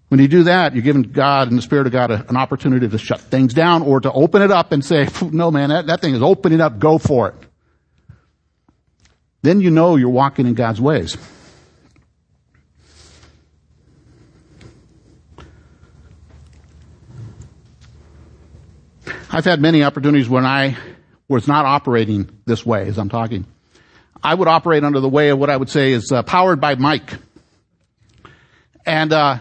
When 0.10 0.20
you 0.20 0.28
do 0.28 0.44
that, 0.44 0.74
you're 0.74 0.84
giving 0.84 1.04
God 1.04 1.48
and 1.48 1.58
the 1.58 1.62
Spirit 1.62 1.88
of 1.88 1.94
God 1.94 2.12
a, 2.12 2.28
an 2.28 2.36
opportunity 2.36 2.86
to 2.86 2.98
shut 2.98 3.22
things 3.22 3.54
down 3.54 3.82
or 3.82 4.02
to 4.02 4.12
open 4.12 4.42
it 4.42 4.52
up 4.52 4.74
and 4.74 4.84
say, 4.84 5.08
no 5.32 5.52
man, 5.52 5.70
that, 5.70 5.88
that 5.88 6.02
thing 6.02 6.16
is 6.16 6.22
opening 6.22 6.60
up, 6.60 6.80
go 6.80 6.98
for 6.98 7.30
it. 7.30 7.47
Then 9.48 9.62
you 9.62 9.72
know 9.72 9.96
you're 9.96 10.10
walking 10.10 10.46
in 10.46 10.56
God's 10.56 10.82
ways. 10.82 11.16
I've 19.32 19.46
had 19.46 19.62
many 19.62 19.84
opportunities 19.84 20.28
when 20.28 20.46
I 20.46 20.76
was 21.30 21.48
not 21.48 21.64
operating 21.64 22.30
this 22.46 22.66
way 22.66 22.90
as 22.90 22.98
I'm 22.98 23.08
talking. 23.08 23.46
I 24.22 24.36
would 24.36 24.50
operate 24.50 24.84
under 24.84 25.00
the 25.00 25.08
way 25.08 25.30
of 25.30 25.40
what 25.40 25.50
I 25.50 25.56
would 25.56 25.70
say 25.70 25.94
is 25.94 26.12
uh, 26.12 26.24
powered 26.24 26.60
by 26.60 26.76
Mike. 26.76 27.14
And, 28.86 29.14
uh, 29.14 29.40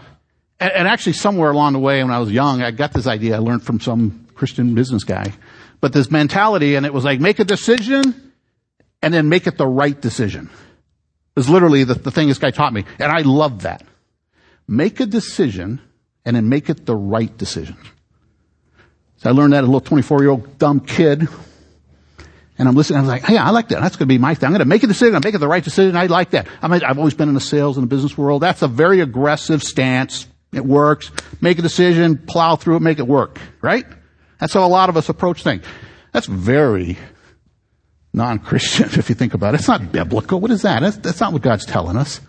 And, 0.59 0.71
and 0.71 0.87
actually 0.87 1.13
somewhere 1.13 1.51
along 1.51 1.73
the 1.73 1.79
way 1.79 2.01
when 2.01 2.13
I 2.13 2.19
was 2.19 2.31
young, 2.31 2.61
I 2.61 2.71
got 2.71 2.93
this 2.93 3.07
idea 3.07 3.35
I 3.35 3.39
learned 3.39 3.63
from 3.63 3.81
some 3.81 4.25
Christian 4.35 4.73
business 4.73 5.03
guy. 5.03 5.33
But 5.81 5.91
this 5.91 6.09
mentality, 6.09 6.75
and 6.75 6.85
it 6.85 6.93
was 6.93 7.03
like, 7.03 7.19
make 7.19 7.39
a 7.39 7.45
decision, 7.45 8.26
and 9.01 9.13
then 9.13 9.29
make 9.29 9.47
it 9.47 9.57
the 9.57 9.67
right 9.67 9.99
decision. 9.99 10.49
Is 11.35 11.49
literally 11.49 11.83
the, 11.83 11.93
the 11.93 12.11
thing 12.11 12.27
this 12.27 12.39
guy 12.39 12.51
taught 12.51 12.73
me. 12.73 12.83
And 12.99 13.11
I 13.11 13.21
love 13.21 13.61
that. 13.61 13.83
Make 14.67 14.99
a 14.99 15.05
decision, 15.05 15.79
and 16.25 16.35
then 16.35 16.49
make 16.49 16.69
it 16.69 16.85
the 16.85 16.95
right 16.95 17.35
decision. 17.37 17.77
So 19.17 19.29
I 19.29 19.33
learned 19.33 19.53
that 19.53 19.59
as 19.59 19.63
a 19.63 19.67
little 19.67 19.81
24 19.81 20.21
year 20.21 20.31
old 20.31 20.57
dumb 20.57 20.79
kid. 20.79 21.27
And 22.59 22.67
I'm 22.67 22.75
listening. 22.75 22.97
I 22.97 23.01
was 23.01 23.09
like, 23.09 23.23
hey, 23.23 23.37
I 23.37 23.51
like 23.51 23.69
that. 23.69 23.81
That's 23.81 23.95
going 23.95 24.07
to 24.07 24.13
be 24.13 24.17
my 24.17 24.33
thing. 24.33 24.47
I'm 24.47 24.51
going 24.53 24.59
to 24.59 24.65
make 24.65 24.81
a 24.81 24.87
decision. 24.87 25.15
I'm 25.15 25.21
making 25.23 25.39
the 25.39 25.47
right 25.47 25.63
decision. 25.63 25.95
I 25.95 26.07
like 26.07 26.31
that. 26.31 26.47
I 26.61 26.67
mean, 26.67 26.83
I've 26.83 26.97
always 26.97 27.13
been 27.13 27.29
in 27.29 27.35
the 27.35 27.39
sales 27.39 27.77
and 27.77 27.83
the 27.83 27.87
business 27.87 28.17
world. 28.17 28.41
That's 28.41 28.63
a 28.63 28.67
very 28.67 28.99
aggressive 29.01 29.63
stance. 29.63 30.27
It 30.51 30.65
works. 30.65 31.11
Make 31.39 31.59
a 31.59 31.61
decision, 31.61 32.17
plow 32.17 32.55
through 32.55 32.77
it, 32.77 32.81
make 32.81 32.97
it 32.97 33.07
work. 33.07 33.39
Right? 33.61 33.85
That's 34.39 34.53
how 34.53 34.65
a 34.65 34.67
lot 34.67 34.89
of 34.89 34.97
us 34.97 35.07
approach 35.09 35.43
things. 35.43 35.63
That's 36.13 36.25
very 36.25 36.97
non-Christian 38.17 38.85
if 38.99 39.07
you 39.09 39.15
think 39.15 39.33
about 39.33 39.53
it. 39.53 39.59
It's 39.59 39.67
not 39.67 39.91
biblical. 39.91 40.39
What 40.39 40.51
is 40.51 40.63
that? 40.63 40.81
That's, 40.81 40.97
that's 40.97 41.19
not 41.21 41.31
what 41.31 41.41
God's 41.41 41.65
telling 41.65 41.95
us. 41.95 42.19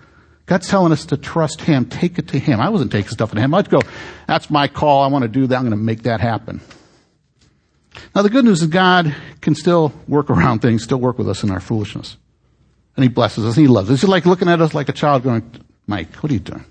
God's 0.46 0.68
telling 0.68 0.92
us 0.92 1.04
to 1.06 1.16
trust 1.16 1.60
Him, 1.60 1.84
take 1.84 2.18
it 2.18 2.28
to 2.28 2.38
Him. 2.38 2.60
I 2.60 2.70
wasn't 2.70 2.90
taking 2.90 3.10
stuff 3.10 3.32
to 3.32 3.40
Him. 3.40 3.52
I'd 3.52 3.68
go, 3.68 3.80
that's 4.26 4.48
my 4.48 4.68
call. 4.68 5.02
I 5.02 5.08
want 5.08 5.22
to 5.22 5.28
do 5.28 5.46
that. 5.46 5.56
I'm 5.56 5.62
going 5.62 5.72
to 5.72 5.76
make 5.76 6.04
that 6.04 6.20
happen. 6.20 6.60
Now 8.14 8.22
the 8.22 8.30
good 8.30 8.44
news 8.44 8.62
is 8.62 8.68
God 8.68 9.14
can 9.40 9.54
still 9.54 9.92
work 10.06 10.30
around 10.30 10.60
things, 10.60 10.84
still 10.84 10.98
work 10.98 11.18
with 11.18 11.28
us 11.28 11.42
in 11.42 11.50
our 11.50 11.60
foolishness. 11.60 12.16
And 12.96 13.02
He 13.02 13.08
blesses 13.08 13.44
us 13.44 13.56
and 13.56 13.66
He 13.66 13.68
loves 13.68 13.90
us. 13.90 14.02
It's 14.02 14.08
like 14.08 14.24
looking 14.24 14.48
at 14.48 14.60
us 14.60 14.72
like 14.72 14.88
a 14.88 14.92
child 14.92 15.22
going, 15.22 15.50
Mike, 15.86 16.14
what 16.16 16.30
are 16.30 16.34
you 16.34 16.40
doing? 16.40 16.64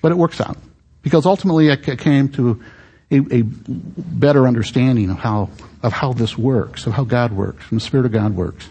But 0.00 0.12
it 0.12 0.18
works 0.18 0.40
out. 0.40 0.56
Because 1.02 1.26
ultimately 1.26 1.70
I 1.70 1.76
came 1.76 2.28
to 2.30 2.62
a, 3.14 3.38
a 3.40 3.42
better 3.42 4.46
understanding 4.46 5.10
of 5.10 5.18
how, 5.18 5.50
of 5.82 5.92
how 5.92 6.12
this 6.12 6.36
works, 6.36 6.86
of 6.86 6.92
how 6.92 7.04
God 7.04 7.32
works, 7.32 7.64
and 7.70 7.80
the 7.80 7.84
Spirit 7.84 8.06
of 8.06 8.12
God 8.12 8.34
works. 8.34 8.68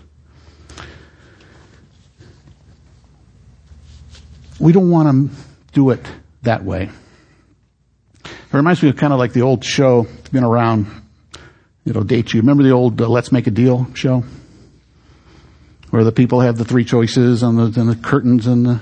We 4.59 4.71
don't 4.71 4.89
want 4.89 5.29
to 5.31 5.35
do 5.73 5.89
it 5.89 6.05
that 6.43 6.63
way. 6.63 6.89
It 8.23 8.53
reminds 8.53 8.83
me 8.83 8.89
of 8.89 8.95
kind 8.95 9.11
of 9.11 9.19
like 9.19 9.33
the 9.33 9.41
old 9.41 9.65
show, 9.65 10.07
it's 10.19 10.29
been 10.29 10.43
around, 10.43 10.87
it'll 11.85 12.03
date 12.03 12.33
you. 12.33 12.41
Remember 12.41 12.63
the 12.63 12.71
old 12.71 13.01
uh, 13.01 13.09
Let's 13.09 13.31
Make 13.31 13.47
a 13.47 13.51
Deal 13.51 13.87
show? 13.93 14.23
Where 15.89 16.03
the 16.03 16.11
people 16.11 16.39
have 16.41 16.57
the 16.57 16.65
three 16.65 16.85
choices 16.85 17.43
on 17.43 17.55
the, 17.55 17.79
and 17.79 17.89
the 17.89 17.95
curtains 17.95 18.47
and 18.47 18.65
the 18.65 18.79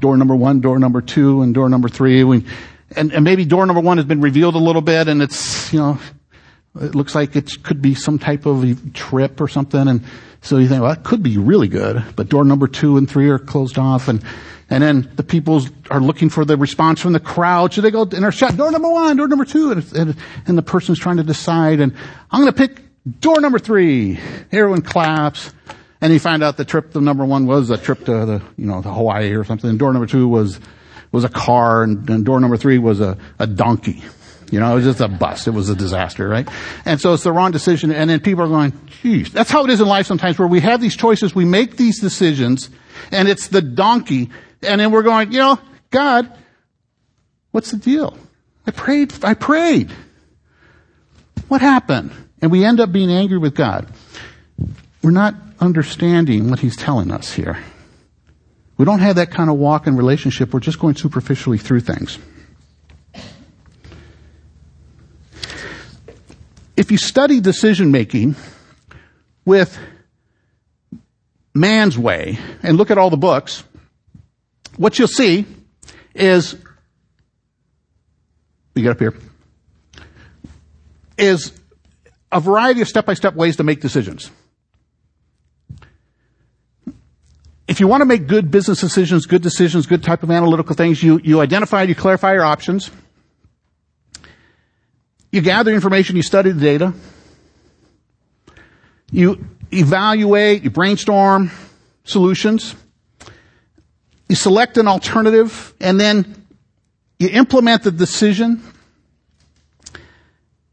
door 0.00 0.16
number 0.16 0.34
one, 0.34 0.60
door 0.60 0.78
number 0.78 1.00
two, 1.00 1.42
and 1.42 1.54
door 1.54 1.68
number 1.68 1.88
three. 1.88 2.24
We, 2.24 2.44
and, 2.96 3.12
and 3.12 3.24
maybe 3.24 3.44
door 3.44 3.66
number 3.66 3.80
one 3.80 3.98
has 3.98 4.06
been 4.06 4.20
revealed 4.20 4.54
a 4.54 4.58
little 4.58 4.82
bit 4.82 5.08
and 5.08 5.22
it's, 5.22 5.72
you 5.72 5.78
know, 5.78 5.98
it 6.80 6.94
looks 6.94 7.14
like 7.14 7.36
it 7.36 7.62
could 7.62 7.82
be 7.82 7.94
some 7.94 8.18
type 8.18 8.46
of 8.46 8.92
trip 8.94 9.40
or 9.40 9.48
something. 9.48 9.88
And 9.88 10.04
so 10.40 10.58
you 10.58 10.68
think, 10.68 10.82
well, 10.82 10.94
that 10.94 11.04
could 11.04 11.22
be 11.22 11.36
really 11.38 11.68
good, 11.68 12.02
but 12.16 12.28
door 12.28 12.44
number 12.44 12.66
two 12.66 12.96
and 12.96 13.08
three 13.08 13.28
are 13.28 13.38
closed 13.38 13.78
off 13.78 14.08
and 14.08 14.24
and 14.72 14.84
then 14.84 15.10
the 15.16 15.24
people 15.24 15.62
are 15.90 16.00
looking 16.00 16.30
for 16.30 16.44
the 16.44 16.56
response 16.56 17.00
from 17.00 17.12
the 17.12 17.18
crowd. 17.18 17.72
Should 17.72 17.82
they 17.82 17.90
go 17.90 18.02
and 18.02 18.12
they're 18.12 18.30
shut 18.30 18.56
door 18.56 18.70
number 18.70 18.88
one, 18.88 19.16
door 19.16 19.26
number 19.26 19.44
two, 19.44 19.72
and, 19.72 19.92
and, 19.92 20.16
and 20.46 20.56
the 20.56 20.62
person's 20.62 21.00
trying 21.00 21.16
to 21.16 21.24
decide. 21.24 21.80
And 21.80 21.92
I'm 22.30 22.40
going 22.40 22.52
to 22.52 22.56
pick 22.56 22.80
door 23.20 23.40
number 23.40 23.58
three. 23.58 24.20
Everyone 24.52 24.82
claps, 24.82 25.52
and 26.00 26.12
you 26.12 26.20
find 26.20 26.44
out 26.44 26.56
the 26.56 26.64
trip 26.64 26.92
the 26.92 27.00
number 27.00 27.24
one 27.24 27.46
was 27.46 27.70
a 27.70 27.78
trip 27.78 28.04
to 28.04 28.24
the 28.24 28.42
you 28.56 28.66
know 28.66 28.80
to 28.80 28.92
Hawaii 28.92 29.34
or 29.34 29.42
something. 29.42 29.68
And 29.68 29.76
door 29.76 29.92
number 29.92 30.06
two 30.06 30.28
was 30.28 30.60
was 31.12 31.24
a 31.24 31.28
car, 31.28 31.82
and, 31.82 32.08
and 32.08 32.24
door 32.24 32.40
number 32.40 32.56
three 32.56 32.78
was 32.78 33.00
a, 33.00 33.18
a 33.38 33.46
donkey. 33.46 34.02
You 34.50 34.58
know, 34.58 34.72
it 34.72 34.76
was 34.76 34.84
just 34.84 35.00
a 35.00 35.08
bust. 35.08 35.46
It 35.46 35.52
was 35.52 35.68
a 35.68 35.76
disaster, 35.76 36.28
right? 36.28 36.48
And 36.84 37.00
so 37.00 37.14
it's 37.14 37.22
the 37.22 37.32
wrong 37.32 37.52
decision. 37.52 37.92
And 37.92 38.10
then 38.10 38.18
people 38.18 38.42
are 38.44 38.48
going, 38.48 38.72
geez, 39.02 39.32
that's 39.32 39.50
how 39.50 39.64
it 39.64 39.70
is 39.70 39.80
in 39.80 39.86
life 39.86 40.06
sometimes 40.06 40.40
where 40.40 40.48
we 40.48 40.58
have 40.60 40.80
these 40.80 40.96
choices, 40.96 41.34
we 41.34 41.44
make 41.44 41.76
these 41.76 42.00
decisions, 42.00 42.68
and 43.12 43.28
it's 43.28 43.48
the 43.48 43.62
donkey 43.62 44.30
and 44.62 44.80
then 44.80 44.90
we're 44.90 45.02
going, 45.02 45.32
you 45.32 45.38
know, 45.38 45.58
God, 45.90 46.30
what's 47.50 47.70
the 47.70 47.78
deal? 47.78 48.16
I 48.66 48.70
prayed, 48.70 49.12
I 49.24 49.34
prayed. 49.34 49.90
What 51.48 51.60
happened? 51.60 52.12
And 52.42 52.50
we 52.50 52.64
end 52.64 52.80
up 52.80 52.92
being 52.92 53.10
angry 53.10 53.38
with 53.38 53.54
God. 53.54 53.88
We're 55.02 55.10
not 55.10 55.34
understanding 55.60 56.50
what 56.50 56.60
He's 56.60 56.76
telling 56.76 57.10
us 57.10 57.32
here. 57.32 57.58
We 58.80 58.86
don't 58.86 59.00
have 59.00 59.16
that 59.16 59.30
kind 59.30 59.50
of 59.50 59.56
walk 59.56 59.86
in 59.86 59.94
relationship. 59.94 60.54
We're 60.54 60.60
just 60.60 60.78
going 60.78 60.94
superficially 60.94 61.58
through 61.58 61.80
things. 61.80 62.18
If 66.78 66.90
you 66.90 66.96
study 66.96 67.40
decision 67.40 67.90
making 67.90 68.36
with 69.44 69.78
man's 71.52 71.98
way 71.98 72.38
and 72.62 72.78
look 72.78 72.90
at 72.90 72.96
all 72.96 73.10
the 73.10 73.18
books, 73.18 73.64
what 74.78 74.98
you'll 74.98 75.08
see 75.08 75.44
is, 76.14 76.56
you 78.74 78.82
get 78.82 78.92
up 78.92 78.98
here, 78.98 79.14
is 81.18 81.52
a 82.32 82.40
variety 82.40 82.80
of 82.80 82.88
step-by-step 82.88 83.34
ways 83.34 83.56
to 83.56 83.62
make 83.62 83.82
decisions. 83.82 84.30
If 87.70 87.78
you 87.78 87.86
want 87.86 88.00
to 88.00 88.04
make 88.04 88.26
good 88.26 88.50
business 88.50 88.80
decisions, 88.80 89.26
good 89.26 89.42
decisions, 89.42 89.86
good 89.86 90.02
type 90.02 90.24
of 90.24 90.30
analytical 90.32 90.74
things, 90.74 91.00
you, 91.04 91.20
you 91.22 91.40
identify, 91.40 91.84
you 91.84 91.94
clarify 91.94 92.32
your 92.32 92.42
options. 92.42 92.90
You 95.30 95.40
gather 95.40 95.72
information, 95.72 96.16
you 96.16 96.22
study 96.24 96.50
the 96.50 96.60
data. 96.60 96.92
You 99.12 99.46
evaluate, 99.72 100.64
you 100.64 100.70
brainstorm 100.70 101.52
solutions. 102.02 102.74
You 104.28 104.34
select 104.34 104.76
an 104.76 104.88
alternative 104.88 105.72
and 105.80 106.00
then 106.00 106.44
you 107.20 107.28
implement 107.28 107.84
the 107.84 107.92
decision 107.92 108.64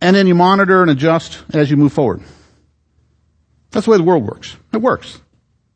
and 0.02 0.16
then 0.16 0.26
you 0.26 0.34
monitor 0.34 0.82
and 0.82 0.90
adjust 0.90 1.44
as 1.54 1.70
you 1.70 1.78
move 1.78 1.94
forward. 1.94 2.24
That's 3.70 3.86
the 3.86 3.92
way 3.92 3.98
the 3.98 4.04
world 4.04 4.26
works. 4.26 4.58
It 4.74 4.82
works. 4.82 5.22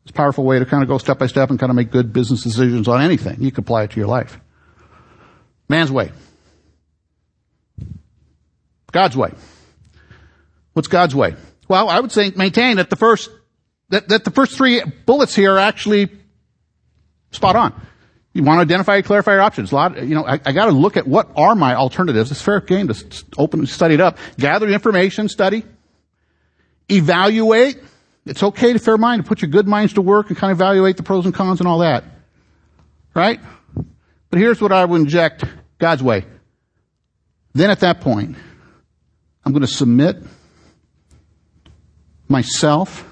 It's 0.02 0.10
a 0.10 0.14
powerful 0.14 0.44
way 0.44 0.58
to 0.58 0.66
kind 0.66 0.82
of 0.82 0.88
go 0.88 0.98
step 0.98 1.18
by 1.18 1.26
step 1.26 1.50
and 1.50 1.58
kind 1.58 1.70
of 1.70 1.76
make 1.76 1.90
good 1.90 2.12
business 2.12 2.42
decisions 2.42 2.88
on 2.88 3.00
anything. 3.00 3.40
You 3.42 3.52
can 3.52 3.62
apply 3.62 3.84
it 3.84 3.92
to 3.92 3.96
your 3.96 4.08
life. 4.08 4.38
Man's 5.68 5.92
way. 5.92 6.12
God's 8.90 9.16
way. 9.16 9.32
What's 10.72 10.88
God's 10.88 11.14
way? 11.14 11.36
Well, 11.68 11.88
I 11.88 12.00
would 12.00 12.12
say 12.12 12.30
maintain 12.34 12.76
that 12.76 12.90
the 12.90 12.96
first, 12.96 13.30
that, 13.90 14.08
that 14.08 14.24
the 14.24 14.30
first 14.30 14.56
three 14.56 14.82
bullets 15.06 15.34
here 15.34 15.54
are 15.54 15.58
actually 15.58 16.10
Spot 17.32 17.56
on. 17.56 17.86
You 18.34 18.44
want 18.44 18.58
to 18.58 18.62
identify, 18.62 19.00
clarify 19.02 19.32
your 19.32 19.42
options. 19.42 19.72
A 19.72 19.74
lot, 19.74 20.02
you 20.02 20.14
know, 20.14 20.24
I, 20.24 20.34
I 20.44 20.52
got 20.52 20.66
to 20.66 20.72
look 20.72 20.96
at 20.96 21.06
what 21.06 21.30
are 21.36 21.54
my 21.54 21.74
alternatives. 21.74 22.30
It's 22.30 22.40
fair 22.40 22.60
game 22.60 22.88
to 22.88 23.24
open 23.36 23.60
and 23.60 23.68
study 23.68 23.94
it 23.94 24.00
up. 24.00 24.18
Gather 24.38 24.68
information, 24.68 25.28
study, 25.28 25.64
evaluate. 26.88 27.78
It's 28.24 28.42
okay 28.42 28.72
to 28.72 28.78
fair 28.78 28.96
mind 28.96 29.22
to 29.22 29.28
put 29.28 29.42
your 29.42 29.50
good 29.50 29.66
minds 29.66 29.94
to 29.94 30.02
work 30.02 30.28
and 30.28 30.36
kind 30.36 30.52
of 30.52 30.58
evaluate 30.58 30.96
the 30.96 31.02
pros 31.02 31.24
and 31.24 31.34
cons 31.34 31.60
and 31.60 31.68
all 31.68 31.78
that. 31.78 32.04
Right? 33.14 33.40
But 34.30 34.38
here's 34.38 34.60
what 34.60 34.72
I 34.72 34.84
would 34.84 35.00
inject 35.00 35.44
God's 35.78 36.02
way. 36.02 36.24
Then 37.52 37.70
at 37.70 37.80
that 37.80 38.00
point, 38.00 38.36
I'm 39.44 39.52
going 39.52 39.62
to 39.62 39.66
submit 39.66 40.16
myself 42.28 43.04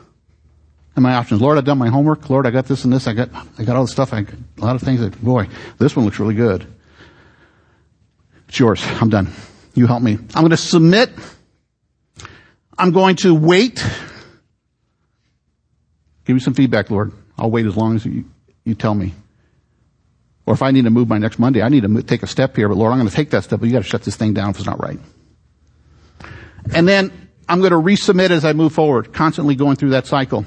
and 0.95 1.03
my 1.03 1.15
options. 1.15 1.41
Lord, 1.41 1.59
I've 1.59 1.65
done 1.65 1.79
my 1.79 1.89
homework. 1.89 2.31
Lord, 2.31 2.47
I 2.47 2.51
got 2.51 2.67
this 2.67 2.85
and 2.85 2.93
this. 2.93 3.07
I 3.07 3.13
got, 3.13 3.31
I 3.59 3.65
got 3.65 3.77
all 3.77 3.85
this 3.85 3.93
stuff. 3.93 4.13
I 4.13 4.23
got 4.23 4.35
a 4.59 4.65
lot 4.65 4.77
of 4.77 4.83
things 4.83 5.01
that, 5.01 5.21
boy, 5.23 5.49
this 5.79 5.95
one 5.97 6.05
looks 6.05 6.19
really 6.19 6.35
good. 6.35 6.67
It's 8.49 8.59
yours. 8.59 8.83
I'm 9.01 9.11
done. 9.11 9.31
You 9.75 9.87
help 9.87 10.03
me. 10.03 10.13
I'm 10.13 10.43
going 10.43 10.51
to 10.51 10.57
submit. 10.57 11.11
I'm 12.79 12.93
going 12.93 13.17
to 13.17 13.35
wait. 13.35 13.85
Give 16.31 16.37
me 16.37 16.41
some 16.41 16.55
feedback, 16.55 16.93
Lord. 16.93 17.11
I'll 17.37 17.51
wait 17.51 17.66
as 17.66 17.76
long 17.76 17.97
as 17.97 18.07
you, 18.07 18.24
you 18.64 18.76
tell 18.76 18.95
me. 18.95 19.14
Or 20.47 20.55
if 20.55 20.62
I 20.62 20.70
need 20.70 20.85
to 20.85 20.91
move 20.91 21.09
by 21.09 21.18
next 21.18 21.41
Monday, 21.41 21.61
I 21.61 21.68
need 21.68 21.83
to 21.83 22.03
take 22.05 22.22
a 22.22 22.28
step 22.28 22.55
here, 22.55 22.68
but 22.68 22.76
Lord, 22.76 22.93
I'm 22.93 22.99
going 22.99 23.09
to 23.09 23.16
take 23.16 23.31
that 23.31 23.43
step, 23.43 23.59
but 23.59 23.66
you 23.66 23.72
got 23.72 23.83
to 23.83 23.89
shut 23.89 24.05
this 24.05 24.14
thing 24.14 24.33
down 24.33 24.51
if 24.51 24.59
it's 24.59 24.64
not 24.64 24.81
right. 24.81 25.01
And 26.72 26.87
then 26.87 27.11
I'm 27.49 27.59
going 27.59 27.72
to 27.72 27.78
resubmit 27.78 28.31
as 28.31 28.45
I 28.45 28.53
move 28.53 28.72
forward, 28.72 29.12
constantly 29.12 29.57
going 29.57 29.74
through 29.74 29.91
that 29.91 30.07
cycle. 30.07 30.47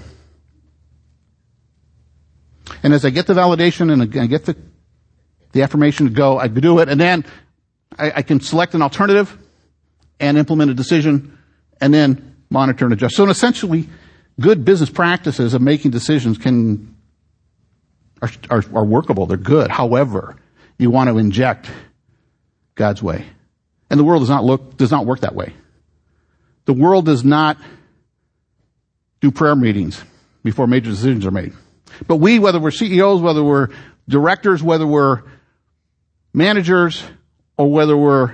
And 2.82 2.94
as 2.94 3.04
I 3.04 3.10
get 3.10 3.28
the 3.28 3.34
validation 3.34 3.92
and 3.92 4.02
I 4.02 4.26
get 4.28 4.46
the, 4.46 4.56
the 5.52 5.64
affirmation 5.64 6.06
to 6.06 6.14
go, 6.14 6.38
I 6.40 6.48
do 6.48 6.80
it, 6.80 6.88
and 6.88 6.98
then 6.98 7.26
I, 8.00 8.14
I 8.16 8.22
can 8.22 8.40
select 8.40 8.74
an 8.74 8.82
alternative 8.82 9.38
and 10.22 10.38
implement 10.38 10.72
a 10.72 10.76
decision 10.76 11.38
and 11.82 11.94
then 11.94 12.38
monitor 12.50 12.86
and 12.86 12.94
adjust. 12.94 13.18
So 13.18 13.28
essentially, 13.28 13.90
good 14.40 14.66
business 14.66 14.90
practices 14.90 15.54
of 15.54 15.62
making 15.62 15.92
decisions 15.92 16.38
can, 16.38 16.96
are, 18.22 18.32
are, 18.50 18.64
are 18.74 18.86
workable. 18.86 19.26
They're 19.26 19.38
good. 19.38 19.70
However, 19.70 20.36
you 20.78 20.90
want 20.90 21.10
to 21.10 21.18
inject 21.18 21.70
God's 22.76 23.02
way. 23.02 23.26
And 23.90 24.00
the 24.00 24.04
world 24.04 24.22
does 24.22 24.30
not 24.30 24.44
look, 24.44 24.78
does 24.78 24.92
not 24.92 25.06
work 25.06 25.22
that 25.22 25.36
way. 25.36 25.54
The 26.66 26.74
world 26.74 27.06
does 27.06 27.24
not 27.24 27.58
do 29.22 29.32
prayer 29.32 29.56
meetings 29.56 30.04
before 30.44 30.68
major 30.68 30.90
decisions 30.90 31.26
are 31.26 31.32
made. 31.32 31.54
But 32.08 32.18
we, 32.18 32.40
whether 32.40 32.60
we're 32.60 32.72
CEOs, 32.72 33.22
whether 33.22 33.44
we're 33.44 33.70
directors, 34.08 34.64
whether 34.64 34.88
we're 34.88 35.24
managers, 36.34 37.04
or 37.58 37.72
whether 37.72 37.96
we're 37.96 38.34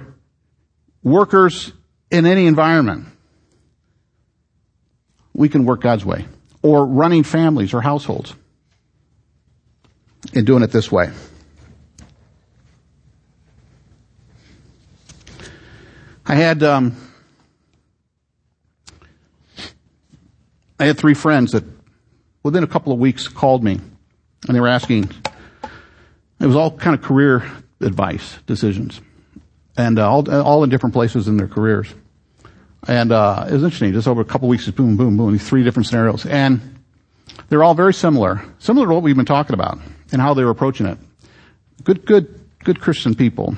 workers 1.04 1.74
in 2.10 2.26
any 2.26 2.46
environment, 2.46 3.08
we 5.40 5.48
can 5.48 5.64
work 5.64 5.80
God's 5.80 6.04
way. 6.04 6.26
Or 6.62 6.86
running 6.86 7.24
families 7.24 7.74
or 7.74 7.80
households 7.80 8.36
and 10.34 10.46
doing 10.46 10.64
it 10.64 10.72
this 10.72 10.92
way. 10.92 11.12
I 16.26 16.36
had 16.36 16.62
um, 16.62 16.98
I 20.78 20.86
had 20.86 20.98
three 20.98 21.14
friends 21.14 21.54
that 21.54 21.64
within 22.44 22.66
a 22.66 22.68
couple 22.68 22.92
of 22.92 23.00
weeks 23.00 23.30
called 23.30 23.64
me 23.64 23.80
and 24.46 24.56
they 24.56 24.60
were 24.60 24.68
asking 24.68 25.10
it 26.42 26.46
was 26.46 26.58
all 26.58 26.70
kind 26.70 26.94
of 26.94 27.02
career 27.02 27.50
advice 27.80 28.38
decisions 28.46 29.00
and 29.78 30.00
uh, 30.00 30.12
all, 30.12 30.30
all 30.30 30.66
in 30.66 30.70
different 30.70 30.92
places 30.92 31.30
in 31.30 31.38
their 31.38 31.48
careers 31.48 31.94
and 32.88 33.12
uh, 33.12 33.46
it 33.48 33.54
was 33.54 33.64
interesting 33.64 33.94
just 33.94 34.08
over 34.08 34.22
a 34.22 34.26
couple 34.26 34.48
weeks 34.48 34.70
boom 34.70 34.96
boom 34.98 35.18
boom 35.18 35.32
these 35.32 35.48
three 35.48 35.64
different 35.64 35.88
scenarios 35.88 36.26
and 36.26 36.62
they're 37.50 37.64
all 37.64 37.74
very 37.74 37.94
similar 37.94 38.44
similar 38.60 38.88
to 38.88 38.94
what 38.94 39.04
we've 39.04 39.16
been 39.16 39.26
talking 39.26 39.54
about 39.54 39.80
and 40.12 40.22
how 40.22 40.34
they 40.34 40.44
were 40.44 40.52
approaching 40.52 40.86
it 40.86 40.98
good 41.84 42.06
good 42.06 42.40
good 42.64 42.80
christian 42.80 43.16
people 43.16 43.56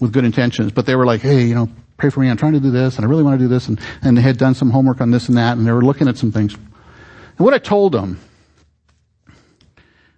with 0.00 0.12
good 0.12 0.24
intentions, 0.24 0.72
but 0.72 0.86
they 0.86 0.94
were 0.94 1.06
like, 1.06 1.20
hey, 1.20 1.44
you 1.44 1.54
know, 1.54 1.68
pray 1.96 2.10
for 2.10 2.20
me. 2.20 2.28
I'm 2.28 2.36
trying 2.36 2.52
to 2.52 2.60
do 2.60 2.70
this 2.70 2.96
and 2.96 3.04
I 3.04 3.08
really 3.08 3.22
want 3.22 3.38
to 3.38 3.44
do 3.44 3.48
this. 3.48 3.68
And, 3.68 3.80
and 4.02 4.16
they 4.16 4.22
had 4.22 4.38
done 4.38 4.54
some 4.54 4.70
homework 4.70 5.00
on 5.00 5.10
this 5.10 5.28
and 5.28 5.36
that 5.36 5.56
and 5.56 5.66
they 5.66 5.72
were 5.72 5.84
looking 5.84 6.08
at 6.08 6.16
some 6.16 6.32
things. 6.32 6.54
And 6.54 7.44
what 7.44 7.54
I 7.54 7.58
told 7.58 7.92
them, 7.92 8.20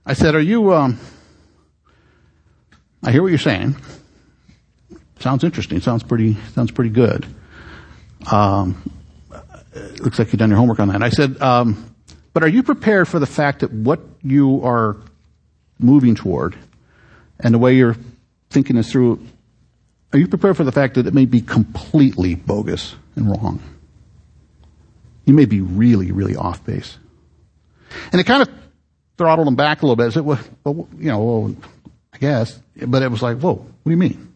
I 0.05 0.15
said, 0.15 0.35
are 0.35 0.41
you, 0.41 0.73
um, 0.73 0.99
I 3.03 3.13
hear 3.13 3.23
what 3.23 3.29
you're 3.29 3.39
saying. 3.39 3.77
Sounds 5.21 5.45
interesting. 5.45 5.81
Sounds 5.81 6.03
pretty, 6.03 6.37
sounds 6.55 6.71
pretty 6.71 6.91
good. 6.91 7.27
Um, 8.31 8.83
looks 9.99 10.19
like 10.19 10.33
you've 10.33 10.39
done 10.39 10.51
your 10.51 10.59
homework 10.59 10.81
on 10.81 10.89
that. 10.89 11.03
I 11.03 11.11
said, 11.11 11.41
um, 11.41 11.95
but 12.33 12.43
are 12.43 12.49
you 12.49 12.63
prepared 12.63 13.09
for 13.09 13.19
the 13.19 13.27
fact 13.27 13.61
that 13.61 13.73
what 13.73 14.01
you 14.23 14.65
are 14.65 14.97
moving 15.79 16.15
toward 16.15 16.57
and 17.39 17.55
the 17.55 17.59
way 17.59 17.75
you're 17.75 17.97
thinking 18.51 18.77
this 18.77 18.93
through 18.93 19.25
are 20.13 20.19
you 20.19 20.27
prepared 20.27 20.57
for 20.57 20.65
the 20.65 20.73
fact 20.73 20.95
that 20.95 21.07
it 21.07 21.15
may 21.15 21.25
be 21.25 21.41
completely 21.41 22.35
bogus 22.35 22.97
and 23.15 23.31
wrong? 23.31 23.63
You 25.25 25.35
may 25.35 25.45
be 25.45 25.61
really, 25.61 26.11
really 26.11 26.35
off 26.35 26.65
base. 26.65 26.99
And 28.11 28.21
it 28.21 28.25
kind 28.25 28.43
of 28.43 28.51
throttled 29.17 29.47
them 29.47 29.55
back 29.55 29.83
a 29.83 29.87
little 29.87 29.97
bit. 29.97 30.07
I 30.07 30.11
said, 30.11 30.25
well 30.25 30.89
you 30.99 31.11
know, 31.11 31.23
well, 31.23 31.57
I 32.13 32.19
guess. 32.19 32.59
But 32.85 33.03
it 33.03 33.11
was 33.11 33.23
like, 33.23 33.39
whoa, 33.39 33.55
what 33.55 33.85
do 33.85 33.91
you 33.91 33.97
mean? 33.97 34.35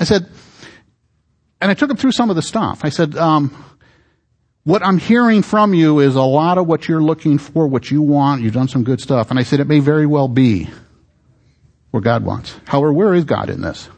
I 0.00 0.04
said, 0.04 0.26
and 1.64 1.70
I 1.70 1.74
took 1.74 1.90
him 1.90 1.96
through 1.96 2.12
some 2.12 2.28
of 2.28 2.36
the 2.36 2.42
stuff. 2.42 2.80
I 2.82 2.90
said, 2.90 3.16
um, 3.16 3.64
what 4.64 4.82
I'm 4.82 4.98
hearing 4.98 5.40
from 5.40 5.72
you 5.72 6.00
is 6.00 6.14
a 6.14 6.20
lot 6.20 6.58
of 6.58 6.66
what 6.66 6.88
you're 6.88 7.00
looking 7.00 7.38
for, 7.38 7.66
what 7.66 7.90
you 7.90 8.02
want. 8.02 8.42
You've 8.42 8.52
done 8.52 8.68
some 8.68 8.84
good 8.84 9.00
stuff. 9.00 9.30
And 9.30 9.38
I 9.38 9.44
said, 9.44 9.60
it 9.60 9.66
may 9.66 9.78
very 9.78 10.04
well 10.04 10.28
be 10.28 10.68
where 11.90 12.02
God 12.02 12.22
wants. 12.22 12.54
However, 12.66 12.92
where 12.92 13.14
is 13.14 13.24
God 13.24 13.48
in 13.48 13.62
this? 13.62 13.88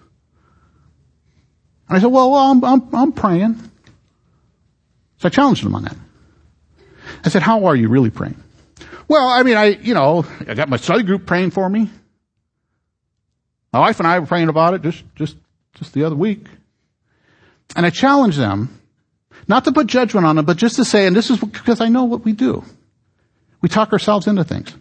And 1.89 1.99
I 1.99 2.01
said, 2.01 2.13
well, 2.13 2.31
well 2.31 2.53
I'm, 2.53 2.65
I'm, 2.65 2.95
I'm 2.95 3.13
praying. 3.13 3.57
So 5.17 5.27
I 5.27 5.29
challenged 5.31 5.65
him 5.65 5.75
on 5.75 5.83
that. 5.83 5.97
I 7.25 7.31
said, 7.31 7.43
how 7.43 7.65
are 7.65 7.75
you 7.75 7.89
really 7.89 8.11
praying? 8.11 8.41
Well, 9.09 9.27
I 9.27 9.43
mean, 9.43 9.57
I, 9.57 9.71
you 9.71 9.95
know, 9.95 10.25
I 10.47 10.55
got 10.55 10.69
my 10.69 10.77
study 10.77 11.03
group 11.03 11.27
praying 11.27 11.51
for 11.51 11.69
me. 11.69 11.91
My 13.73 13.81
wife 13.81 13.99
and 13.99 14.07
I 14.07 14.21
were 14.21 14.27
praying 14.27 14.51
about 14.51 14.75
it 14.75 14.83
just, 14.83 15.03
just, 15.17 15.37
just 15.75 15.95
the 15.95 16.05
other 16.05 16.15
week. 16.15 16.47
And 17.75 17.85
I 17.85 17.91
challenge 17.91 18.37
them, 18.37 18.81
not 19.49 19.65
to 19.65 19.73
put 19.73 19.87
judgment 19.87 20.27
on 20.27 20.37
them, 20.37 20.45
but 20.45 20.57
just 20.57 20.77
to 20.77 20.85
say, 20.85 21.07
and 21.07 21.17
this 21.17 21.31
is 21.31 21.39
because 21.39 21.81
I 21.81 21.89
know 21.89 22.05
what 22.05 22.25
we 22.25 22.33
do. 22.33 22.65
We 23.61 23.69
talk 23.69 23.93
ourselves 23.93 24.27
into 24.27 24.45
things. 24.45 24.75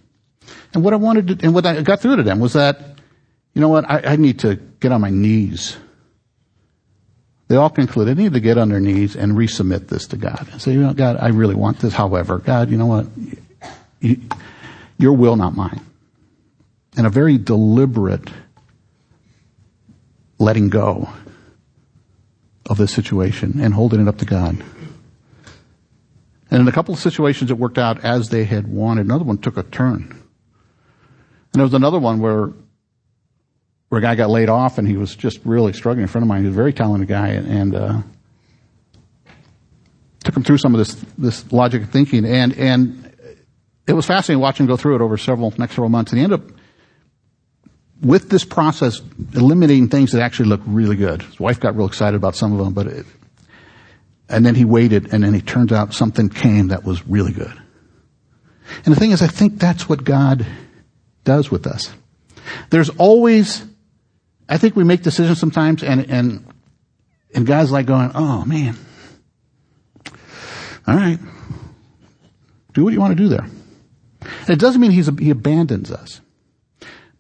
And 0.73 0.83
what 0.83 0.93
I 0.93 0.97
wanted 0.97 1.27
to, 1.27 1.45
and 1.45 1.53
what 1.53 1.65
I 1.65 1.81
got 1.81 2.01
through 2.01 2.17
to 2.17 2.23
them 2.23 2.39
was 2.39 2.53
that, 2.53 2.79
you 3.53 3.61
know 3.61 3.69
what, 3.69 3.89
I, 3.89 4.13
I 4.13 4.15
need 4.17 4.39
to 4.39 4.55
get 4.55 4.91
on 4.91 5.01
my 5.01 5.09
knees 5.09 5.77
they 7.47 7.55
all 7.55 7.69
concluded, 7.69 8.17
I 8.17 8.23
need 8.23 8.33
to 8.33 8.39
get 8.39 8.57
on 8.57 8.69
their 8.69 8.79
knees 8.79 9.15
and 9.15 9.33
resubmit 9.33 9.88
this 9.88 10.07
to 10.07 10.17
God. 10.17 10.47
And 10.51 10.61
say, 10.61 10.73
you 10.73 10.79
know, 10.79 10.93
God, 10.93 11.17
I 11.19 11.27
really 11.27 11.55
want 11.55 11.79
this. 11.79 11.93
However, 11.93 12.39
God, 12.39 12.71
you 12.71 12.77
know 12.77 12.88
what? 12.88 13.07
You, 13.99 14.21
your 14.97 15.13
will, 15.13 15.36
not 15.36 15.55
mine. 15.55 15.81
And 16.97 17.05
a 17.05 17.09
very 17.09 17.38
deliberate 17.38 18.29
letting 20.39 20.69
go 20.69 21.09
of 22.68 22.78
the 22.78 22.88
situation 22.88 23.59
and 23.61 23.74
holding 23.74 24.01
it 24.01 24.07
up 24.07 24.18
to 24.18 24.26
God. 24.26 24.63
And 26.51 26.61
in 26.61 26.68
a 26.68 26.72
couple 26.72 26.93
of 26.93 26.99
situations 26.99 27.51
it 27.51 27.57
worked 27.57 27.78
out 27.78 28.03
as 28.03 28.30
they 28.30 28.43
had 28.43 28.68
wanted. 28.68 29.05
Another 29.05 29.26
one 29.26 29.38
took 29.38 29.57
a 29.57 29.63
turn. 29.63 30.03
And 30.03 31.59
there 31.59 31.63
was 31.63 31.74
another 31.74 31.99
one 31.99 32.20
where 32.20 32.51
where 33.89 33.99
a 33.99 34.01
guy 34.01 34.16
got 34.16 34.30
laid 34.30 34.49
off 34.49 34.78
and 34.78 34.88
he 34.88 34.97
was 34.97 35.16
just 35.16 35.39
really 35.45 35.74
struggling. 35.74 36.05
A 36.05 36.07
friend 36.07 36.24
of 36.24 36.28
mine, 36.28 36.41
he 36.41 36.47
was 36.47 36.55
a 36.55 36.57
very 36.57 36.74
talented 36.74 37.07
guy, 37.07 37.30
and 37.30 37.76
uh, 37.76 38.01
took 40.24 40.36
him 40.36 40.43
through 40.43 40.57
some 40.57 40.74
of 40.74 40.80
this 40.80 40.95
this 41.18 41.51
logic 41.51 41.84
of 41.84 41.89
thinking, 41.91 42.26
and 42.26 42.57
and 42.57 43.16
it 43.88 43.93
was 43.93 44.05
fascinating 44.05 44.41
watching 44.41 44.66
him 44.66 44.68
go 44.68 44.76
through 44.76 44.95
it 44.95 45.01
over 45.01 45.18
several 45.18 45.53
next 45.57 45.74
several 45.74 45.89
months, 45.89 46.11
and 46.11 46.20
he 46.20 46.24
ended 46.24 46.41
up 46.41 46.54
with 48.05 48.29
this 48.29 48.45
process 48.45 49.01
eliminating 49.33 49.89
things 49.89 50.11
that 50.11 50.21
actually 50.21 50.49
look 50.49 50.61
really 50.65 50.95
good. 50.95 51.21
His 51.21 51.39
wife 51.39 51.59
got 51.59 51.75
real 51.75 51.87
excited 51.87 52.15
about 52.15 52.35
some 52.35 52.51
of 52.51 52.59
them, 52.59 52.73
but 52.73 52.87
it, 52.87 53.05
and 54.29 54.45
then 54.45 54.55
he 54.55 54.65
waited, 54.65 55.13
and 55.13 55.23
then 55.23 55.33
he 55.33 55.41
turns 55.41 55.71
out 55.71 55.93
something 55.93 56.29
came 56.29 56.67
that 56.69 56.83
was 56.83 57.05
really 57.07 57.33
good. 57.33 57.53
And 58.83 58.95
the 58.95 58.99
thing 58.99 59.11
is, 59.11 59.21
I 59.21 59.27
think 59.27 59.59
that's 59.59 59.87
what 59.87 60.03
God 60.03 60.45
does 61.23 61.51
with 61.51 61.67
us. 61.67 61.93
There's 62.69 62.89
always 62.89 63.63
I 64.47 64.57
think 64.57 64.75
we 64.75 64.83
make 64.83 65.01
decisions 65.01 65.39
sometimes 65.39 65.83
and, 65.83 66.09
and, 66.09 66.45
and 67.33 67.45
God's 67.45 67.71
like 67.71 67.85
going, 67.85 68.11
oh 68.13 68.45
man. 68.45 68.77
All 70.87 70.95
right. 70.95 71.17
Do 72.73 72.83
what 72.83 72.93
you 72.93 72.99
want 72.99 73.17
to 73.17 73.23
do 73.23 73.29
there. 73.29 73.47
And 74.21 74.49
it 74.49 74.59
doesn't 74.59 74.79
mean 74.79 74.91
he's, 74.91 75.09
he 75.17 75.31
abandons 75.31 75.91
us. 75.91 76.21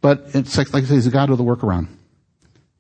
But 0.05 0.35
it's 0.35 0.55
like, 0.55 0.71
like 0.71 0.83
I 0.83 0.85
say, 0.85 0.93
he's 0.93 1.07
a 1.07 1.09
God 1.09 1.31
with 1.31 1.39
a 1.39 1.43
workaround. 1.43 1.87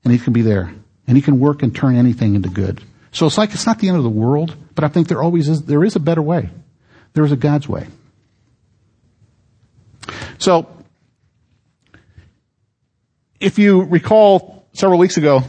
And 0.03 0.13
he 0.13 0.19
can 0.19 0.31
be 0.31 0.43
there. 0.43 0.71
And 1.07 1.17
he 1.17 1.23
can 1.23 1.39
work 1.39 1.63
and 1.63 1.75
turn 1.75 1.95
anything 1.95 2.35
into 2.35 2.49
good. 2.49 2.83
So 3.13 3.25
it's 3.25 3.35
like, 3.35 3.51
it's 3.55 3.65
not 3.65 3.79
the 3.79 3.87
end 3.87 3.97
of 3.97 4.03
the 4.03 4.11
world, 4.11 4.55
but 4.75 4.83
I 4.83 4.89
think 4.89 5.07
there 5.07 5.23
always 5.23 5.49
is, 5.49 5.63
there 5.63 5.83
is 5.83 5.95
a 5.95 5.99
better 5.99 6.21
way. 6.21 6.51
There 7.13 7.25
is 7.25 7.31
a 7.31 7.35
God's 7.35 7.67
way. 7.67 7.87
So, 10.37 10.69
if 13.39 13.57
you 13.57 13.81
recall 13.81 14.67
several 14.73 14.99
weeks 14.99 15.17
ago, 15.17 15.41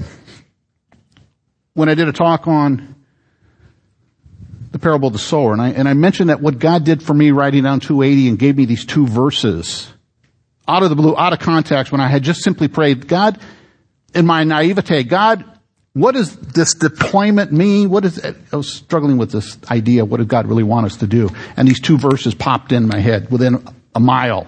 when 1.75 1.91
I 1.91 1.95
did 1.95 2.09
a 2.09 2.13
talk 2.13 2.49
on 2.49 2.95
the 4.71 4.79
parable 4.79 5.09
of 5.09 5.13
the 5.13 5.19
sower, 5.19 5.53
and 5.53 5.61
I, 5.61 5.73
and 5.73 5.87
I 5.87 5.93
mentioned 5.93 6.31
that 6.31 6.41
what 6.41 6.59
God 6.59 6.85
did 6.85 7.03
for 7.03 7.13
me 7.13 7.33
writing 7.33 7.65
down 7.65 7.81
280 7.81 8.31
and 8.31 8.39
gave 8.39 8.57
me 8.57 8.65
these 8.65 8.87
two 8.87 9.07
verses 9.07 9.93
out 10.69 10.83
of 10.83 10.91
the 10.91 10.97
blue, 10.97 11.17
out 11.17 11.33
of 11.33 11.39
context, 11.39 11.93
when 11.93 12.01
I 12.01 12.09
had 12.09 12.23
just 12.23 12.43
simply 12.43 12.69
prayed, 12.69 13.07
God, 13.09 13.39
in 14.15 14.27
my 14.27 14.45
naivete, 14.45 15.05
God, 15.05 15.45
what 15.93 16.13
does 16.13 16.37
this 16.37 16.75
deployment 16.75 17.53
mean? 17.53 17.89
What 17.91 18.05
is 18.05 18.19
it? 18.19 18.37
I 18.53 18.57
was 18.57 18.73
struggling 18.73 19.17
with 19.17 19.33
this 19.33 19.57
idea. 19.71 20.05
What 20.05 20.19
did 20.19 20.29
God 20.29 20.47
really 20.47 20.63
want 20.63 20.87
us 20.87 20.97
to 20.99 21.07
do? 21.07 21.31
And 21.57 21.67
these 21.67 21.81
two 21.81 21.97
verses 21.97 22.35
popped 22.35 22.73
in 22.73 22.89
my 22.89 22.99
head 22.99 23.31
within 23.31 23.67
a 23.95 24.01
mile 24.01 24.47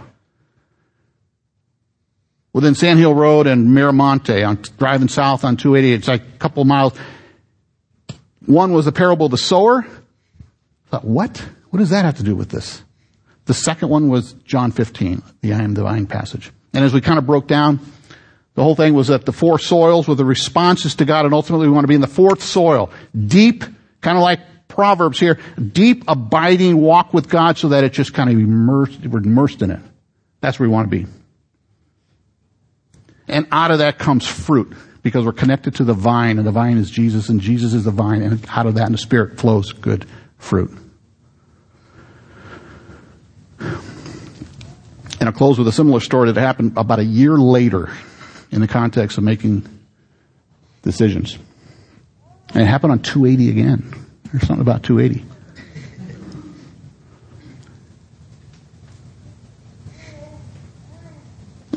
within 2.59 2.75
Sand 2.75 2.99
Hill 2.99 3.14
Road 3.14 3.47
and 3.47 3.69
Miramonte 3.69 4.45
on 4.45 4.59
driving 4.79 5.07
south 5.07 5.45
on 5.45 5.57
280. 5.57 5.95
It's 5.95 6.09
like 6.09 6.23
a 6.23 6.39
couple 6.39 6.64
miles. 6.64 6.93
One 8.47 8.73
was 8.73 8.85
the 8.85 8.91
parable 8.91 9.27
of 9.27 9.31
the 9.31 9.39
sower. 9.39 9.87
I 9.87 10.91
thought, 10.91 11.05
what? 11.05 11.39
What 11.71 11.79
does 11.79 11.91
that 11.91 12.05
have 12.05 12.16
to 12.16 12.25
do 12.25 12.35
with 12.35 12.49
this? 12.49 12.83
The 13.49 13.55
second 13.55 13.88
one 13.88 14.11
was 14.11 14.34
John 14.44 14.72
15, 14.72 15.22
the 15.40 15.55
I 15.55 15.62
am 15.62 15.72
the 15.72 15.82
vine 15.82 16.07
passage. 16.07 16.53
And 16.74 16.84
as 16.84 16.92
we 16.92 17.01
kind 17.01 17.18
of 17.18 17.24
broke 17.24 17.46
down, 17.46 17.80
the 18.53 18.62
whole 18.62 18.74
thing 18.74 18.92
was 18.92 19.09
that 19.09 19.24
the 19.24 19.32
four 19.32 19.59
soils 19.59 20.07
were 20.07 20.14
the 20.14 20.26
responses 20.26 20.96
to 20.96 21.07
God 21.07 21.24
and 21.24 21.32
ultimately 21.32 21.66
we 21.66 21.72
want 21.72 21.84
to 21.84 21.88
be 21.88 21.94
in 21.94 22.03
the 22.03 22.07
fourth 22.07 22.42
soil. 22.42 22.90
Deep, 23.18 23.64
kind 24.03 24.18
of 24.18 24.22
like 24.22 24.40
Proverbs 24.68 25.18
here, 25.18 25.40
deep 25.72 26.05
abiding 26.09 26.76
walk 26.76 27.14
with 27.14 27.30
God 27.30 27.57
so 27.57 27.70
that 27.70 27.84
it 27.84 27.94
just 27.94 28.12
kind 28.12 28.28
of 28.28 28.36
immersed, 28.38 29.01
we're 29.07 29.20
immersed 29.20 29.62
in 29.62 29.70
it. 29.70 29.80
That's 30.42 30.61
where 30.61 30.68
we 30.68 30.74
want 30.74 30.90
to 30.90 30.94
be. 30.99 31.07
And 33.28 33.49
out 33.51 33.70
of 33.70 33.78
that 33.78 33.99
comes 33.99 34.26
fruit 34.26 34.76
because 35.03 35.24
we're 35.24 35.32
connected 35.32 35.76
to 35.76 35.84
the 35.84 35.94
vine 35.94 36.36
and 36.36 36.46
the 36.46 36.53
vine 36.53 36.76
is 36.76 36.90
Jesus 36.90 37.30
and 37.30 37.40
Jesus 37.40 37.72
is 37.72 37.84
the 37.84 37.92
vine 37.92 38.20
and 38.20 38.44
out 38.51 38.66
of 38.66 38.74
that 38.74 38.84
in 38.84 38.92
the 38.92 38.99
spirit 38.99 39.40
flows 39.40 39.72
good 39.72 40.05
fruit. 40.36 40.70
And 43.61 45.28
I'll 45.28 45.32
close 45.32 45.59
with 45.59 45.66
a 45.68 45.72
similar 45.72 46.00
story 46.00 46.30
that 46.30 46.40
happened 46.40 46.74
about 46.76 46.98
a 46.98 47.04
year 47.04 47.36
later 47.36 47.90
in 48.50 48.61
the 48.61 48.68
context 48.68 49.18
of 49.18 49.24
making 49.24 49.66
decisions. 50.82 51.38
And 52.54 52.62
it 52.62 52.66
happened 52.66 52.92
on 52.92 53.00
280 53.00 53.50
again. 53.50 54.06
There's 54.24 54.46
something 54.46 54.61
about 54.61 54.82
280. 54.82 55.24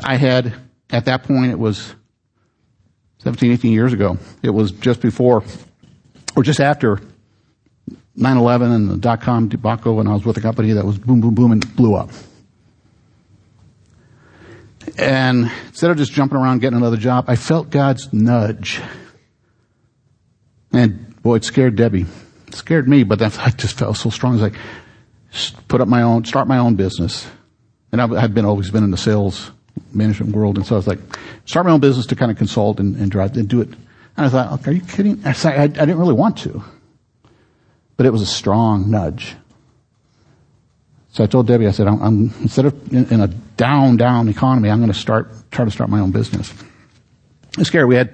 I 0.04 0.16
had, 0.16 0.54
at 0.90 1.04
that 1.04 1.22
point, 1.22 1.52
it 1.52 1.58
was 1.58 1.94
17, 3.18 3.52
18 3.52 3.72
years 3.72 3.92
ago. 3.92 4.18
It 4.42 4.50
was 4.50 4.72
just 4.72 5.00
before, 5.00 5.44
or 6.34 6.42
just 6.42 6.60
after 6.60 7.00
9-11 8.18 8.74
and 8.74 8.90
the 8.90 8.96
dot-com 8.96 9.48
debacle 9.48 10.00
and 10.00 10.08
I 10.08 10.12
was 10.12 10.24
with 10.24 10.36
a 10.36 10.40
company 10.40 10.72
that 10.72 10.84
was 10.84 10.98
boom, 10.98 11.20
boom, 11.20 11.34
boom 11.34 11.52
and 11.52 11.76
blew 11.76 11.94
up. 11.94 12.10
And 14.98 15.50
instead 15.68 15.90
of 15.90 15.96
just 15.96 16.12
jumping 16.12 16.36
around 16.36 16.60
getting 16.60 16.76
another 16.76 16.96
job, 16.96 17.26
I 17.28 17.36
felt 17.36 17.70
God's 17.70 18.12
nudge. 18.12 18.80
And 20.72 21.22
boy, 21.22 21.36
it 21.36 21.44
scared 21.44 21.76
Debbie. 21.76 22.06
It 22.48 22.54
scared 22.54 22.88
me, 22.88 23.04
but 23.04 23.22
I 23.22 23.50
just 23.50 23.78
felt 23.78 23.96
so 23.96 24.10
strong. 24.10 24.34
It's 24.34 24.42
like, 24.42 24.56
put 25.68 25.80
up 25.80 25.88
my 25.88 26.02
own, 26.02 26.24
start 26.24 26.48
my 26.48 26.58
own 26.58 26.74
business. 26.74 27.26
And 27.92 28.00
I've 28.00 28.34
been 28.34 28.44
always 28.44 28.70
been 28.70 28.84
in 28.84 28.90
the 28.90 28.96
sales 28.96 29.50
management 29.92 30.34
world, 30.34 30.56
and 30.56 30.66
so 30.66 30.74
I 30.74 30.78
was 30.78 30.86
like, 30.86 30.98
start 31.44 31.66
my 31.66 31.72
own 31.72 31.80
business 31.80 32.06
to 32.06 32.16
kind 32.16 32.30
of 32.30 32.38
consult 32.38 32.80
and, 32.80 32.96
and 32.96 33.10
drive 33.10 33.36
and 33.36 33.48
do 33.48 33.60
it. 33.60 33.68
And 34.16 34.26
I 34.26 34.28
thought, 34.28 34.66
are 34.66 34.72
you 34.72 34.82
kidding? 34.82 35.22
I, 35.24 35.30
I, 35.44 35.62
I 35.62 35.66
didn't 35.66 35.98
really 35.98 36.14
want 36.14 36.38
to, 36.38 36.62
but 38.02 38.08
it 38.08 38.10
was 38.10 38.22
a 38.22 38.26
strong 38.26 38.90
nudge. 38.90 39.36
So 41.12 41.22
I 41.22 41.28
told 41.28 41.46
Debbie, 41.46 41.68
I 41.68 41.70
said, 41.70 41.86
I'm, 41.86 42.02
I'm 42.02 42.34
instead 42.42 42.66
of 42.66 42.92
in, 42.92 43.08
in, 43.12 43.20
a 43.20 43.28
down, 43.28 43.96
down 43.96 44.28
economy, 44.28 44.70
I'm 44.70 44.80
going 44.80 44.90
to 44.90 44.98
start, 44.98 45.30
try 45.52 45.64
to 45.64 45.70
start 45.70 45.88
my 45.88 46.00
own 46.00 46.10
business. 46.10 46.52
It's 47.58 47.68
scary. 47.68 47.84
We 47.84 47.94
had, 47.94 48.12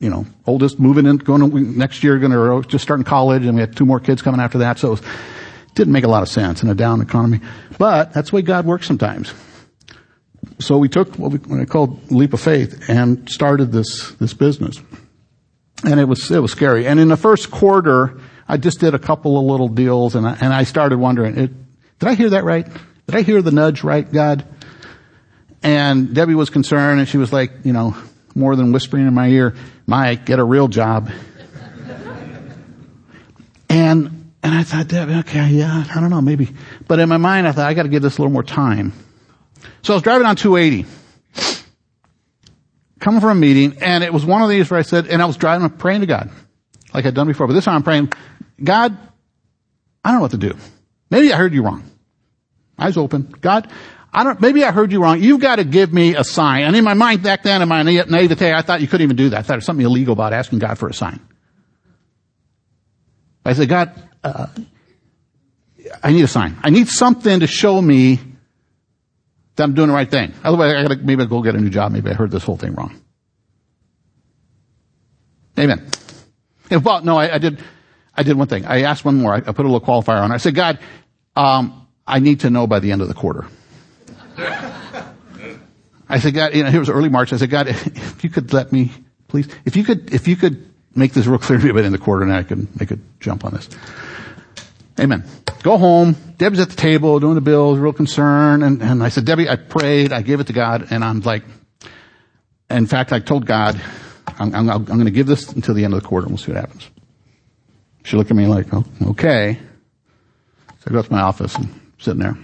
you 0.00 0.08
know, 0.08 0.24
oldest 0.46 0.80
moving 0.80 1.04
in, 1.04 1.18
going 1.18 1.50
to, 1.50 1.60
next 1.60 2.02
year, 2.02 2.18
going 2.18 2.32
to 2.32 2.54
uh, 2.54 2.62
just 2.62 2.84
starting 2.84 3.04
college, 3.04 3.44
and 3.44 3.54
we 3.54 3.60
had 3.60 3.76
two 3.76 3.84
more 3.84 4.00
kids 4.00 4.22
coming 4.22 4.40
after 4.40 4.56
that. 4.60 4.78
So 4.78 4.88
it 4.88 4.90
was, 4.92 5.02
didn't 5.74 5.92
make 5.92 6.04
a 6.04 6.08
lot 6.08 6.22
of 6.22 6.30
sense 6.30 6.62
in 6.62 6.70
a 6.70 6.74
down 6.74 7.02
economy. 7.02 7.40
But 7.76 8.14
that's 8.14 8.30
the 8.30 8.36
way 8.36 8.40
God 8.40 8.64
works 8.64 8.86
sometimes. 8.86 9.30
So 10.58 10.78
we 10.78 10.88
took 10.88 11.16
what, 11.16 11.32
we, 11.32 11.38
what 11.40 11.68
called 11.68 12.10
leap 12.10 12.32
of 12.32 12.40
faith 12.40 12.88
and 12.88 13.28
started 13.28 13.72
this, 13.72 14.12
this 14.12 14.32
business. 14.32 14.80
And 15.84 16.00
it 16.00 16.06
was, 16.06 16.30
it 16.30 16.40
was 16.40 16.50
scary. 16.50 16.86
And 16.86 16.98
in 16.98 17.08
the 17.08 17.18
first 17.18 17.50
quarter, 17.50 18.18
I 18.48 18.56
just 18.56 18.80
did 18.80 18.94
a 18.94 18.98
couple 18.98 19.38
of 19.38 19.44
little 19.44 19.68
deals 19.68 20.14
and 20.14 20.26
I, 20.26 20.36
and 20.40 20.54
I 20.54 20.64
started 20.64 20.98
wondering, 20.98 21.36
it, 21.38 21.50
did 21.98 22.08
I 22.08 22.14
hear 22.14 22.30
that 22.30 22.44
right? 22.44 22.66
Did 23.06 23.14
I 23.14 23.22
hear 23.22 23.42
the 23.42 23.50
nudge 23.50 23.84
right, 23.84 24.10
God? 24.10 24.44
And 25.62 26.14
Debbie 26.14 26.34
was 26.34 26.48
concerned 26.48 27.00
and 27.00 27.08
she 27.08 27.18
was 27.18 27.32
like, 27.32 27.52
you 27.64 27.72
know, 27.72 27.94
more 28.34 28.56
than 28.56 28.72
whispering 28.72 29.06
in 29.06 29.12
my 29.12 29.28
ear, 29.28 29.54
Mike, 29.86 30.24
get 30.24 30.38
a 30.38 30.44
real 30.44 30.68
job. 30.68 31.10
and, 33.68 34.32
and 34.42 34.54
I 34.54 34.62
thought, 34.62 34.88
Debbie, 34.88 35.14
okay, 35.16 35.48
yeah, 35.48 35.84
I 35.90 36.00
don't 36.00 36.10
know, 36.10 36.22
maybe. 36.22 36.48
But 36.86 37.00
in 37.00 37.08
my 37.08 37.16
mind, 37.18 37.46
I 37.46 37.52
thought, 37.52 37.66
I 37.66 37.74
gotta 37.74 37.88
give 37.88 38.02
this 38.02 38.16
a 38.16 38.22
little 38.22 38.32
more 38.32 38.42
time. 38.42 38.92
So 39.82 39.92
I 39.92 39.96
was 39.96 40.02
driving 40.02 40.26
on 40.26 40.36
280, 40.36 40.88
coming 43.00 43.20
from 43.20 43.30
a 43.30 43.40
meeting, 43.40 43.78
and 43.82 44.04
it 44.04 44.12
was 44.12 44.24
one 44.24 44.42
of 44.42 44.48
these 44.48 44.70
where 44.70 44.78
I 44.78 44.82
said, 44.82 45.06
and 45.08 45.20
I 45.20 45.26
was 45.26 45.36
driving, 45.36 45.68
praying 45.70 46.00
to 46.02 46.06
God, 46.06 46.30
like 46.92 47.06
I'd 47.06 47.14
done 47.14 47.26
before, 47.26 47.46
but 47.46 47.52
this 47.52 47.64
time 47.64 47.76
I'm 47.76 47.82
praying, 47.82 48.12
God, 48.62 48.96
I 50.04 50.10
don't 50.10 50.18
know 50.18 50.22
what 50.22 50.30
to 50.32 50.38
do. 50.38 50.56
Maybe 51.10 51.32
I 51.32 51.36
heard 51.36 51.52
you 51.52 51.62
wrong. 51.62 51.84
Eyes 52.78 52.96
open. 52.96 53.34
God, 53.40 53.70
I 54.12 54.24
don't, 54.24 54.40
maybe 54.40 54.64
I 54.64 54.72
heard 54.72 54.92
you 54.92 55.02
wrong. 55.02 55.22
You've 55.22 55.40
got 55.40 55.56
to 55.56 55.64
give 55.64 55.92
me 55.92 56.14
a 56.14 56.24
sign. 56.24 56.64
And 56.64 56.74
in 56.76 56.84
my 56.84 56.94
mind 56.94 57.22
back 57.22 57.42
then, 57.42 57.60
in 57.62 57.68
my 57.68 57.82
naivete, 57.82 58.52
I 58.52 58.62
thought 58.62 58.80
you 58.80 58.88
couldn't 58.88 59.04
even 59.04 59.16
do 59.16 59.30
that. 59.30 59.38
I 59.38 59.42
thought 59.42 59.54
there's 59.54 59.66
something 59.66 59.84
illegal 59.84 60.12
about 60.12 60.32
asking 60.32 60.60
God 60.60 60.78
for 60.78 60.88
a 60.88 60.94
sign. 60.94 61.20
I 63.44 63.52
said, 63.54 63.68
God, 63.68 63.92
uh, 64.22 64.46
I 66.02 66.12
need 66.12 66.22
a 66.22 66.28
sign. 66.28 66.56
I 66.62 66.70
need 66.70 66.88
something 66.88 67.40
to 67.40 67.46
show 67.46 67.80
me 67.80 68.20
that 69.56 69.64
I'm 69.64 69.74
doing 69.74 69.88
the 69.88 69.94
right 69.94 70.10
thing. 70.10 70.32
Otherwise, 70.44 70.74
I 70.74 70.82
gotta, 70.82 70.96
maybe 70.96 71.22
I'll 71.22 71.28
go 71.28 71.42
get 71.42 71.54
a 71.54 71.60
new 71.60 71.70
job. 71.70 71.92
Maybe 71.92 72.10
I 72.10 72.14
heard 72.14 72.30
this 72.30 72.44
whole 72.44 72.56
thing 72.56 72.74
wrong. 72.74 73.00
Amen. 75.58 75.88
Well, 76.70 77.02
no, 77.02 77.18
I, 77.18 77.34
I, 77.34 77.38
did, 77.38 77.62
I 78.14 78.22
did 78.22 78.36
one 78.36 78.48
thing. 78.48 78.64
I 78.64 78.82
asked 78.82 79.04
one 79.04 79.16
more. 79.16 79.34
I, 79.34 79.38
I 79.38 79.52
put 79.52 79.60
a 79.60 79.68
little 79.68 79.80
qualifier 79.80 80.22
on. 80.22 80.32
I 80.32 80.36
said, 80.38 80.54
God, 80.54 80.78
um, 81.36 81.86
I 82.06 82.18
need 82.20 82.40
to 82.40 82.50
know 82.50 82.66
by 82.66 82.80
the 82.80 82.92
end 82.92 83.02
of 83.02 83.08
the 83.08 83.14
quarter. 83.14 83.46
I 86.10 86.20
said, 86.20 86.34
God, 86.34 86.54
you 86.54 86.62
know, 86.62 86.70
it 86.70 86.78
was 86.78 86.88
early 86.88 87.08
March. 87.08 87.32
I 87.32 87.36
said, 87.36 87.50
God, 87.50 87.68
if 87.68 88.24
you 88.24 88.30
could 88.30 88.52
let 88.52 88.72
me, 88.72 88.92
please, 89.28 89.48
if 89.64 89.76
you 89.76 89.84
could, 89.84 90.12
if 90.12 90.26
you 90.26 90.36
could 90.36 90.72
make 90.94 91.12
this 91.12 91.26
real 91.26 91.38
clear 91.38 91.58
to 91.58 91.64
me 91.64 91.72
by 91.72 91.80
the 91.80 91.86
end 91.86 91.94
of 91.94 92.00
the 92.00 92.04
quarter, 92.04 92.22
and 92.22 92.32
I 92.32 92.42
could 92.42 92.80
make 92.80 92.90
a 92.90 92.98
jump 93.20 93.44
on 93.44 93.52
this. 93.52 93.68
Amen. 94.98 95.24
Go 95.62 95.76
home. 95.76 96.16
Debbie's 96.38 96.60
at 96.60 96.70
the 96.70 96.76
table 96.76 97.20
doing 97.20 97.34
the 97.34 97.40
bills, 97.40 97.78
real 97.78 97.92
concerned. 97.92 98.64
And, 98.64 98.82
and 98.82 99.02
I 99.02 99.10
said, 99.10 99.24
Debbie, 99.24 99.48
I 99.48 99.56
prayed. 99.56 100.12
I 100.12 100.22
gave 100.22 100.40
it 100.40 100.48
to 100.48 100.52
God. 100.52 100.88
And 100.90 101.04
I'm 101.04 101.20
like, 101.20 101.44
in 102.70 102.86
fact, 102.86 103.12
I 103.12 103.20
told 103.20 103.46
God, 103.46 103.80
I'm, 104.38 104.54
I'm, 104.54 104.68
I'm 104.70 104.84
going 104.84 105.04
to 105.04 105.10
give 105.10 105.26
this 105.26 105.52
until 105.52 105.74
the 105.74 105.84
end 105.84 105.94
of 105.94 106.02
the 106.02 106.08
quarter 106.08 106.26
and 106.26 106.32
we'll 106.32 106.38
see 106.38 106.52
what 106.52 106.60
happens. 106.60 106.88
She 108.04 108.16
looked 108.16 108.30
at 108.30 108.36
me 108.36 108.46
like, 108.46 108.66
oh, 108.72 108.84
okay. 109.08 109.58
So 110.68 110.84
I 110.86 110.92
go 110.92 111.02
to 111.02 111.12
my 111.12 111.20
office 111.20 111.54
and 111.56 111.66
I'm 111.66 111.92
sitting 111.98 112.20
there. 112.20 112.38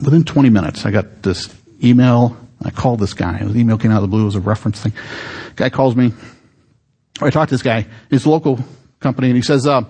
Within 0.00 0.24
20 0.24 0.50
minutes, 0.50 0.86
I 0.86 0.90
got 0.90 1.22
this 1.22 1.54
email. 1.82 2.36
I 2.62 2.70
called 2.70 3.00
this 3.00 3.14
guy. 3.14 3.42
The 3.42 3.58
email 3.58 3.78
came 3.78 3.90
out 3.90 3.96
of 3.96 4.02
the 4.02 4.08
blue. 4.08 4.22
It 4.22 4.26
was 4.26 4.34
a 4.34 4.40
reference 4.40 4.80
thing. 4.80 4.92
Guy 5.56 5.70
calls 5.70 5.94
me. 5.94 6.12
I 7.20 7.30
talked 7.30 7.50
to 7.50 7.54
this 7.54 7.62
guy. 7.62 7.86
He's 8.10 8.24
a 8.24 8.30
local 8.30 8.58
company 9.00 9.28
and 9.28 9.36
he 9.36 9.42
says, 9.42 9.66
uh, 9.66 9.82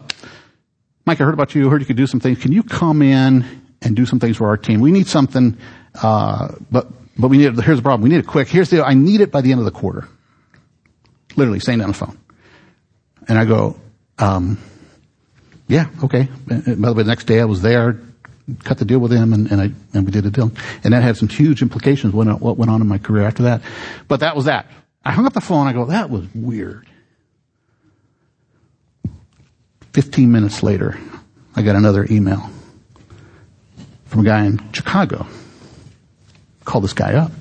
Mike, 1.07 1.21
I 1.21 1.25
heard 1.25 1.35
about 1.35 1.55
you. 1.55 1.67
I 1.67 1.71
heard 1.71 1.81
you 1.81 1.87
could 1.87 1.97
do 1.97 2.07
some 2.07 2.21
things. 2.21 2.39
Can 2.39 2.53
you 2.53 2.63
come 2.63 3.01
in 3.01 3.45
and 3.81 3.97
do 3.97 4.05
some 4.05 4.21
things 4.21 4.37
for 4.37 4.49
our 4.49 4.57
team? 4.57 4.81
We 4.81 4.93
need 4.93 5.07
something, 5.07 5.57
uh, 6.03 6.55
but, 6.71 6.89
but 7.19 7.29
we 7.29 7.39
need, 7.39 7.59
here's 7.61 7.79
the 7.79 7.83
problem. 7.83 8.03
We 8.03 8.11
need 8.11 8.21
it 8.21 8.27
quick. 8.27 8.49
Here's 8.49 8.71
the, 8.71 8.85
I 8.85 8.95
need 8.95 9.21
it 9.21 9.33
by 9.33 9.41
the 9.41 9.51
end 9.51 9.59
of 9.59 9.65
the 9.65 9.73
quarter. 9.73 10.09
Literally 11.37 11.61
saying 11.61 11.81
on 11.81 11.89
the 11.89 11.95
phone. 11.95 12.19
And 13.27 13.39
I 13.39 13.45
go, 13.45 13.79
um, 14.19 14.59
yeah, 15.67 15.89
okay. 16.05 16.29
And 16.49 16.81
by 16.81 16.89
the 16.89 16.95
way, 16.95 17.03
the 17.03 17.09
next 17.09 17.25
day 17.25 17.41
I 17.41 17.45
was 17.45 17.61
there, 17.61 18.01
cut 18.65 18.79
the 18.79 18.85
deal 18.85 18.99
with 19.01 19.13
him 19.13 19.33
and, 19.33 19.51
and 19.51 19.61
I, 19.61 19.71
and 19.93 20.07
we 20.07 20.13
did 20.13 20.25
a 20.27 20.31
deal. 20.31 20.53
And 20.85 20.95
that 20.95 21.03
had 21.03 21.17
some 21.17 21.29
huge 21.29 21.61
implications 21.61 22.15
what, 22.15 22.41
what 22.41 22.57
went 22.57 22.71
on 22.71 22.81
in 22.81 22.89
my 22.89 22.99
career 22.99 23.25
after 23.25 23.45
that. 23.45 23.63
But 24.07 24.21
that 24.21 24.37
was 24.37 24.47
that. 24.47 24.67
I 25.05 25.13
hung 25.13 25.27
up 25.27 25.33
the 25.33 25.41
phone. 25.41 25.67
I 25.67 25.73
go, 25.73 25.87
that 25.87 26.11
was 26.11 26.27
weird. 26.35 26.87
15 29.93 30.31
minutes 30.31 30.63
later, 30.63 30.99
I 31.57 31.63
got 31.63 31.77
another 31.77 32.07
email 32.09 32.51
from 34.07 34.21
a 34.21 34.25
guy 34.25 34.45
in 34.45 34.73
Chicago. 34.73 35.27
Called 36.69 36.85
this 36.85 36.93
guy 36.93 37.15
up. 37.15 37.33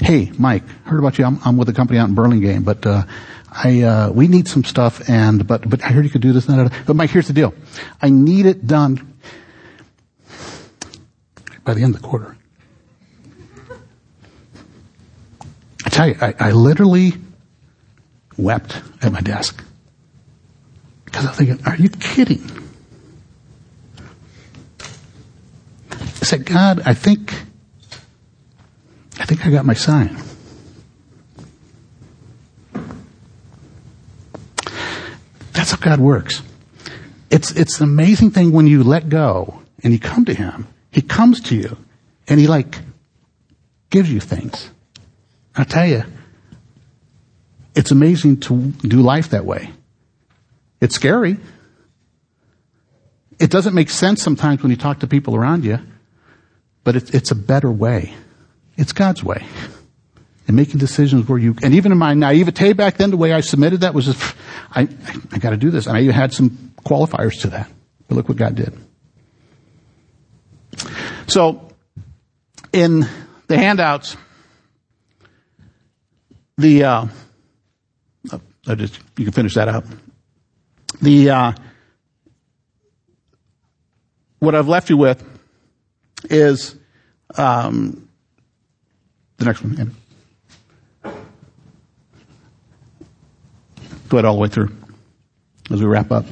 Hey, 0.00 0.32
Mike, 0.36 0.66
heard 0.86 0.98
about 0.98 1.18
you. 1.18 1.24
I'm, 1.24 1.38
I'm 1.44 1.56
with 1.56 1.68
a 1.68 1.72
company 1.72 2.00
out 2.00 2.08
in 2.08 2.16
Burlingame, 2.16 2.64
but, 2.64 2.84
uh, 2.84 3.04
I, 3.48 3.82
uh, 3.82 4.10
we 4.10 4.26
need 4.26 4.48
some 4.48 4.64
stuff 4.64 5.08
and, 5.08 5.46
but, 5.46 5.70
but 5.70 5.84
I 5.84 5.90
heard 5.90 6.04
you 6.04 6.10
could 6.10 6.20
do 6.20 6.32
this 6.32 6.48
and 6.48 6.58
that. 6.58 6.72
But 6.84 6.96
Mike, 6.96 7.10
here's 7.10 7.28
the 7.28 7.32
deal. 7.32 7.54
I 8.02 8.10
need 8.10 8.44
it 8.44 8.66
done 8.66 9.14
by 11.62 11.74
the 11.74 11.84
end 11.84 11.94
of 11.94 12.02
the 12.02 12.08
quarter. 12.08 12.36
I 15.84 15.88
tell 15.90 16.08
you, 16.08 16.16
I, 16.20 16.34
I 16.40 16.50
literally 16.50 17.12
wept 18.36 18.82
at 19.00 19.12
my 19.12 19.20
desk. 19.20 19.62
Because 21.04 21.24
I'm 21.24 21.34
thinking, 21.34 21.64
are 21.64 21.76
you 21.76 21.88
kidding? 21.88 22.50
I 25.92 26.24
said, 26.24 26.44
God, 26.44 26.82
I 26.84 26.94
think, 26.94 27.45
I 29.26 29.28
think 29.28 29.44
I 29.44 29.50
got 29.50 29.66
my 29.66 29.74
sign. 29.74 30.16
That's 35.52 35.72
how 35.72 35.78
God 35.78 35.98
works. 35.98 36.44
It's, 37.28 37.50
it's 37.50 37.80
an 37.80 37.88
amazing 37.88 38.30
thing 38.30 38.52
when 38.52 38.68
you 38.68 38.84
let 38.84 39.08
go 39.08 39.62
and 39.82 39.92
you 39.92 39.98
come 39.98 40.26
to 40.26 40.32
Him. 40.32 40.68
He 40.92 41.02
comes 41.02 41.40
to 41.40 41.56
you 41.56 41.76
and 42.28 42.38
He 42.38 42.46
like 42.46 42.78
gives 43.90 44.12
you 44.12 44.20
things. 44.20 44.70
I 45.56 45.64
tell 45.64 45.88
you, 45.88 46.04
it's 47.74 47.90
amazing 47.90 48.38
to 48.42 48.56
do 48.82 49.02
life 49.02 49.30
that 49.30 49.44
way. 49.44 49.72
It's 50.80 50.94
scary. 50.94 51.36
It 53.40 53.50
doesn't 53.50 53.74
make 53.74 53.90
sense 53.90 54.22
sometimes 54.22 54.62
when 54.62 54.70
you 54.70 54.76
talk 54.76 55.00
to 55.00 55.08
people 55.08 55.34
around 55.34 55.64
you, 55.64 55.80
but 56.84 56.94
it's, 56.94 57.10
it's 57.10 57.32
a 57.32 57.34
better 57.34 57.72
way. 57.72 58.14
It's 58.76 58.92
God's 58.92 59.24
way. 59.24 59.46
And 60.46 60.54
making 60.54 60.78
decisions 60.78 61.28
where 61.28 61.38
you, 61.38 61.56
and 61.62 61.74
even 61.74 61.90
in 61.90 61.98
my 61.98 62.14
naivete 62.14 62.72
back 62.74 62.98
then, 62.98 63.10
the 63.10 63.16
way 63.16 63.32
I 63.32 63.40
submitted 63.40 63.80
that 63.80 63.94
was 63.94 64.04
just, 64.04 64.36
I, 64.70 64.88
I 65.32 65.38
gotta 65.38 65.56
do 65.56 65.70
this. 65.70 65.86
And 65.86 65.96
I 65.96 66.02
even 66.02 66.14
had 66.14 66.32
some 66.32 66.50
qualifiers 66.84 67.40
to 67.40 67.48
that. 67.48 67.70
But 68.06 68.14
look 68.14 68.28
what 68.28 68.38
God 68.38 68.54
did. 68.54 68.72
So, 71.26 71.68
in 72.72 73.08
the 73.48 73.58
handouts, 73.58 74.16
the, 76.56 76.84
uh, 76.84 77.06
I 78.68 78.74
just, 78.74 78.98
you 79.16 79.24
can 79.24 79.32
finish 79.32 79.54
that 79.54 79.68
up. 79.68 79.84
The, 81.02 81.30
uh, 81.30 81.52
what 84.38 84.54
I've 84.54 84.68
left 84.68 84.90
you 84.90 84.96
with 84.96 85.24
is, 86.30 86.76
um, 87.36 88.05
the 89.38 89.44
next 89.44 89.62
one. 89.62 89.94
Go 94.08 94.18
ahead 94.18 94.24
all 94.24 94.34
the 94.34 94.40
way 94.40 94.48
through 94.48 94.74
as 95.70 95.80
we 95.80 95.86
wrap 95.86 96.10
up. 96.12 96.24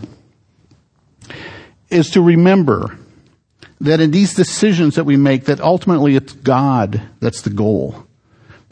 Is 1.90 2.10
to 2.10 2.22
remember 2.22 2.98
that 3.80 4.00
in 4.00 4.10
these 4.10 4.34
decisions 4.34 4.94
that 4.94 5.04
we 5.04 5.16
make, 5.16 5.44
that 5.44 5.60
ultimately 5.60 6.16
it's 6.16 6.32
God 6.32 7.02
that's 7.20 7.42
the 7.42 7.50
goal, 7.50 8.06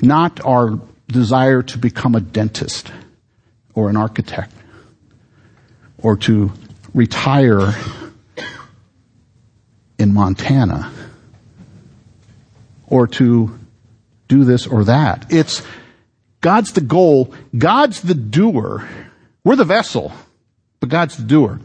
not 0.00 0.40
our 0.44 0.80
desire 1.08 1.62
to 1.62 1.78
become 1.78 2.14
a 2.14 2.20
dentist 2.20 2.90
or 3.74 3.90
an 3.90 3.96
architect 3.96 4.52
or 5.98 6.16
to 6.16 6.52
retire 6.94 7.74
in 9.98 10.14
Montana 10.14 10.90
or 12.86 13.06
to 13.06 13.58
do 14.32 14.44
this 14.44 14.66
or 14.66 14.84
that. 14.84 15.26
It's 15.30 15.62
God's 16.40 16.72
the 16.72 16.80
goal. 16.80 17.34
God's 17.56 18.00
the 18.00 18.14
doer. 18.14 18.88
We're 19.44 19.56
the 19.56 19.64
vessel, 19.64 20.12
but 20.80 20.88
God's 20.88 21.16
the 21.16 21.24
doer. 21.24 21.60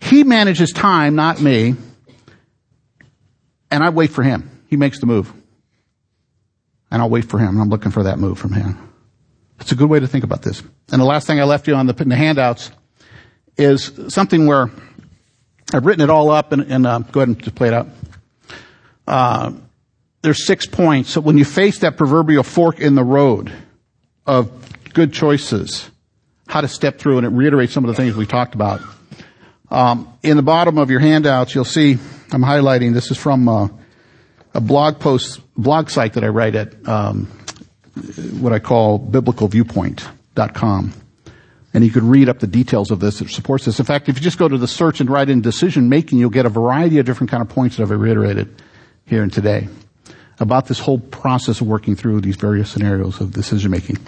He 0.00 0.24
manages 0.24 0.72
time, 0.72 1.14
not 1.14 1.40
me. 1.40 1.74
And 3.70 3.82
I 3.84 3.90
wait 3.90 4.10
for 4.10 4.22
him. 4.22 4.50
He 4.68 4.76
makes 4.76 5.00
the 5.00 5.06
move. 5.06 5.32
And 6.90 7.00
I'll 7.00 7.10
wait 7.10 7.24
for 7.24 7.38
him. 7.38 7.48
And 7.48 7.60
I'm 7.60 7.68
looking 7.68 7.92
for 7.92 8.04
that 8.04 8.18
move 8.18 8.38
from 8.38 8.52
him. 8.52 8.78
It's 9.60 9.72
a 9.72 9.76
good 9.76 9.88
way 9.88 10.00
to 10.00 10.08
think 10.08 10.24
about 10.24 10.42
this. 10.42 10.62
And 10.90 11.00
the 11.00 11.04
last 11.06 11.26
thing 11.26 11.40
I 11.40 11.44
left 11.44 11.68
you 11.68 11.74
on 11.74 11.86
the, 11.86 11.92
the 11.92 12.16
handouts 12.16 12.70
is 13.56 13.92
something 14.08 14.46
where 14.46 14.70
I've 15.72 15.86
written 15.86 16.02
it 16.02 16.10
all 16.10 16.30
up 16.30 16.52
and, 16.52 16.62
and 16.62 16.86
uh, 16.86 16.98
go 16.98 17.20
ahead 17.20 17.28
and 17.28 17.42
just 17.42 17.54
play 17.54 17.68
it 17.68 17.74
out. 17.74 17.88
Uh, 19.06 19.52
there's 20.22 20.46
six 20.46 20.66
points. 20.66 21.10
So 21.10 21.20
when 21.20 21.36
you 21.36 21.44
face 21.44 21.80
that 21.80 21.96
proverbial 21.96 22.44
fork 22.44 22.80
in 22.80 22.94
the 22.94 23.04
road 23.04 23.52
of 24.26 24.50
good 24.94 25.12
choices, 25.12 25.90
how 26.46 26.60
to 26.60 26.68
step 26.68 26.98
through, 26.98 27.18
and 27.18 27.26
it 27.26 27.30
reiterates 27.30 27.72
some 27.72 27.84
of 27.84 27.88
the 27.88 27.94
things 27.94 28.14
we 28.14 28.26
talked 28.26 28.54
about. 28.54 28.80
Um, 29.70 30.12
in 30.22 30.36
the 30.36 30.42
bottom 30.42 30.78
of 30.78 30.90
your 30.90 31.00
handouts, 31.00 31.54
you'll 31.54 31.64
see 31.64 31.98
I'm 32.30 32.42
highlighting. 32.42 32.94
This 32.94 33.10
is 33.10 33.18
from 33.18 33.48
uh, 33.48 33.68
a 34.54 34.60
blog 34.60 35.00
post, 35.00 35.40
blog 35.56 35.90
site 35.90 36.12
that 36.14 36.24
I 36.24 36.28
write 36.28 36.54
at 36.54 36.88
um, 36.88 37.26
what 38.38 38.52
I 38.52 38.58
call 38.58 38.98
biblicalviewpoint.com. 38.98 40.92
And 41.74 41.84
you 41.84 41.90
could 41.90 42.02
read 42.02 42.28
up 42.28 42.38
the 42.38 42.46
details 42.46 42.90
of 42.90 43.00
this. 43.00 43.22
It 43.22 43.30
supports 43.30 43.64
this. 43.64 43.78
In 43.78 43.86
fact, 43.86 44.10
if 44.10 44.16
you 44.16 44.22
just 44.22 44.36
go 44.36 44.46
to 44.46 44.58
the 44.58 44.68
search 44.68 45.00
and 45.00 45.08
write 45.08 45.30
in 45.30 45.40
decision 45.40 45.88
making, 45.88 46.18
you'll 46.18 46.28
get 46.28 46.44
a 46.44 46.50
variety 46.50 46.98
of 46.98 47.06
different 47.06 47.30
kind 47.30 47.42
of 47.42 47.48
points 47.48 47.78
that 47.78 47.84
I've 47.84 47.90
reiterated 47.90 48.62
here 49.06 49.22
and 49.22 49.32
today 49.32 49.68
about 50.40 50.66
this 50.66 50.78
whole 50.78 50.98
process 50.98 51.60
of 51.60 51.66
working 51.66 51.96
through 51.96 52.20
these 52.20 52.36
various 52.36 52.70
scenarios 52.70 53.20
of 53.20 53.32
decision 53.32 53.70
making 53.70 53.98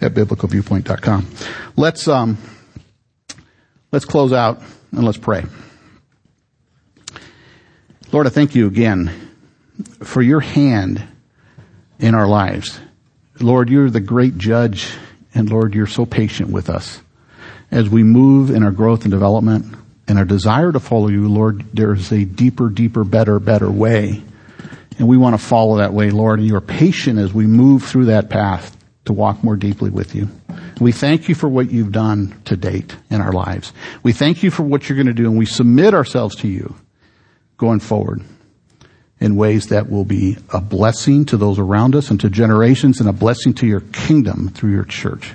at 0.00 0.14
biblicalviewpoint.com. 0.14 1.26
Let's 1.76 2.08
um, 2.08 2.38
let's 3.92 4.04
close 4.04 4.32
out 4.32 4.60
and 4.92 5.04
let's 5.04 5.18
pray. 5.18 5.44
Lord, 8.10 8.26
I 8.26 8.30
thank 8.30 8.54
you 8.54 8.66
again 8.66 9.28
for 10.02 10.22
your 10.22 10.40
hand 10.40 11.02
in 11.98 12.14
our 12.14 12.26
lives. 12.26 12.80
Lord, 13.40 13.68
you're 13.68 13.90
the 13.90 14.00
great 14.00 14.38
judge, 14.38 14.94
and 15.34 15.50
Lord, 15.50 15.74
you're 15.74 15.86
so 15.86 16.06
patient 16.06 16.50
with 16.50 16.70
us. 16.70 17.00
As 17.70 17.88
we 17.88 18.02
move 18.02 18.50
in 18.50 18.62
our 18.62 18.70
growth 18.70 19.02
and 19.02 19.10
development 19.10 19.76
and 20.08 20.18
our 20.18 20.24
desire 20.24 20.72
to 20.72 20.80
follow 20.80 21.08
you, 21.08 21.28
Lord, 21.28 21.66
there's 21.74 22.10
a 22.10 22.24
deeper, 22.24 22.70
deeper, 22.70 23.04
better, 23.04 23.38
better 23.38 23.70
way. 23.70 24.22
And 24.98 25.06
we 25.06 25.16
want 25.16 25.38
to 25.38 25.44
follow 25.44 25.78
that 25.78 25.92
way, 25.92 26.10
Lord, 26.10 26.40
and 26.40 26.48
you're 26.48 26.60
patient 26.60 27.18
as 27.18 27.32
we 27.32 27.46
move 27.46 27.84
through 27.84 28.06
that 28.06 28.28
path 28.28 28.76
to 29.04 29.12
walk 29.12 29.42
more 29.42 29.56
deeply 29.56 29.90
with 29.90 30.14
you. 30.14 30.28
We 30.80 30.92
thank 30.92 31.28
you 31.28 31.34
for 31.34 31.48
what 31.48 31.70
you've 31.70 31.92
done 31.92 32.40
to 32.44 32.56
date 32.56 32.94
in 33.10 33.20
our 33.20 33.32
lives. 33.32 33.72
We 34.02 34.12
thank 34.12 34.42
you 34.42 34.50
for 34.50 34.62
what 34.62 34.88
you're 34.88 34.96
going 34.96 35.06
to 35.06 35.12
do, 35.12 35.28
and 35.28 35.38
we 35.38 35.46
submit 35.46 35.94
ourselves 35.94 36.36
to 36.36 36.48
you 36.48 36.74
going 37.56 37.80
forward 37.80 38.22
in 39.20 39.34
ways 39.34 39.68
that 39.68 39.90
will 39.90 40.04
be 40.04 40.36
a 40.52 40.60
blessing 40.60 41.24
to 41.26 41.36
those 41.36 41.58
around 41.58 41.96
us 41.96 42.10
and 42.10 42.20
to 42.20 42.30
generations 42.30 43.00
and 43.00 43.08
a 43.08 43.12
blessing 43.12 43.52
to 43.54 43.66
your 43.66 43.80
kingdom 43.80 44.48
through 44.48 44.70
your 44.70 44.84
church. 44.84 45.34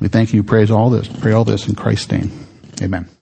We 0.00 0.08
thank 0.08 0.34
you, 0.34 0.42
praise 0.42 0.70
all 0.70 0.90
this, 0.90 1.08
pray 1.08 1.32
all 1.32 1.44
this 1.44 1.68
in 1.68 1.74
Christ's 1.74 2.12
name. 2.12 2.46
Amen. 2.82 3.15